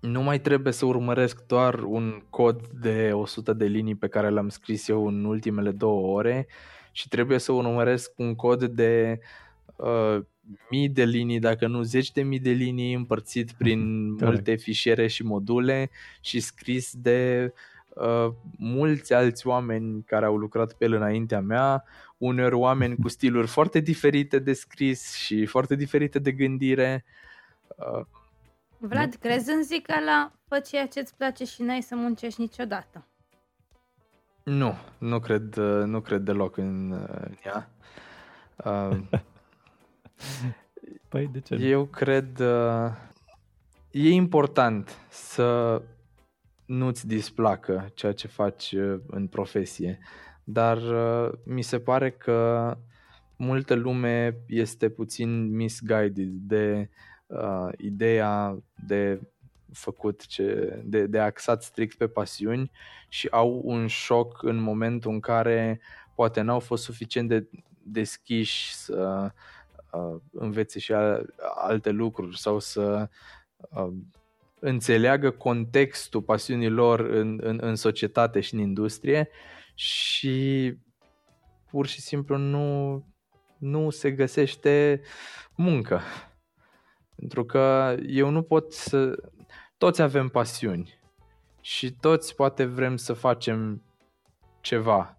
nu 0.00 0.22
mai 0.22 0.40
trebuie 0.40 0.72
să 0.72 0.86
urmăresc 0.86 1.46
doar 1.46 1.82
un 1.82 2.22
cod 2.30 2.66
de 2.66 3.10
100 3.12 3.52
de 3.52 3.64
linii 3.64 3.94
pe 3.94 4.08
care 4.08 4.28
l-am 4.28 4.48
scris 4.48 4.88
eu 4.88 5.06
în 5.06 5.24
ultimele 5.24 5.70
două 5.70 6.16
ore, 6.16 6.46
și 6.92 7.08
trebuie 7.08 7.38
să 7.38 7.52
urmăresc 7.52 8.12
un 8.16 8.34
cod 8.34 8.64
de 8.64 9.20
uh, 9.76 10.20
mii 10.70 10.88
de 10.88 11.04
linii, 11.04 11.38
dacă 11.38 11.66
nu 11.66 11.82
zeci 11.82 12.12
de 12.12 12.22
mii 12.22 12.38
de 12.38 12.50
linii 12.50 12.94
împărțit 12.94 13.52
prin 13.52 14.10
multe 14.12 14.54
fișiere 14.54 15.06
și 15.06 15.22
module 15.22 15.90
și 16.20 16.40
scris 16.40 16.92
de 16.94 17.52
uh, 17.88 18.32
mulți 18.56 19.12
alți 19.12 19.46
oameni 19.46 20.02
care 20.06 20.26
au 20.26 20.36
lucrat 20.36 20.72
pe 20.72 20.84
el 20.84 20.92
înaintea 20.92 21.40
mea, 21.40 21.84
uneori 22.18 22.54
oameni 22.54 22.96
cu 22.96 23.08
stiluri 23.08 23.46
foarte 23.56 23.80
diferite 23.80 24.38
de 24.38 24.52
scris 24.52 25.14
și 25.14 25.46
foarte 25.46 25.74
diferite 25.74 26.18
de 26.18 26.32
gândire. 26.32 27.04
Uh, 27.66 28.06
Vlad, 28.78 29.14
crezi 29.14 29.50
în 29.50 29.62
zic 29.62 29.88
la 30.04 30.32
fă 30.48 30.58
ceea 30.58 30.86
ce 30.86 31.00
îți 31.00 31.16
place 31.16 31.44
și 31.44 31.62
n-ai 31.62 31.82
să 31.82 31.94
muncești 31.94 32.40
niciodată? 32.40 33.04
Nu, 34.50 34.74
nu 34.98 35.18
cred, 35.18 35.56
uh, 35.56 35.84
nu 35.84 36.00
cred 36.00 36.20
deloc 36.22 36.56
în, 36.56 36.90
uh, 36.90 37.20
în 37.20 37.34
ea. 37.44 37.70
Uh, 38.64 38.98
păi 41.08 41.26
de 41.26 41.40
ce? 41.40 41.54
Eu 41.54 41.84
cred 41.84 42.38
uh, 42.38 42.90
e 43.90 44.10
important 44.10 44.98
să 45.08 45.82
nu-ți 46.66 47.06
displacă 47.06 47.90
ceea 47.94 48.12
ce 48.12 48.26
faci 48.26 48.72
uh, 48.72 49.00
în 49.06 49.26
profesie, 49.26 49.98
dar 50.44 50.76
uh, 50.76 51.32
mi 51.44 51.62
se 51.62 51.78
pare 51.78 52.10
că 52.10 52.76
multă 53.36 53.74
lume 53.74 54.36
este 54.46 54.88
puțin 54.88 55.56
misguided 55.56 56.28
de 56.28 56.90
uh, 57.26 57.68
ideea 57.76 58.62
de 58.86 59.20
făcut, 59.72 60.26
ce, 60.26 60.78
de, 60.84 61.06
de 61.06 61.18
axat 61.18 61.62
strict 61.62 61.96
pe 61.96 62.08
pasiuni 62.08 62.70
și 63.08 63.28
au 63.30 63.60
un 63.64 63.86
șoc 63.86 64.42
în 64.42 64.56
momentul 64.56 65.12
în 65.12 65.20
care 65.20 65.80
poate 66.14 66.40
n-au 66.40 66.58
fost 66.58 66.82
suficient 66.82 67.28
de 67.28 67.48
deschiși 67.82 68.74
să 68.74 69.30
uh, 69.90 70.20
învețe 70.32 70.78
și 70.78 70.92
al, 70.92 71.34
alte 71.54 71.90
lucruri 71.90 72.38
sau 72.38 72.58
să 72.58 73.08
uh, 73.58 73.92
înțeleagă 74.58 75.30
contextul 75.30 76.22
pasiunilor 76.22 77.00
în, 77.00 77.40
în, 77.42 77.58
în 77.62 77.74
societate 77.74 78.40
și 78.40 78.54
în 78.54 78.60
industrie 78.60 79.28
și 79.74 80.74
pur 81.70 81.86
și 81.86 82.00
simplu 82.00 82.36
nu, 82.36 83.04
nu 83.58 83.90
se 83.90 84.10
găsește 84.10 85.00
muncă. 85.56 86.00
Pentru 87.16 87.44
că 87.44 87.96
eu 88.06 88.28
nu 88.30 88.42
pot 88.42 88.72
să... 88.72 89.14
Toți 89.80 90.02
avem 90.02 90.28
pasiuni 90.28 90.98
și 91.60 91.92
toți 91.92 92.34
poate 92.34 92.64
vrem 92.64 92.96
să 92.96 93.12
facem 93.12 93.82
ceva, 94.60 95.18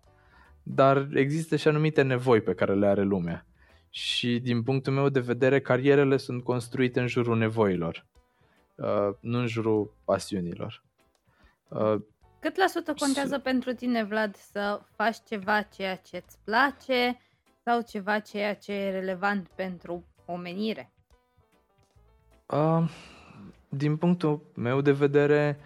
dar 0.64 1.08
există 1.14 1.56
și 1.56 1.68
anumite 1.68 2.02
nevoi 2.02 2.42
pe 2.42 2.54
care 2.54 2.74
le 2.76 2.88
are 2.88 3.02
lumea. 3.02 3.46
Și 3.90 4.40
din 4.40 4.64
punctul 4.64 4.94
meu 4.94 5.10
de 5.10 5.20
vedere, 5.20 5.62
carierele 5.62 6.18
sunt 6.18 6.44
construite 6.44 7.00
în 7.00 7.08
jurul 7.08 7.38
nevoilor, 7.38 8.06
uh, 8.76 9.10
nu 9.20 9.38
în 9.38 9.48
jurul 9.48 9.94
pasiunilor. 10.06 10.84
Uh, 11.68 11.96
Cât 12.40 12.56
la 12.58 12.68
sută 12.68 12.94
contează 13.00 13.36
s- 13.38 13.42
pentru 13.42 13.74
tine, 13.74 14.04
Vlad, 14.04 14.36
să 14.36 14.82
faci 14.96 15.18
ceva 15.28 15.62
ceea 15.62 15.96
ce 15.96 16.24
îți 16.26 16.38
place 16.44 17.18
sau 17.64 17.82
ceva 17.82 18.20
ceea 18.20 18.56
ce 18.56 18.72
e 18.74 18.92
relevant 18.92 19.48
pentru 19.56 20.06
omenire? 20.26 20.92
Uh, 22.48 22.90
din 23.74 23.98
punctul 23.98 24.42
meu 24.56 24.82
de 24.82 24.92
vedere, 24.92 25.60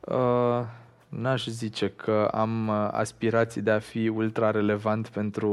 uh, 0.00 0.60
n-aș 1.08 1.46
zice 1.46 1.88
că 1.90 2.28
am 2.32 2.68
uh, 2.68 2.88
aspirații 2.90 3.60
de 3.60 3.70
a 3.70 3.78
fi 3.78 4.08
ultra 4.08 4.50
relevant 4.50 5.08
pentru 5.08 5.50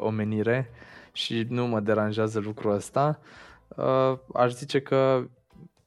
omenire 0.00 0.70
și 1.12 1.46
nu 1.48 1.66
mă 1.66 1.80
deranjează 1.80 2.38
lucrul 2.38 2.74
ăsta. 2.74 3.20
Uh, 3.68 4.18
aș 4.34 4.52
zice 4.52 4.80
că 4.80 5.28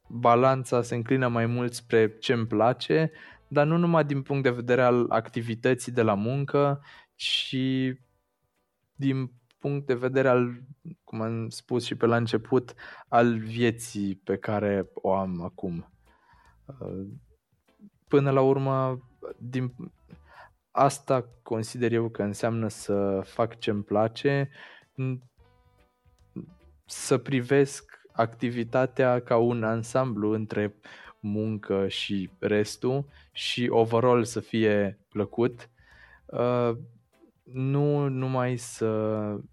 balanța 0.08 0.82
se 0.82 0.96
înclină 0.96 1.28
mai 1.28 1.46
mult 1.46 1.74
spre 1.74 2.18
ce 2.20 2.34
îmi 2.34 2.48
place, 2.48 3.12
dar 3.48 3.66
nu 3.66 3.78
numai 3.78 4.06
din 4.06 4.22
punct 4.22 4.44
de 4.44 4.50
vedere 4.50 4.82
al 4.82 5.06
activității 5.10 5.92
de 5.92 6.02
la 6.02 6.14
muncă, 6.14 6.82
ci 7.16 7.56
din 8.96 9.32
punct 9.62 9.88
de 9.88 9.94
vedere 9.94 10.28
al, 10.28 10.62
cum 11.04 11.22
am 11.22 11.50
spus 11.50 11.86
și 11.86 11.96
pe 11.96 12.06
la 12.06 12.16
început, 12.16 12.74
al 13.08 13.38
vieții 13.38 14.16
pe 14.16 14.38
care 14.38 14.90
o 14.94 15.14
am 15.14 15.42
acum. 15.42 15.92
Uh, 16.66 17.08
până 18.08 18.32
la 18.32 18.42
urmă, 18.42 19.00
din, 19.38 19.74
asta 20.72 21.30
consider 21.44 21.92
eu 21.92 22.10
că 22.10 22.24
înseamnă 22.24 22.68
să 22.68 23.22
fac 23.24 23.60
ce-mi 23.60 23.84
place, 23.84 24.50
să 26.86 27.18
privesc 27.18 28.02
activitatea 28.12 29.22
ca 29.22 29.38
un 29.38 29.64
ansamblu 29.64 30.32
între 30.32 30.76
muncă 31.20 31.88
și 31.88 32.30
restul 32.40 33.06
și 33.32 33.68
overall 33.70 34.24
să 34.24 34.40
fie 34.40 35.00
plăcut. 35.10 35.70
Uh, 37.54 37.62
nu 37.62 38.08
numai 38.08 38.58
să 38.58 38.86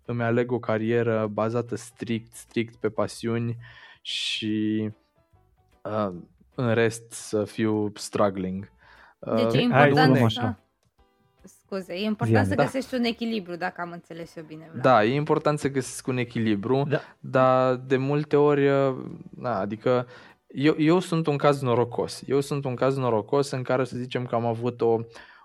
îmi 0.05 0.23
aleg 0.23 0.53
o 0.53 0.59
carieră 0.59 1.27
bazată 1.33 1.77
strict, 1.77 2.35
strict 2.35 2.77
pe 2.77 2.89
pasiuni 2.89 3.57
și 4.01 4.91
uh, 5.83 6.15
în 6.55 6.75
rest 6.75 7.13
să 7.13 7.45
fiu 7.45 7.93
struggling. 7.95 8.71
Uh, 9.19 9.35
deci 9.35 9.55
e 9.55 9.61
important 9.61 10.19
Hai, 10.19 10.31
să... 10.31 10.55
Scuze, 11.65 11.95
e 11.95 12.05
important 12.05 12.37
Ziane, 12.37 12.49
să 12.49 12.55
da. 12.55 12.63
găsești 12.63 12.95
un 12.95 13.05
echilibru, 13.05 13.57
dacă 13.57 13.81
am 13.81 13.91
înțeles 13.91 14.37
eu 14.37 14.45
bine. 14.47 14.69
Vlad. 14.71 14.83
Da, 14.83 15.05
e 15.05 15.15
important 15.15 15.59
să 15.59 15.69
găsesc 15.69 16.07
un 16.07 16.17
echilibru, 16.17 16.85
da. 16.89 17.01
dar 17.21 17.75
de 17.75 17.97
multe 17.97 18.37
ori, 18.37 18.69
uh, 18.69 18.97
na, 19.37 19.59
adică 19.59 20.07
eu, 20.47 20.75
eu 20.79 20.99
sunt 20.99 21.27
un 21.27 21.37
caz 21.37 21.61
norocos. 21.61 22.23
Eu 22.27 22.41
sunt 22.41 22.65
un 22.65 22.75
caz 22.75 22.97
norocos 22.97 23.51
în 23.51 23.63
care 23.63 23.85
să 23.85 23.97
zicem 23.97 24.27
că 24.27 24.35
am 24.35 24.47
avut 24.47 24.81
o, 24.81 24.99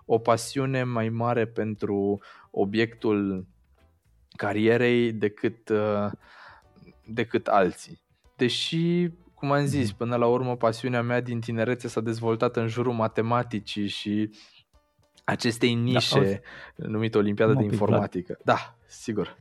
o 0.04 0.18
pasiune 0.18 0.82
mai 0.82 1.08
mare 1.08 1.46
pentru 1.46 2.20
obiectul 2.54 3.46
carierei 4.36 5.12
decât, 5.12 5.68
uh, 5.68 6.10
decât 7.06 7.46
alții. 7.46 8.02
Deși, 8.36 9.08
cum 9.34 9.52
am 9.52 9.64
zis, 9.64 9.88
mhm. 9.88 9.96
până 9.96 10.16
la 10.16 10.26
urmă 10.26 10.56
pasiunea 10.56 11.02
mea 11.02 11.20
din 11.20 11.40
tinerețe 11.40 11.88
s-a 11.88 12.00
dezvoltat 12.00 12.56
în 12.56 12.66
jurul 12.66 12.92
matematicii 12.92 13.86
și 13.86 14.30
acestei 15.24 15.74
da, 15.74 15.80
nișe 15.80 16.42
da, 16.76 16.86
numite 16.88 17.18
Olimpiada 17.18 17.54
de 17.54 17.64
Informatică. 17.64 18.38
Da, 18.44 18.76
sigur. 18.86 19.36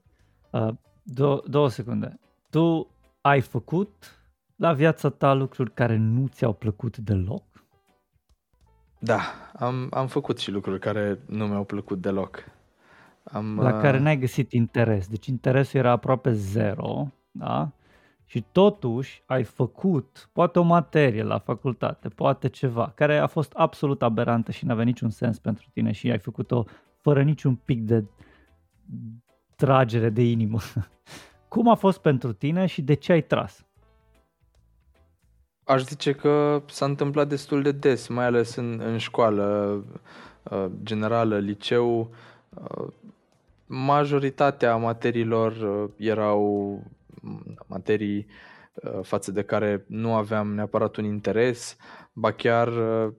Uh, 0.49 0.73
două, 1.03 1.43
două 1.47 1.69
secunde. 1.69 2.19
Tu 2.49 2.91
ai 3.21 3.41
făcut 3.41 4.17
la 4.55 4.73
viața 4.73 5.09
ta 5.09 5.33
lucruri 5.33 5.73
care 5.73 5.95
nu 5.95 6.27
ți-au 6.27 6.53
plăcut 6.53 6.97
deloc? 6.97 7.43
Da, 8.99 9.21
am, 9.53 9.87
am 9.91 10.07
făcut 10.07 10.39
și 10.39 10.51
lucruri 10.51 10.79
care 10.79 11.19
nu 11.25 11.47
mi-au 11.47 11.63
plăcut 11.63 12.01
deloc. 12.01 12.43
Am, 13.23 13.59
la 13.59 13.79
care 13.79 13.97
uh, 13.97 14.03
n-ai 14.03 14.17
găsit 14.17 14.51
interes. 14.51 15.07
Deci 15.07 15.27
interesul 15.27 15.79
era 15.79 15.91
aproape 15.91 16.31
zero, 16.31 17.07
da? 17.31 17.71
Și 18.25 18.45
totuși 18.51 19.23
ai 19.25 19.43
făcut 19.43 20.29
poate 20.33 20.59
o 20.59 20.63
materie 20.63 21.23
la 21.23 21.39
facultate, 21.39 22.09
poate 22.09 22.49
ceva, 22.49 22.91
care 22.95 23.17
a 23.17 23.27
fost 23.27 23.51
absolut 23.53 24.01
aberantă 24.01 24.51
și 24.51 24.65
n-avea 24.65 24.83
niciun 24.83 25.09
sens 25.09 25.39
pentru 25.39 25.65
tine 25.73 25.91
și 25.91 26.11
ai 26.11 26.19
făcut-o 26.19 26.65
fără 27.01 27.23
niciun 27.23 27.55
pic 27.55 27.81
de 27.81 28.05
tragere 29.55 30.09
de 30.09 30.21
inimă. 30.21 30.59
Cum 31.47 31.69
a 31.69 31.75
fost 31.75 31.99
pentru 31.99 32.33
tine 32.33 32.65
și 32.65 32.81
de 32.81 32.93
ce 32.93 33.11
ai 33.11 33.21
tras? 33.21 33.65
Aș 35.63 35.81
zice 35.81 36.11
că 36.11 36.63
s-a 36.67 36.85
întâmplat 36.85 37.27
destul 37.27 37.61
de 37.61 37.71
des, 37.71 38.07
mai 38.07 38.25
ales 38.25 38.55
în, 38.55 38.81
în 38.85 38.97
școală 38.97 39.75
uh, 40.43 40.65
generală, 40.83 41.37
liceu. 41.37 42.09
Uh, 43.73 43.79
majoritatea 43.85 44.75
materiilor 44.75 45.51
uh, 45.51 45.89
erau 45.97 46.83
materii 47.67 48.25
față 49.01 49.31
de 49.31 49.43
care 49.43 49.85
nu 49.87 50.13
aveam 50.13 50.53
neapărat 50.53 50.95
un 50.95 51.03
interes, 51.03 51.77
ba 52.13 52.31
chiar 52.31 52.69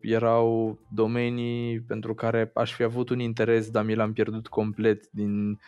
erau 0.01 0.78
domenii 0.89 1.81
pentru 1.81 2.14
care 2.14 2.51
aș 2.55 2.74
fi 2.74 2.82
avut 2.82 3.09
un 3.09 3.18
interes, 3.18 3.70
dar 3.70 3.85
mi 3.85 3.94
l-am 3.94 4.12
pierdut 4.12 4.48
complet 4.48 5.10
din, 5.10 5.60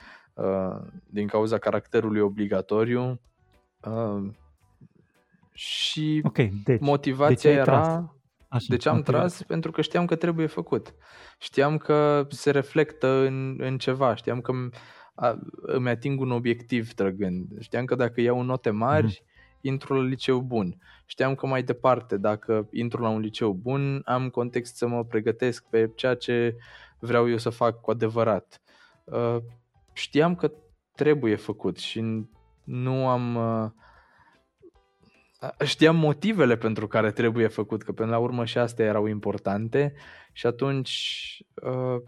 din 1.06 1.26
cauza 1.26 1.58
caracterului 1.58 2.20
obligatoriu. 2.20 3.20
Și 5.52 6.20
okay, 6.24 6.52
deci, 6.64 6.80
motivația 6.80 7.50
deci 7.50 7.60
era... 7.60 7.80
Tras. 7.80 8.04
Așa, 8.48 8.66
deci 8.68 8.86
am 8.86 8.96
motivația. 8.96 9.20
tras 9.20 9.42
pentru 9.42 9.70
că 9.70 9.80
știam 9.80 10.04
că 10.04 10.14
trebuie 10.16 10.46
făcut. 10.46 10.94
Știam 11.38 11.78
că 11.78 12.26
se 12.30 12.50
reflectă 12.50 13.08
în, 13.08 13.56
în 13.58 13.78
ceva, 13.78 14.14
știam 14.14 14.40
că 14.40 14.52
a, 15.14 15.38
îmi 15.62 15.88
ating 15.88 16.20
un 16.20 16.30
obiectiv 16.30 16.92
trăgând. 16.92 17.46
Știam 17.60 17.84
că 17.84 17.94
dacă 17.94 18.20
iau 18.20 18.42
note 18.42 18.70
mari, 18.70 19.12
mm-hmm. 19.12 19.60
intru 19.60 19.94
la 19.94 20.08
liceu 20.08 20.40
bun. 20.40 20.78
Știam 21.06 21.34
că 21.34 21.46
mai 21.46 21.62
departe, 21.62 22.16
dacă 22.16 22.68
intru 22.70 23.02
la 23.02 23.08
un 23.08 23.20
liceu 23.20 23.52
bun, 23.52 24.02
am 24.04 24.28
context 24.28 24.76
să 24.76 24.86
mă 24.86 25.04
pregătesc 25.04 25.64
pe 25.68 25.92
ceea 25.94 26.14
ce 26.14 26.56
vreau 26.98 27.30
eu 27.30 27.36
să 27.36 27.50
fac 27.50 27.80
cu 27.80 27.90
adevărat. 27.90 28.60
Uh, 29.04 29.36
știam 29.92 30.34
că 30.34 30.52
trebuie 30.94 31.36
făcut 31.36 31.78
și 31.78 32.26
nu 32.64 33.08
am... 33.08 33.34
Uh, 33.34 33.70
știam 35.64 35.97
motivele 35.97 36.56
pentru 36.56 36.86
care 36.86 37.10
trebuie 37.10 37.47
făcut, 37.47 37.82
că 37.82 37.93
până 37.93 38.10
la 38.10 38.18
urmă 38.18 38.44
și 38.44 38.59
astea 38.59 38.85
erau 38.85 39.06
importante 39.06 39.94
și 40.32 40.47
atunci 40.47 41.43
uh, 41.62 42.02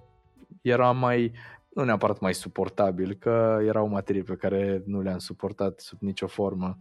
era 0.63 0.93
mai, 0.93 1.33
nu 1.69 1.85
neapărat 1.85 2.21
mai 2.21 2.35
suportabil, 2.35 3.15
că 3.15 3.59
erau 3.67 3.89
materii 3.89 4.23
pe 4.23 4.37
care 4.37 4.83
nu 4.87 5.01
le-am 5.01 5.19
suportat 5.19 5.81
sub 5.81 5.99
nicio 6.01 6.27
formă, 6.27 6.79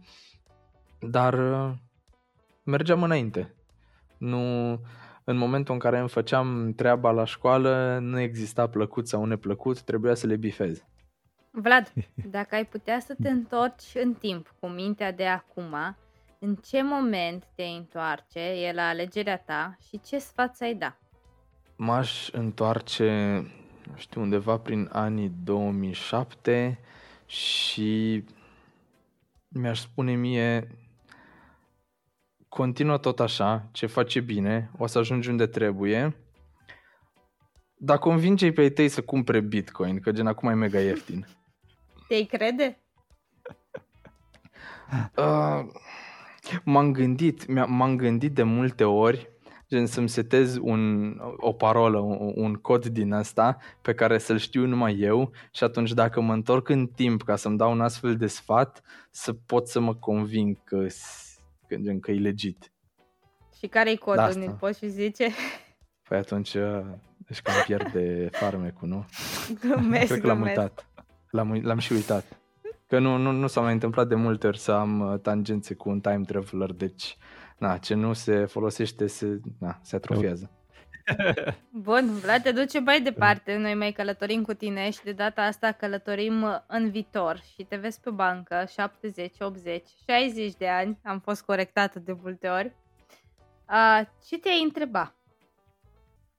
dar 1.00 1.34
uh, 1.34 1.70
mergeam 2.62 3.02
înainte. 3.02 3.54
Nu, 4.18 4.70
în 5.24 5.36
momentul 5.36 5.74
în 5.74 5.80
care 5.80 5.98
îmi 5.98 6.08
făceam 6.08 6.72
treaba 6.76 7.10
la 7.10 7.24
școală, 7.24 7.98
nu 8.00 8.20
exista 8.20 8.66
plăcut 8.66 9.08
sau 9.08 9.24
neplăcut, 9.24 9.82
trebuia 9.82 10.14
să 10.14 10.26
le 10.26 10.36
bifez. 10.36 10.84
Vlad, 11.50 11.92
dacă 12.30 12.54
ai 12.54 12.64
putea 12.66 13.00
să 13.00 13.14
te 13.22 13.28
întorci 13.28 13.92
în 14.02 14.14
timp 14.14 14.54
cu 14.60 14.66
mintea 14.66 15.12
de 15.12 15.26
acum, 15.26 15.74
în 16.38 16.54
ce 16.54 16.82
moment 16.82 17.44
te 17.54 17.62
întoarce, 17.62 18.40
e 18.40 18.72
la 18.72 18.88
alegerea 18.88 19.38
ta 19.38 19.76
și 19.88 20.00
ce 20.00 20.18
sfat 20.18 20.56
ai 20.60 20.74
da? 20.74 20.98
M-aș 21.76 22.28
întoarce, 22.30 23.42
știu, 23.96 24.20
undeva 24.20 24.58
prin 24.58 24.88
anii 24.92 25.32
2007 25.44 26.80
și 27.26 28.24
mi-aș 29.48 29.80
spune 29.80 30.12
mie 30.12 30.78
continuă 32.48 32.98
tot 32.98 33.20
așa, 33.20 33.68
ce 33.72 33.86
face 33.86 34.20
bine, 34.20 34.70
o 34.78 34.86
să 34.86 34.98
ajungi 34.98 35.28
unde 35.28 35.46
trebuie, 35.46 36.16
dar 37.76 37.98
convinge 37.98 38.52
pe 38.52 38.62
ei 38.62 38.72
tăi 38.72 38.88
să 38.88 39.02
cumpere 39.02 39.40
Bitcoin, 39.40 40.00
că 40.00 40.12
gen 40.12 40.26
acum 40.26 40.48
e 40.48 40.54
mega 40.54 40.80
ieftin. 40.80 41.26
Te-i 42.08 42.26
crede? 42.26 42.78
Uh, 45.16 45.66
m-am 46.64 46.92
gândit, 46.92 47.46
m-am 47.66 47.96
gândit 47.96 48.34
de 48.34 48.42
multe 48.42 48.84
ori 48.84 49.28
gen 49.68 49.86
să-mi 49.86 50.08
setez 50.08 50.56
un, 50.60 51.14
o 51.36 51.52
parolă, 51.52 51.98
un, 51.98 52.32
un 52.34 52.54
cod 52.54 52.86
din 52.86 53.12
asta 53.12 53.56
pe 53.82 53.94
care 53.94 54.18
să-l 54.18 54.38
știu 54.38 54.66
numai 54.66 54.98
eu 54.98 55.32
și 55.52 55.64
atunci 55.64 55.92
dacă 55.92 56.20
mă 56.20 56.32
întorc 56.32 56.68
în 56.68 56.86
timp 56.86 57.22
ca 57.22 57.36
să-mi 57.36 57.56
dau 57.56 57.72
un 57.72 57.80
astfel 57.80 58.16
de 58.16 58.26
sfat, 58.26 58.82
să 59.10 59.32
pot 59.32 59.68
să 59.68 59.80
mă 59.80 59.94
conving 59.94 60.64
că, 60.64 60.86
că, 61.66 61.76
gen, 61.76 62.00
că 62.00 62.10
e 62.10 62.18
legit. 62.18 62.72
Și 63.58 63.66
care-i 63.66 63.96
codul, 63.96 64.34
ne 64.36 64.50
poți 64.50 64.78
și 64.78 64.88
zice? 64.88 65.28
Păi 66.08 66.18
atunci, 66.18 66.52
deci 67.16 67.40
cam 67.42 67.54
pierde 67.66 68.28
farmecul, 68.32 68.88
nu? 68.88 69.04
Glumesc, 69.60 70.06
Cred 70.06 70.20
că 70.20 70.26
l-am 70.26 70.42
uitat. 70.42 70.86
L-am, 71.30 71.60
l-am 71.62 71.78
și 71.78 71.92
uitat. 71.92 72.24
Că 72.88 72.98
nu, 72.98 73.16
nu, 73.16 73.30
nu 73.30 73.46
s-a 73.46 73.60
mai 73.60 73.72
întâmplat 73.72 74.08
de 74.08 74.14
multe 74.14 74.46
ori 74.46 74.58
să 74.58 74.72
am 74.72 75.00
uh, 75.00 75.20
tangențe 75.20 75.74
cu 75.74 75.88
un 75.88 76.00
time 76.00 76.22
traveler, 76.26 76.72
deci 76.72 77.16
na, 77.58 77.76
ce 77.76 77.94
nu 77.94 78.12
se 78.12 78.44
folosește 78.44 79.06
se, 79.06 79.40
na, 79.58 79.78
se 79.82 79.96
atrofiază. 79.96 80.50
Bun, 81.88 82.18
Vlad, 82.22 82.42
te 82.42 82.52
duce 82.52 82.80
mai 82.80 83.00
departe. 83.00 83.56
Noi 83.56 83.74
mai 83.74 83.92
călătorim 83.92 84.42
cu 84.42 84.52
tine 84.52 84.90
și 84.90 85.04
de 85.04 85.12
data 85.12 85.42
asta 85.42 85.72
călătorim 85.72 86.42
uh, 86.42 86.58
în 86.66 86.90
viitor 86.90 87.40
și 87.54 87.64
te 87.64 87.76
vezi 87.76 88.00
pe 88.00 88.10
bancă 88.10 88.64
70, 88.72 89.34
80, 89.40 89.82
60 90.08 90.54
de 90.54 90.68
ani. 90.68 90.98
Am 91.04 91.18
fost 91.18 91.42
corectată 91.42 91.98
de 91.98 92.16
multe 92.22 92.48
ori. 92.48 92.72
Uh, 93.70 94.06
ce 94.26 94.38
te-ai 94.38 94.62
întreba? 94.62 95.14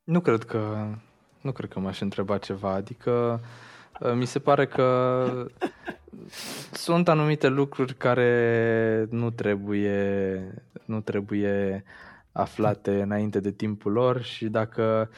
Nu 0.04 0.20
cred 0.20 0.44
că 0.44 0.88
nu 1.42 1.52
cred 1.52 1.70
că 1.70 1.80
m-aș 1.80 2.02
întreba 2.02 2.38
ceva, 2.38 2.72
adică 2.72 3.42
uh, 4.00 4.14
mi 4.14 4.26
se 4.26 4.40
pare 4.40 4.68
că 4.68 4.86
sunt 6.72 7.08
anumite 7.08 7.48
lucruri 7.48 7.94
care 7.94 9.08
nu 9.10 9.30
trebuie, 9.30 10.54
nu 10.86 11.02
trebuie 11.02 11.84
aflate 12.32 13.02
înainte 13.02 13.40
de 13.40 13.52
timpul 13.52 13.92
lor 13.92 14.22
și 14.22 14.46
dacă, 14.46 15.10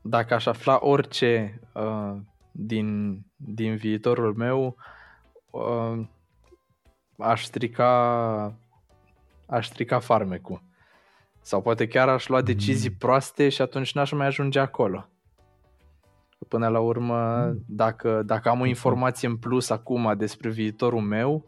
dacă 0.00 0.34
aș 0.34 0.46
afla 0.46 0.78
orice 0.80 1.60
uh, 1.74 2.16
din, 2.50 3.18
din 3.36 3.76
viitorul 3.76 4.34
meu, 4.34 4.76
uh, 5.50 6.06
aș 7.16 7.44
strica 7.44 8.54
aș 9.50 9.66
strica 9.66 9.98
farmecul. 9.98 10.62
Sau 11.40 11.62
poate 11.62 11.88
chiar 11.88 12.08
aș 12.08 12.28
lua 12.28 12.42
decizii 12.42 12.90
mm. 12.90 12.96
proaste 12.98 13.48
și 13.48 13.62
atunci 13.62 13.94
n-aș 13.94 14.12
mai 14.12 14.26
ajunge 14.26 14.58
acolo. 14.58 15.09
Până 16.48 16.68
la 16.68 16.80
urmă, 16.80 17.44
mm. 17.44 17.64
dacă, 17.66 18.22
dacă 18.22 18.48
am 18.48 18.60
o 18.60 18.66
informație 18.66 19.28
în 19.28 19.36
plus 19.36 19.70
acum 19.70 20.14
despre 20.16 20.50
viitorul 20.50 21.00
meu, 21.00 21.44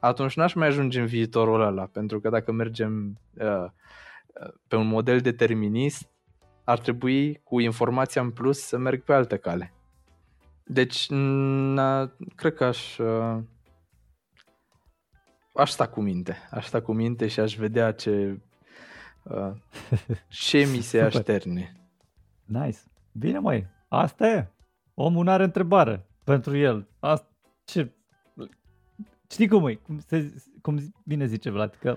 atunci 0.00 0.36
n-aș 0.36 0.54
mai 0.54 0.66
ajunge 0.66 1.00
în 1.00 1.06
viitorul 1.06 1.60
ăla, 1.60 1.84
pentru 1.84 2.20
că 2.20 2.28
dacă 2.28 2.52
mergem 2.52 3.18
uh, 3.38 3.46
uh 3.46 3.70
pe 4.68 4.76
un 4.76 4.86
model 4.86 5.20
determinist, 5.20 6.08
ar 6.64 6.78
trebui 6.78 7.40
cu 7.44 7.60
informația 7.60 8.22
în 8.22 8.30
plus 8.30 8.58
să 8.58 8.76
merg 8.76 9.02
pe 9.02 9.12
altă 9.12 9.36
cale. 9.36 9.72
Deci, 10.64 11.06
n- 11.06 12.10
cred 12.34 12.54
că 12.54 12.64
aș, 12.64 12.98
uh, 12.98 13.38
aș 15.54 15.70
sta 15.70 15.88
cu 15.88 16.00
minte. 16.00 16.36
Aș 16.50 16.66
sta 16.66 16.80
cu 16.80 16.92
minte 16.92 17.26
și 17.26 17.40
aș 17.40 17.56
vedea 17.56 17.92
ce, 17.92 18.40
uh, 19.22 19.52
ce 20.28 20.58
mi 20.58 20.80
se 20.80 21.00
așterne. 21.00 21.76
Nice. 22.44 22.78
Bine, 23.12 23.38
mai. 23.38 23.66
Asta 23.88 24.28
e. 24.28 24.50
Omul 24.94 25.24
nu 25.24 25.30
are 25.30 25.44
întrebare 25.44 26.06
pentru 26.24 26.56
el. 26.56 26.88
Asta, 26.98 27.28
ce? 27.64 27.90
Știi 29.30 29.48
cum 29.48 29.66
e? 29.66 29.74
Cum, 29.74 29.98
se, 29.98 30.34
cum 30.62 30.94
bine 31.04 31.26
zice 31.26 31.50
Vlad, 31.50 31.74
că 31.74 31.96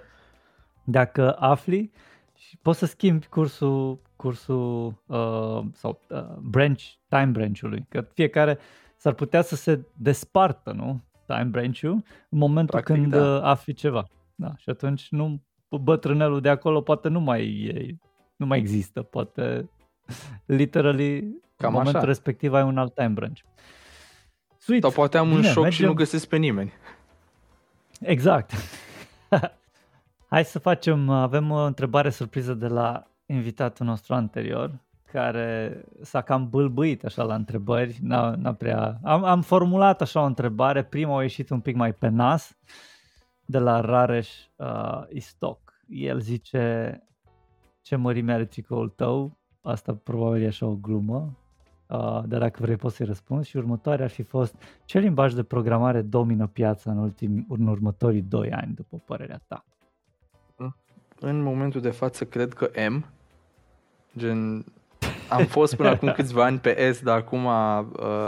dacă 0.84 1.36
afli 1.40 1.92
și 2.36 2.58
poți 2.58 2.80
să 2.80 2.86
schimbi 2.86 3.28
cursul, 3.28 4.02
cursul 4.16 4.86
uh, 5.06 5.62
sau 5.74 6.00
uh, 6.10 6.36
branch, 6.42 6.84
time 7.08 7.26
branch-ului, 7.26 7.86
că 7.90 8.02
fiecare 8.02 8.58
s-ar 8.98 9.14
putea 9.14 9.42
să 9.42 9.56
se 9.56 9.86
despartă, 9.98 10.72
nu? 10.72 11.02
Time 11.26 11.44
branch-ul 11.44 11.92
în 12.30 12.38
momentul 12.38 12.82
Practic, 12.82 12.96
când 12.96 13.12
da. 13.12 13.36
Uh, 13.36 13.44
afli 13.44 13.74
ceva. 13.74 14.08
Da, 14.36 14.56
și 14.58 14.70
atunci 14.70 15.08
nu 15.10 15.42
bătrânelul 15.70 16.42
de 16.42 16.50
acolo 16.50 16.82
poate 16.82 17.08
nu 17.08 17.20
mai 17.20 17.64
e, 17.64 17.98
nu 18.36 18.46
mai 18.46 18.58
există, 18.58 19.02
poate 19.02 19.70
literally 20.46 21.42
Cam 21.60 21.70
în 21.70 21.78
momentul 21.78 22.00
așa. 22.00 22.08
respectiv 22.08 22.54
ai 22.54 22.64
un 22.64 22.78
alt 22.78 22.94
time 22.94 23.08
branch. 23.08 23.40
Sweet. 24.58 24.82
Sau 24.82 24.92
poate 24.92 25.18
am 25.18 25.28
Bine, 25.28 25.38
un 25.38 25.44
șoc 25.44 25.64
mergem... 25.64 25.72
și 25.72 25.86
nu 25.86 25.94
găsesc 25.94 26.28
pe 26.28 26.38
nimeni. 26.38 26.74
Exact. 28.00 28.52
Hai 30.30 30.46
să 30.46 30.60
facem, 30.60 31.10
avem 31.10 31.52
o 31.52 31.64
întrebare 31.64 32.10
surpriză 32.10 32.54
de 32.54 32.68
la 32.68 33.08
invitatul 33.26 33.86
nostru 33.86 34.14
anterior, 34.14 34.80
care 35.12 35.84
s-a 36.02 36.22
cam 36.22 36.50
bâlbâit 36.50 37.06
așa 37.06 37.24
la 37.24 37.36
întrebări, 37.36 37.98
n-a, 38.02 38.36
n-a 38.36 38.54
prea... 38.54 39.00
Am, 39.04 39.24
am 39.24 39.42
formulat 39.42 40.02
așa 40.02 40.22
o 40.22 40.26
întrebare, 40.26 40.84
prima 40.84 41.18
a 41.18 41.22
ieșit 41.22 41.50
un 41.50 41.60
pic 41.60 41.76
mai 41.76 41.94
pe 41.94 42.08
nas, 42.08 42.58
de 43.46 43.58
la 43.58 43.80
Rareș 43.80 44.30
uh, 44.56 45.02
Istoc. 45.10 45.74
El 45.88 46.20
zice, 46.20 46.98
ce 47.82 47.96
mărime 47.96 48.34
are 48.34 48.46
tricoul 48.46 48.90
tău? 48.90 49.38
Asta 49.62 49.96
probabil 50.04 50.44
e 50.44 50.48
așa 50.48 50.66
o 50.66 50.76
glumă, 50.76 51.38
uh, 51.90 52.22
dar 52.26 52.40
dacă 52.40 52.60
vrei 52.62 52.76
poți 52.76 52.96
să-i 52.96 53.06
răspunzi. 53.06 53.50
Și 53.50 53.58
următoarea 53.58 54.06
ar 54.06 54.12
fi 54.12 54.24
fost, 54.24 54.56
ce 54.86 55.00
limbaj 55.00 55.34
de 55.34 55.44
programare 55.44 56.02
domină 56.02 56.48
piața 56.48 56.92
în, 56.92 56.98
ultimi, 56.98 57.46
în 57.50 57.68
următorii 57.68 58.22
2 58.22 58.52
ani, 58.52 58.74
după 58.74 59.02
părerea 59.06 59.42
ta? 59.48 59.66
În 61.20 61.42
momentul 61.42 61.82
de 61.82 61.90
față 61.90 62.26
cred 62.26 62.54
că 62.54 62.70
M, 62.90 63.06
gen 64.18 64.66
am 65.30 65.46
fost 65.46 65.76
până 65.76 65.90
acum 65.90 66.12
câțiva 66.20 66.46
ani 66.46 66.60
pe 66.60 66.92
S, 66.92 67.02
dar 67.02 67.18
acum 67.18 67.46
uh, 67.46 67.84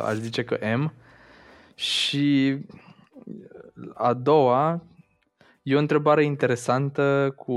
aș 0.06 0.14
zice 0.14 0.44
că 0.44 0.58
M. 0.78 0.94
Și 1.76 2.58
a 3.94 4.14
doua 4.14 4.84
e 5.64 5.76
o 5.76 5.80
întrebare 5.80 6.24
interesantă 6.24 7.34
cu 7.36 7.54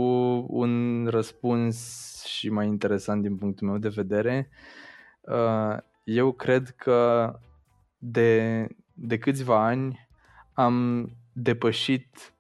un 0.48 1.06
răspuns 1.10 1.78
și 2.24 2.48
mai 2.48 2.66
interesant 2.66 3.22
din 3.22 3.36
punctul 3.36 3.68
meu 3.68 3.78
de 3.78 3.89
vedere. 3.89 4.48
Uh, 5.20 5.76
eu 6.05 6.32
cred 6.32 6.70
că 6.70 7.32
de, 7.98 8.66
de 8.93 9.18
câțiva 9.18 9.64
ani 9.64 10.09
am 10.52 11.09
depășit 11.32 12.35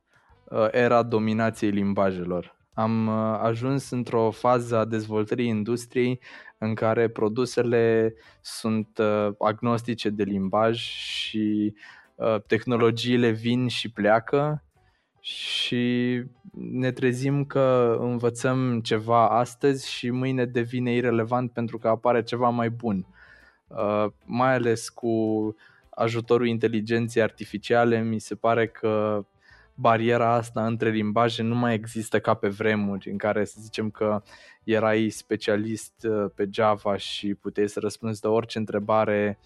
uh, 0.44 0.68
era 0.70 1.02
dominației 1.02 1.70
limbajelor. 1.70 2.56
Am 2.74 3.06
uh, 3.06 3.38
ajuns 3.42 3.90
într-o 3.90 4.30
fază 4.30 4.76
a 4.76 4.84
dezvoltării 4.84 5.46
industriei 5.46 6.20
în 6.58 6.74
care 6.74 7.08
produsele 7.08 8.14
sunt 8.40 8.98
agnostice 9.38 10.10
de 10.10 10.22
limbaj 10.22 10.78
și 10.78 11.74
tehnologiile 12.46 13.30
vin 13.30 13.68
și 13.68 13.92
pleacă 13.92 14.64
și 15.20 16.22
ne 16.52 16.92
trezim 16.92 17.44
că 17.44 17.96
învățăm 18.00 18.80
ceva 18.80 19.28
astăzi 19.28 19.90
și 19.90 20.10
mâine 20.10 20.44
devine 20.44 20.94
irelevant 20.94 21.52
pentru 21.52 21.78
că 21.78 21.88
apare 21.88 22.22
ceva 22.22 22.48
mai 22.48 22.70
bun. 22.70 23.06
Uh, 23.08 23.14
mai 24.24 24.54
ales 24.54 24.88
cu 24.88 25.14
ajutorul 25.90 26.46
inteligenței 26.46 27.22
artificiale, 27.22 28.02
mi 28.02 28.18
se 28.18 28.34
pare 28.34 28.66
că 28.66 29.24
bariera 29.74 30.32
asta 30.32 30.66
între 30.66 30.90
limbaje 30.90 31.42
nu 31.42 31.54
mai 31.54 31.74
există 31.74 32.20
ca 32.20 32.34
pe 32.34 32.48
vremuri 32.48 33.10
în 33.10 33.18
care 33.18 33.44
să 33.44 33.56
zicem 33.60 33.90
că 33.90 34.22
erai 34.64 35.08
specialist 35.08 36.06
uh, 36.08 36.30
pe 36.34 36.48
Java 36.50 36.96
și 36.96 37.34
puteai 37.34 37.68
să 37.68 37.80
răspunzi 37.80 38.20
de 38.20 38.26
orice 38.26 38.58
întrebare 38.58 39.38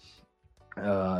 uh, 0.77 1.19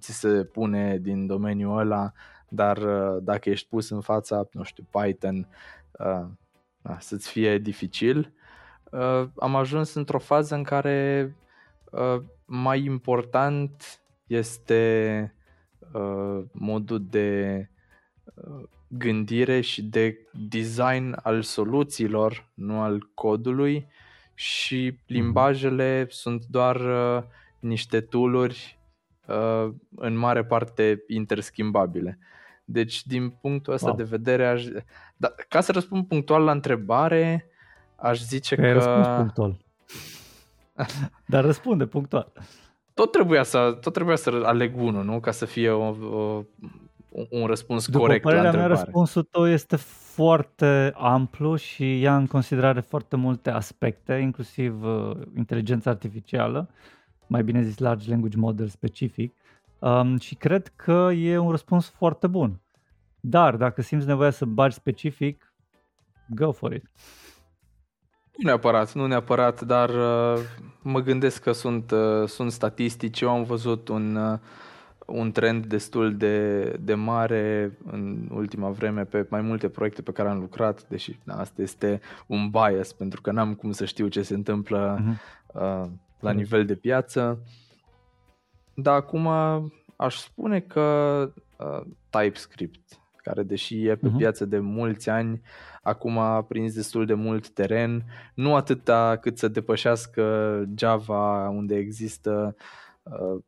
ți 0.00 0.12
se 0.12 0.44
pune 0.44 0.98
din 0.98 1.26
domeniul 1.26 1.78
ăla, 1.78 2.12
dar 2.48 2.76
uh, 2.76 3.22
dacă 3.22 3.50
ești 3.50 3.68
pus 3.68 3.90
în 3.90 4.00
fața, 4.00 4.48
nu 4.52 4.62
știu, 4.62 4.86
Python, 4.90 5.48
uh, 5.92 6.26
să-ți 6.98 7.28
fie 7.28 7.58
dificil. 7.58 8.32
Uh, 8.90 9.28
am 9.38 9.56
ajuns 9.56 9.94
într-o 9.94 10.18
fază 10.18 10.54
în 10.54 10.62
care 10.62 11.36
uh, 11.90 12.22
mai 12.46 12.84
important 12.84 14.00
este 14.26 15.34
uh, 15.92 16.44
modul 16.52 17.06
de 17.10 17.70
uh, 18.24 18.68
gândire 18.88 19.60
și 19.60 19.82
de 19.82 20.18
design 20.48 21.18
al 21.22 21.42
soluțiilor, 21.42 22.50
nu 22.54 22.80
al 22.80 23.10
codului 23.14 23.88
și 24.34 24.90
mhm. 24.90 25.02
limbajele 25.06 26.06
sunt 26.08 26.44
doar 26.44 26.76
uh, 26.76 27.22
niște 27.58 28.00
tooluri 28.00 28.78
uh, 29.26 29.72
în 29.96 30.16
mare 30.16 30.44
parte 30.44 31.04
interschimbabile. 31.06 32.18
Deci, 32.64 33.06
din 33.06 33.28
punctul 33.28 33.72
ăsta 33.72 33.88
wow. 33.88 33.96
de 33.96 34.02
vedere, 34.02 34.46
aș... 34.46 34.64
da, 35.16 35.34
ca 35.48 35.60
să 35.60 35.72
răspund 35.72 36.06
punctual 36.06 36.42
la 36.42 36.50
întrebare, 36.50 37.50
aș 37.96 38.22
zice 38.22 38.56
că... 38.56 38.78
că... 38.78 39.14
punctual. 39.16 39.65
Dar 41.26 41.44
răspunde 41.44 41.86
punctual. 41.86 42.32
Tot 42.94 43.12
trebuia 43.12 43.42
să, 43.42 43.78
tot 43.80 43.92
trebuia 43.92 44.16
să 44.16 44.42
aleg 44.44 44.76
unul, 44.76 45.04
nu? 45.04 45.20
Ca 45.20 45.30
să 45.30 45.44
fie 45.44 45.70
o, 45.70 45.84
o, 45.84 46.44
un 47.30 47.46
răspuns 47.46 47.86
După 47.86 47.98
corect 47.98 48.24
la 48.24 48.30
întrebare. 48.30 48.58
mea, 48.58 48.66
răspunsul 48.66 49.22
tău 49.22 49.48
este 49.48 49.76
foarte 49.76 50.92
amplu 50.96 51.56
și 51.56 52.00
ia 52.00 52.16
în 52.16 52.26
considerare 52.26 52.80
foarte 52.80 53.16
multe 53.16 53.50
aspecte, 53.50 54.14
inclusiv 54.14 54.84
uh, 54.84 55.16
inteligența 55.36 55.90
artificială, 55.90 56.68
mai 57.26 57.42
bine 57.42 57.62
zis 57.62 57.78
large 57.78 58.10
language 58.10 58.36
model 58.36 58.68
specific, 58.68 59.34
um, 59.78 60.18
și 60.18 60.34
cred 60.34 60.72
că 60.76 61.10
e 61.12 61.38
un 61.38 61.50
răspuns 61.50 61.88
foarte 61.88 62.26
bun. 62.26 62.60
Dar 63.20 63.56
dacă 63.56 63.82
simți 63.82 64.06
nevoia 64.06 64.30
să 64.30 64.44
bagi 64.44 64.74
specific, 64.74 65.54
go 66.28 66.52
for 66.52 66.72
it. 66.72 66.90
Nu 68.36 68.48
neapărat, 68.48 68.92
nu 68.92 69.06
neapărat, 69.06 69.60
dar 69.60 69.88
uh, 69.88 70.42
mă 70.82 71.00
gândesc 71.00 71.42
că 71.42 71.52
sunt, 71.52 71.90
uh, 71.90 72.28
sunt 72.28 72.52
statistici. 72.52 73.20
Eu 73.20 73.30
am 73.30 73.42
văzut 73.44 73.88
un, 73.88 74.16
uh, 74.16 74.38
un 75.06 75.32
trend 75.32 75.66
destul 75.66 76.16
de, 76.16 76.62
de 76.80 76.94
mare 76.94 77.78
în 77.90 78.28
ultima 78.32 78.70
vreme 78.70 79.04
pe 79.04 79.26
mai 79.30 79.40
multe 79.40 79.68
proiecte 79.68 80.02
pe 80.02 80.12
care 80.12 80.28
am 80.28 80.38
lucrat, 80.38 80.88
deși 80.88 81.18
da, 81.24 81.34
asta 81.34 81.62
este 81.62 82.00
un 82.26 82.50
bias, 82.50 82.92
pentru 82.92 83.20
că 83.20 83.30
n-am 83.30 83.54
cum 83.54 83.72
să 83.72 83.84
știu 83.84 84.08
ce 84.08 84.22
se 84.22 84.34
întâmplă 84.34 84.98
uh-huh. 84.98 85.20
uh, 85.46 85.90
la 86.20 86.30
uh-huh. 86.30 86.34
nivel 86.34 86.64
de 86.64 86.74
piață. 86.74 87.42
Dar 88.74 88.94
acum 88.94 89.28
aș 89.96 90.16
spune 90.16 90.60
că 90.60 90.82
uh, 91.56 91.80
TypeScript, 92.10 93.00
care 93.26 93.42
deși 93.42 93.86
e 93.86 93.96
pe 93.96 94.08
uh-huh. 94.08 94.16
piață 94.16 94.44
de 94.44 94.58
mulți 94.58 95.08
ani, 95.08 95.40
acum 95.82 96.18
a 96.18 96.42
prins 96.42 96.74
destul 96.74 97.06
de 97.06 97.14
mult 97.14 97.48
teren, 97.48 98.04
nu 98.34 98.54
atâta 98.54 99.16
cât 99.20 99.38
să 99.38 99.48
depășească 99.48 100.64
Java, 100.76 101.48
unde 101.48 101.76
există 101.76 102.56
uh, 103.02 103.42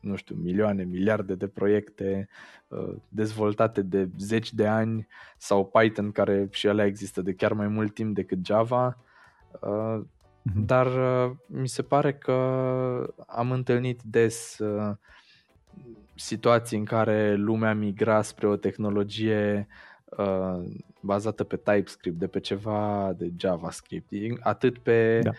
nu 0.00 0.16
știu, 0.16 0.36
milioane, 0.42 0.84
miliarde 0.84 1.34
de 1.34 1.46
proiecte 1.46 2.28
uh, 2.68 2.94
dezvoltate 3.08 3.82
de 3.82 4.08
zeci 4.18 4.52
de 4.52 4.66
ani 4.66 5.06
sau 5.36 5.66
Python 5.66 6.10
care 6.10 6.48
și 6.50 6.66
ele 6.66 6.84
există 6.84 7.22
de 7.22 7.34
chiar 7.34 7.52
mai 7.52 7.68
mult 7.68 7.94
timp 7.94 8.14
decât 8.14 8.46
Java. 8.46 8.98
Uh, 9.60 10.00
uh-huh. 10.00 10.64
Dar 10.66 10.86
uh, 10.86 11.36
mi 11.46 11.68
se 11.68 11.82
pare 11.82 12.14
că 12.14 12.34
am 13.26 13.50
întâlnit 13.50 14.00
des 14.02 14.58
uh, 14.58 14.96
situații 16.16 16.78
în 16.78 16.84
care 16.84 17.34
lumea 17.34 17.74
migra 17.74 18.22
spre 18.22 18.46
o 18.46 18.56
tehnologie 18.56 19.66
uh, 20.04 20.64
bazată 21.00 21.44
pe 21.44 21.56
TypeScript, 21.56 22.18
de 22.18 22.26
pe 22.26 22.40
ceva 22.40 23.12
de 23.16 23.32
JavaScript, 23.36 24.12
atât 24.40 24.78
pe 24.78 25.20
da. 25.22 25.30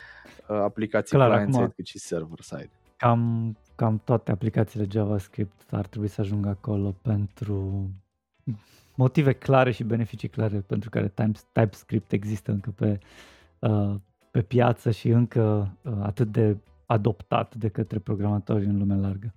uh, 0.48 0.62
aplicații 0.62 1.18
client-side 1.18 1.74
cât 1.76 1.86
și 1.86 2.00
server-side. 2.00 2.70
Cam, 2.98 3.56
cam 3.76 4.02
toate 4.04 4.32
aplicațiile 4.32 4.88
JavaScript 4.90 5.72
ar 5.72 5.88
trebui 5.88 6.08
să 6.08 6.22
ajungă 6.22 6.50
acolo 6.50 6.96
pentru 7.02 7.90
motive 8.96 9.34
clare 9.34 9.72
și 9.72 9.84
beneficii 9.84 10.28
clare 10.28 10.60
pentru 10.60 10.90
care 10.90 11.14
TypeScript 11.52 12.12
există 12.12 12.52
încă 12.52 12.74
pe, 12.76 13.00
uh, 13.60 13.96
pe 14.32 14.42
piață 14.42 14.92
și 14.92 15.10
încă 15.10 15.72
uh, 15.82 15.94
atât 16.02 16.32
de 16.32 16.58
adoptat 16.86 17.56
de 17.56 17.68
către 17.68 18.00
programatori 18.00 18.66
în 18.66 18.78
lumea 18.78 18.98
largă. 18.98 19.34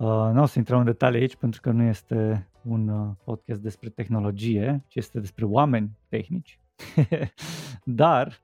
Uh, 0.00 0.30
nu 0.32 0.42
o 0.42 0.46
să 0.46 0.58
intrăm 0.58 0.78
în 0.78 0.84
detalii 0.84 1.20
aici 1.20 1.36
pentru 1.36 1.60
că 1.60 1.70
nu 1.70 1.82
este 1.82 2.48
un 2.62 2.88
uh, 2.88 3.08
podcast 3.24 3.60
despre 3.60 3.88
tehnologie, 3.88 4.84
ci 4.88 4.94
este 4.94 5.20
despre 5.20 5.44
oameni 5.44 5.98
tehnici. 6.08 6.58
Dar 7.84 8.40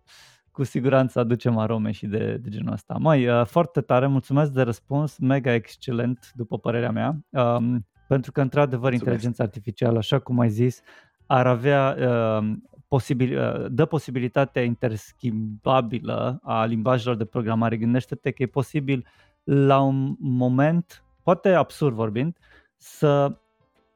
cu 0.50 0.62
siguranță 0.64 1.18
aducem 1.18 1.58
arome 1.58 1.90
și 1.90 2.06
de, 2.06 2.36
de 2.36 2.48
genul 2.48 2.72
ăsta. 2.72 2.94
Mai 3.00 3.28
uh, 3.28 3.44
foarte 3.46 3.80
tare, 3.80 4.06
mulțumesc 4.06 4.50
de 4.52 4.62
răspuns, 4.62 5.18
mega 5.18 5.54
excelent 5.54 6.32
după 6.34 6.58
părerea 6.58 6.90
mea, 6.90 7.20
um, 7.30 7.86
pentru 8.08 8.32
că 8.32 8.40
într-adevăr 8.40 8.90
mulțumesc. 8.90 9.04
inteligența 9.04 9.42
artificială, 9.42 9.98
așa 9.98 10.18
cum 10.18 10.38
ai 10.38 10.50
zis, 10.50 10.80
ar 11.26 11.46
avea 11.46 11.96
uh, 11.98 12.52
posibil, 12.88 13.38
uh, 13.38 13.66
dă 13.70 13.84
posibilitatea 13.84 14.62
interschimbabilă 14.62 16.40
a 16.42 16.64
limbajelor 16.64 17.16
de 17.16 17.24
programare. 17.24 17.76
Gândește-te 17.76 18.30
că 18.30 18.42
e 18.42 18.46
posibil 18.46 19.06
la 19.44 19.80
un 19.80 20.16
moment 20.18 21.05
poate 21.26 21.54
absurd 21.54 21.94
vorbind, 21.94 22.38
să 22.76 23.38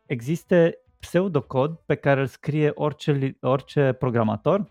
existe 0.07 0.79
pseudocod 0.99 1.75
pe 1.87 1.95
care 1.95 2.21
îl 2.21 2.27
scrie 2.27 2.71
orice, 2.75 3.37
orice 3.41 3.93
programator, 3.93 4.71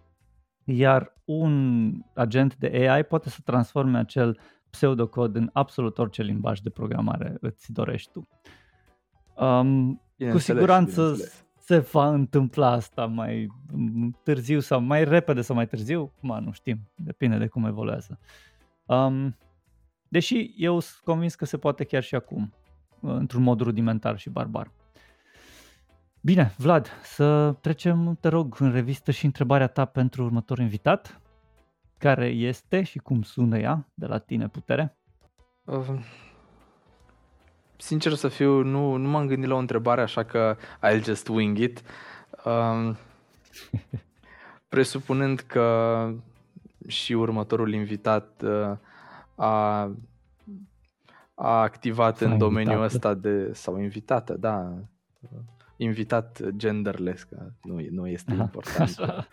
iar 0.64 1.14
un 1.26 1.94
agent 2.16 2.56
de 2.56 2.68
AI 2.90 3.04
poate 3.04 3.30
să 3.30 3.40
transforme 3.44 3.98
acel 3.98 4.40
pseudocod 4.70 5.36
în 5.36 5.50
absolut 5.54 5.98
orice 5.98 6.22
limbaj 6.22 6.60
de 6.60 6.70
programare 6.70 7.38
îți 7.42 7.72
dorești 7.72 8.12
tu. 8.12 8.28
Um, 9.44 10.02
cu 10.32 10.38
siguranță 10.38 11.16
se 11.60 11.78
va 11.78 12.10
întâmpla 12.10 12.72
asta 12.72 13.06
mai 13.06 13.48
târziu 14.24 14.60
sau 14.60 14.82
mai 14.82 15.04
repede 15.04 15.42
sau 15.42 15.56
mai 15.56 15.68
târziu, 15.68 16.14
cum 16.20 16.44
nu 16.44 16.52
știm, 16.52 16.92
depinde 16.96 17.38
de 17.38 17.48
cum 17.48 17.66
evoluează. 17.66 18.20
Um, 18.86 19.36
Deși 20.10 20.54
eu 20.58 20.80
sunt 20.80 21.04
convins 21.04 21.36
că 21.36 21.46
se 21.46 21.58
poate 21.58 21.84
chiar 21.84 22.04
și 22.04 22.16
acum, 22.16 22.54
într-un 23.02 23.44
mod 23.44 23.60
rudimentar 23.60 24.18
și 24.18 24.30
barbar. 24.30 24.72
Bine, 26.22 26.54
Vlad, 26.58 26.88
să 27.04 27.52
trecem, 27.62 28.18
te 28.20 28.28
rog, 28.28 28.56
în 28.60 28.72
revistă 28.72 29.12
și 29.12 29.26
întrebarea 29.26 29.68
ta 29.68 29.86
pentru 29.86 30.24
următorul 30.24 30.64
invitat. 30.64 31.22
Care 31.98 32.28
este 32.28 32.84
și 32.84 32.98
cum 32.98 33.22
sună 33.22 33.58
ea 33.58 33.88
de 33.94 34.06
la 34.06 34.18
tine 34.18 34.48
putere? 34.48 34.98
Uh, 35.64 36.00
sincer 37.78 38.14
să 38.14 38.28
fiu, 38.28 38.62
nu, 38.62 38.96
nu 38.96 39.10
m-am 39.10 39.28
gândit 39.28 39.50
la 39.50 39.56
o 39.56 39.60
întrebare, 39.60 40.02
așa 40.02 40.24
că 40.24 40.58
I'll 40.58 41.04
just 41.04 41.28
wing 41.28 41.58
it. 41.58 41.82
Uh, 42.46 42.96
presupunând 44.70 45.40
că 45.40 46.10
și 46.88 47.14
următorul 47.14 47.74
invitat 47.74 48.42
uh, 48.44 48.78
a, 49.40 49.82
a 51.36 51.62
activat 51.62 52.18
sau 52.18 52.28
în 52.28 52.34
invitată. 52.34 52.54
domeniul 52.54 52.84
ăsta 52.84 53.14
de, 53.14 53.54
sau 53.54 53.78
invitată, 53.78 54.34
da, 54.34 54.74
invitat 55.78 56.42
genderless, 56.56 57.24
că 57.24 57.52
nu, 57.64 57.80
nu 57.90 58.08
este 58.08 58.32
Aha. 58.32 58.42
important. 58.42 58.98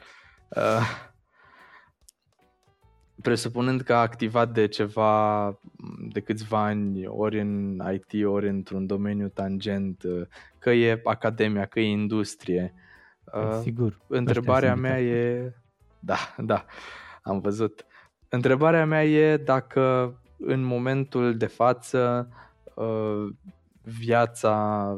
uh, 0.49 1.15
presupunând 3.23 3.81
că 3.81 3.95
a 3.95 4.01
activat 4.01 4.53
de 4.53 4.67
ceva, 4.67 5.59
de 6.13 6.21
câțiva 6.21 6.65
ani, 6.65 7.07
ori 7.07 7.41
în 7.41 7.83
IT, 7.93 8.27
ori 8.27 8.49
într-un 8.49 8.87
domeniu 8.87 9.29
tangent, 9.29 10.03
uh, 10.03 10.27
că 10.59 10.71
e 10.71 11.01
academia, 11.05 11.67
că 11.67 11.81
e 11.81 11.89
industrie. 11.89 12.75
Uh, 13.35 13.59
Sigur. 13.63 14.01
Întrebarea 14.07 14.75
mea 14.75 15.01
e... 15.01 15.53
Da, 15.99 16.35
da, 16.39 16.65
am 17.23 17.41
văzut. 17.41 17.87
Întrebarea 18.29 18.87
mea 18.87 19.05
e 19.05 19.37
dacă 19.37 20.15
în 20.39 20.63
momentul 20.63 21.37
de 21.37 21.47
față 21.47 22.29
uh, 22.75 23.27
viața 23.83 24.97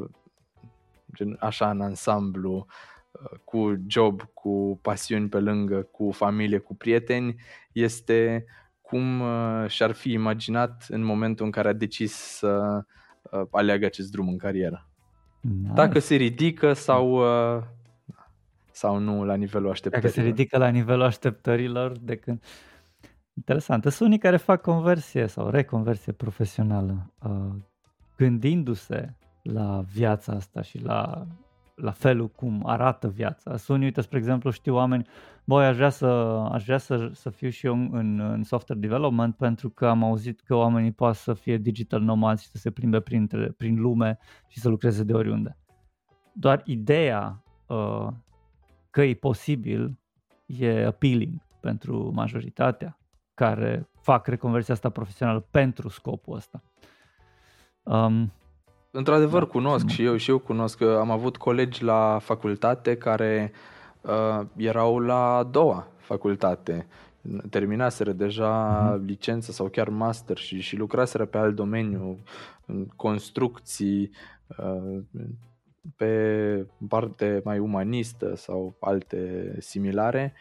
așa 1.38 1.70
în 1.70 1.80
ansamblu 1.80 2.66
uh, 3.10 3.38
cu 3.44 3.76
job, 3.86 4.22
cu 4.34 4.78
pasiuni 4.82 5.28
pe 5.28 5.40
lângă, 5.40 5.82
cu 5.82 6.10
familie, 6.10 6.58
cu 6.58 6.74
prieteni 6.74 7.36
este 7.72 8.44
cum 8.88 9.20
uh, 9.20 9.64
și-ar 9.66 9.92
fi 9.92 10.12
imaginat 10.12 10.86
în 10.88 11.02
momentul 11.02 11.44
în 11.44 11.50
care 11.50 11.68
a 11.68 11.72
decis 11.72 12.12
să 12.12 12.82
uh, 13.22 13.42
aleagă 13.50 13.86
acest 13.86 14.10
drum 14.10 14.28
în 14.28 14.38
carieră. 14.38 14.88
Nice. 15.40 15.72
Dacă 15.74 15.98
se 15.98 16.14
ridică 16.14 16.72
sau, 16.72 17.10
uh, 17.56 17.62
sau 18.70 18.98
nu 18.98 19.24
la 19.24 19.34
nivelul 19.34 19.70
așteptărilor. 19.70 20.12
Dacă 20.12 20.26
se 20.26 20.28
ridică 20.28 20.58
la 20.58 20.68
nivelul 20.68 21.02
așteptărilor 21.02 21.98
de 21.98 22.16
când... 22.16 22.42
Interesant. 23.38 23.82
Sunt 23.82 24.08
unii 24.08 24.18
care 24.18 24.36
fac 24.36 24.60
conversie 24.60 25.26
sau 25.26 25.48
reconversie 25.48 26.12
profesională, 26.12 27.12
uh, 27.22 27.54
gândindu-se 28.16 29.14
la 29.42 29.84
viața 29.92 30.32
asta 30.32 30.62
și 30.62 30.82
la, 30.82 31.26
la 31.74 31.90
felul 31.90 32.28
cum 32.28 32.62
arată 32.66 33.08
viața. 33.08 33.56
Sunt 33.56 33.76
unii, 33.76 33.86
uite, 33.86 34.00
spre 34.00 34.18
exemplu, 34.18 34.50
știu 34.50 34.74
oameni, 34.74 35.06
băi, 35.44 35.66
aș 35.66 35.76
vrea 35.76 35.88
să, 35.88 36.06
aș 36.52 36.64
vrea 36.64 36.78
să, 36.78 37.10
să 37.12 37.30
fiu 37.30 37.48
și 37.48 37.66
eu 37.66 37.74
în, 37.74 38.20
în 38.20 38.42
software 38.42 38.80
development 38.80 39.36
pentru 39.36 39.70
că 39.70 39.86
am 39.86 40.04
auzit 40.04 40.40
că 40.40 40.54
oamenii 40.54 40.92
pot 40.92 41.14
să 41.14 41.34
fie 41.34 41.56
digital 41.56 42.00
nomads 42.00 42.42
și 42.42 42.48
să 42.48 42.56
se 42.56 42.70
plimbe 42.70 43.00
prin, 43.00 43.54
prin 43.56 43.80
lume 43.80 44.18
și 44.48 44.58
să 44.60 44.68
lucreze 44.68 45.02
de 45.02 45.12
oriunde. 45.12 45.56
Doar 46.32 46.62
ideea 46.64 47.42
uh, 47.66 48.08
că 48.90 49.02
e 49.02 49.14
posibil 49.14 49.98
e 50.46 50.86
appealing 50.86 51.46
pentru 51.60 52.10
majoritatea 52.14 52.98
care 53.38 53.88
fac 54.00 54.26
reconversia 54.26 54.74
asta 54.74 54.88
profesională 54.88 55.46
pentru 55.50 55.88
scopul 55.88 56.36
ăsta. 56.36 56.62
Um, 57.82 58.32
Într-adevăr, 58.90 59.42
da, 59.42 59.48
cunosc 59.48 59.86
și 59.88 60.04
eu 60.04 60.16
și 60.16 60.30
eu 60.30 60.38
cunosc 60.38 60.78
că 60.78 60.96
am 61.00 61.10
avut 61.10 61.36
colegi 61.36 61.84
la 61.84 62.18
facultate 62.20 62.96
care 62.96 63.52
uh, 64.00 64.46
erau 64.56 64.98
la 64.98 65.36
a 65.36 65.42
doua 65.42 65.88
facultate. 65.96 66.86
Terminaseră 67.50 68.12
deja 68.12 68.52
uh-huh. 68.92 69.04
licență 69.04 69.52
sau 69.52 69.68
chiar 69.68 69.88
master 69.88 70.36
și, 70.36 70.60
și 70.60 70.76
lucraseră 70.76 71.24
pe 71.24 71.38
alt 71.38 71.54
domeniu, 71.54 72.18
în 72.66 72.86
construcții, 72.86 74.10
uh, 74.56 74.98
pe 75.96 76.66
parte 76.88 77.40
mai 77.44 77.58
umanistă 77.58 78.36
sau 78.36 78.76
alte 78.80 79.54
similare 79.58 80.34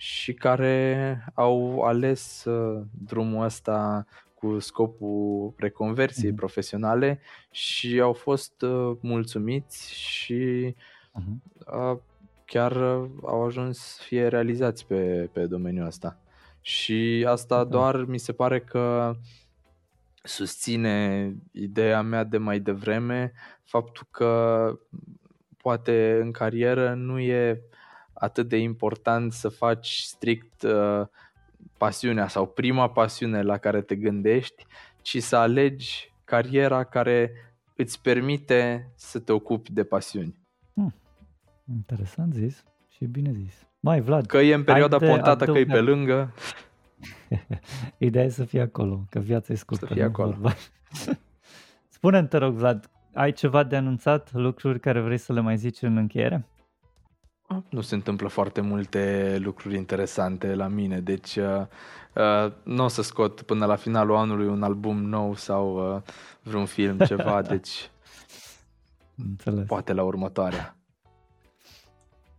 și 0.00 0.32
care 0.32 1.24
au 1.34 1.80
ales 1.80 2.44
uh, 2.44 2.82
drumul 3.06 3.44
ăsta 3.44 4.06
cu 4.34 4.58
scopul 4.58 5.54
reconversiei 5.56 6.32
mm-hmm. 6.32 6.36
profesionale 6.36 7.20
și 7.50 8.00
au 8.00 8.12
fost 8.12 8.62
uh, 8.62 8.96
mulțumiți 9.00 9.94
și 9.94 10.74
mm-hmm. 10.74 11.66
uh, 11.72 11.98
chiar 12.44 12.72
uh, 12.72 13.10
au 13.22 13.44
ajuns 13.44 13.78
să 13.78 14.02
fie 14.02 14.26
realizați 14.26 14.86
pe, 14.86 15.28
pe 15.32 15.46
domeniul 15.46 15.86
ăsta. 15.86 16.18
Și 16.60 17.24
asta 17.28 17.54
okay. 17.54 17.70
doar 17.70 18.04
mi 18.04 18.18
se 18.18 18.32
pare 18.32 18.60
că 18.60 19.14
susține 20.22 21.34
ideea 21.52 22.02
mea 22.02 22.24
de 22.24 22.38
mai 22.38 22.60
devreme, 22.60 23.32
faptul 23.64 24.06
că 24.10 24.72
poate 25.56 26.18
în 26.22 26.30
carieră 26.30 26.94
nu 26.94 27.18
e 27.18 27.62
atât 28.18 28.48
de 28.48 28.56
important 28.56 29.32
să 29.32 29.48
faci 29.48 29.98
strict 29.98 30.62
uh, 30.62 31.06
pasiunea 31.76 32.28
sau 32.28 32.46
prima 32.46 32.90
pasiune 32.90 33.42
la 33.42 33.58
care 33.58 33.80
te 33.80 33.96
gândești, 33.96 34.66
ci 35.02 35.22
să 35.22 35.36
alegi 35.36 36.12
cariera 36.24 36.84
care 36.84 37.32
îți 37.76 38.00
permite 38.02 38.92
să 38.94 39.18
te 39.18 39.32
ocupi 39.32 39.72
de 39.72 39.84
pasiuni. 39.84 40.38
Hmm. 40.74 40.94
Interesant 41.70 42.32
zis 42.32 42.64
și 42.88 43.04
bine 43.04 43.32
zis. 43.32 43.66
Mai 43.80 44.00
Vlad. 44.00 44.26
Că 44.26 44.38
e 44.38 44.54
în 44.54 44.64
perioada 44.64 44.98
pontată, 44.98 45.44
că 45.44 45.58
e 45.58 45.64
pe 45.64 45.80
lângă. 45.80 46.34
Ideea 47.98 48.24
e 48.24 48.28
să 48.28 48.44
fie 48.44 48.60
acolo, 48.60 49.04
că 49.10 49.18
viața 49.18 49.52
e 49.52 49.56
scurtă. 49.56 49.86
Să 49.86 49.92
fie 49.92 50.02
acolo. 50.02 50.36
Spune-mi, 51.96 52.28
te 52.28 52.36
rog, 52.36 52.54
Vlad, 52.54 52.90
ai 53.14 53.32
ceva 53.32 53.62
de 53.64 53.76
anunțat, 53.76 54.32
lucruri 54.32 54.80
care 54.80 55.00
vrei 55.00 55.18
să 55.18 55.32
le 55.32 55.40
mai 55.40 55.56
zici 55.56 55.82
în 55.82 55.96
încheiere? 55.96 56.46
Nu 57.68 57.80
se 57.80 57.94
întâmplă 57.94 58.28
foarte 58.28 58.60
multe 58.60 59.36
lucruri 59.42 59.76
interesante 59.76 60.54
la 60.54 60.68
mine, 60.68 61.00
deci 61.00 61.36
uh, 61.36 61.66
uh, 62.14 62.52
nu 62.62 62.84
o 62.84 62.88
să 62.88 63.02
scot 63.02 63.42
până 63.42 63.66
la 63.66 63.76
finalul 63.76 64.16
anului 64.16 64.46
un 64.46 64.62
album 64.62 65.04
nou 65.04 65.34
sau 65.34 65.94
uh, 65.94 66.02
vreun 66.42 66.64
film, 66.64 66.98
ceva, 67.06 67.42
deci 67.42 67.90
Înțeles. 69.14 69.66
poate 69.66 69.92
la 69.92 70.02
următoarea. 70.02 70.76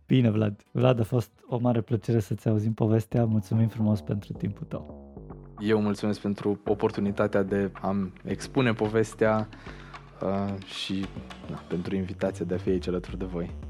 Bine, 0.06 0.30
Vlad. 0.30 0.60
Vlad, 0.70 1.00
a 1.00 1.04
fost 1.04 1.30
o 1.48 1.58
mare 1.58 1.80
plăcere 1.80 2.20
să-ți 2.20 2.48
auzim 2.48 2.72
povestea. 2.72 3.24
Mulțumim 3.24 3.68
frumos 3.68 4.00
pentru 4.00 4.32
timpul 4.32 4.66
tău. 4.66 5.14
Eu 5.58 5.80
mulțumesc 5.80 6.20
pentru 6.20 6.60
oportunitatea 6.66 7.42
de 7.42 7.70
a 7.80 8.10
expune 8.24 8.72
povestea 8.72 9.48
uh, 10.22 10.64
și 10.64 11.04
na, 11.50 11.62
pentru 11.68 11.96
invitația 11.96 12.44
de 12.44 12.54
a 12.54 12.58
fi 12.58 12.68
aici 12.68 12.88
alături 12.88 13.18
de 13.18 13.24
voi. 13.24 13.69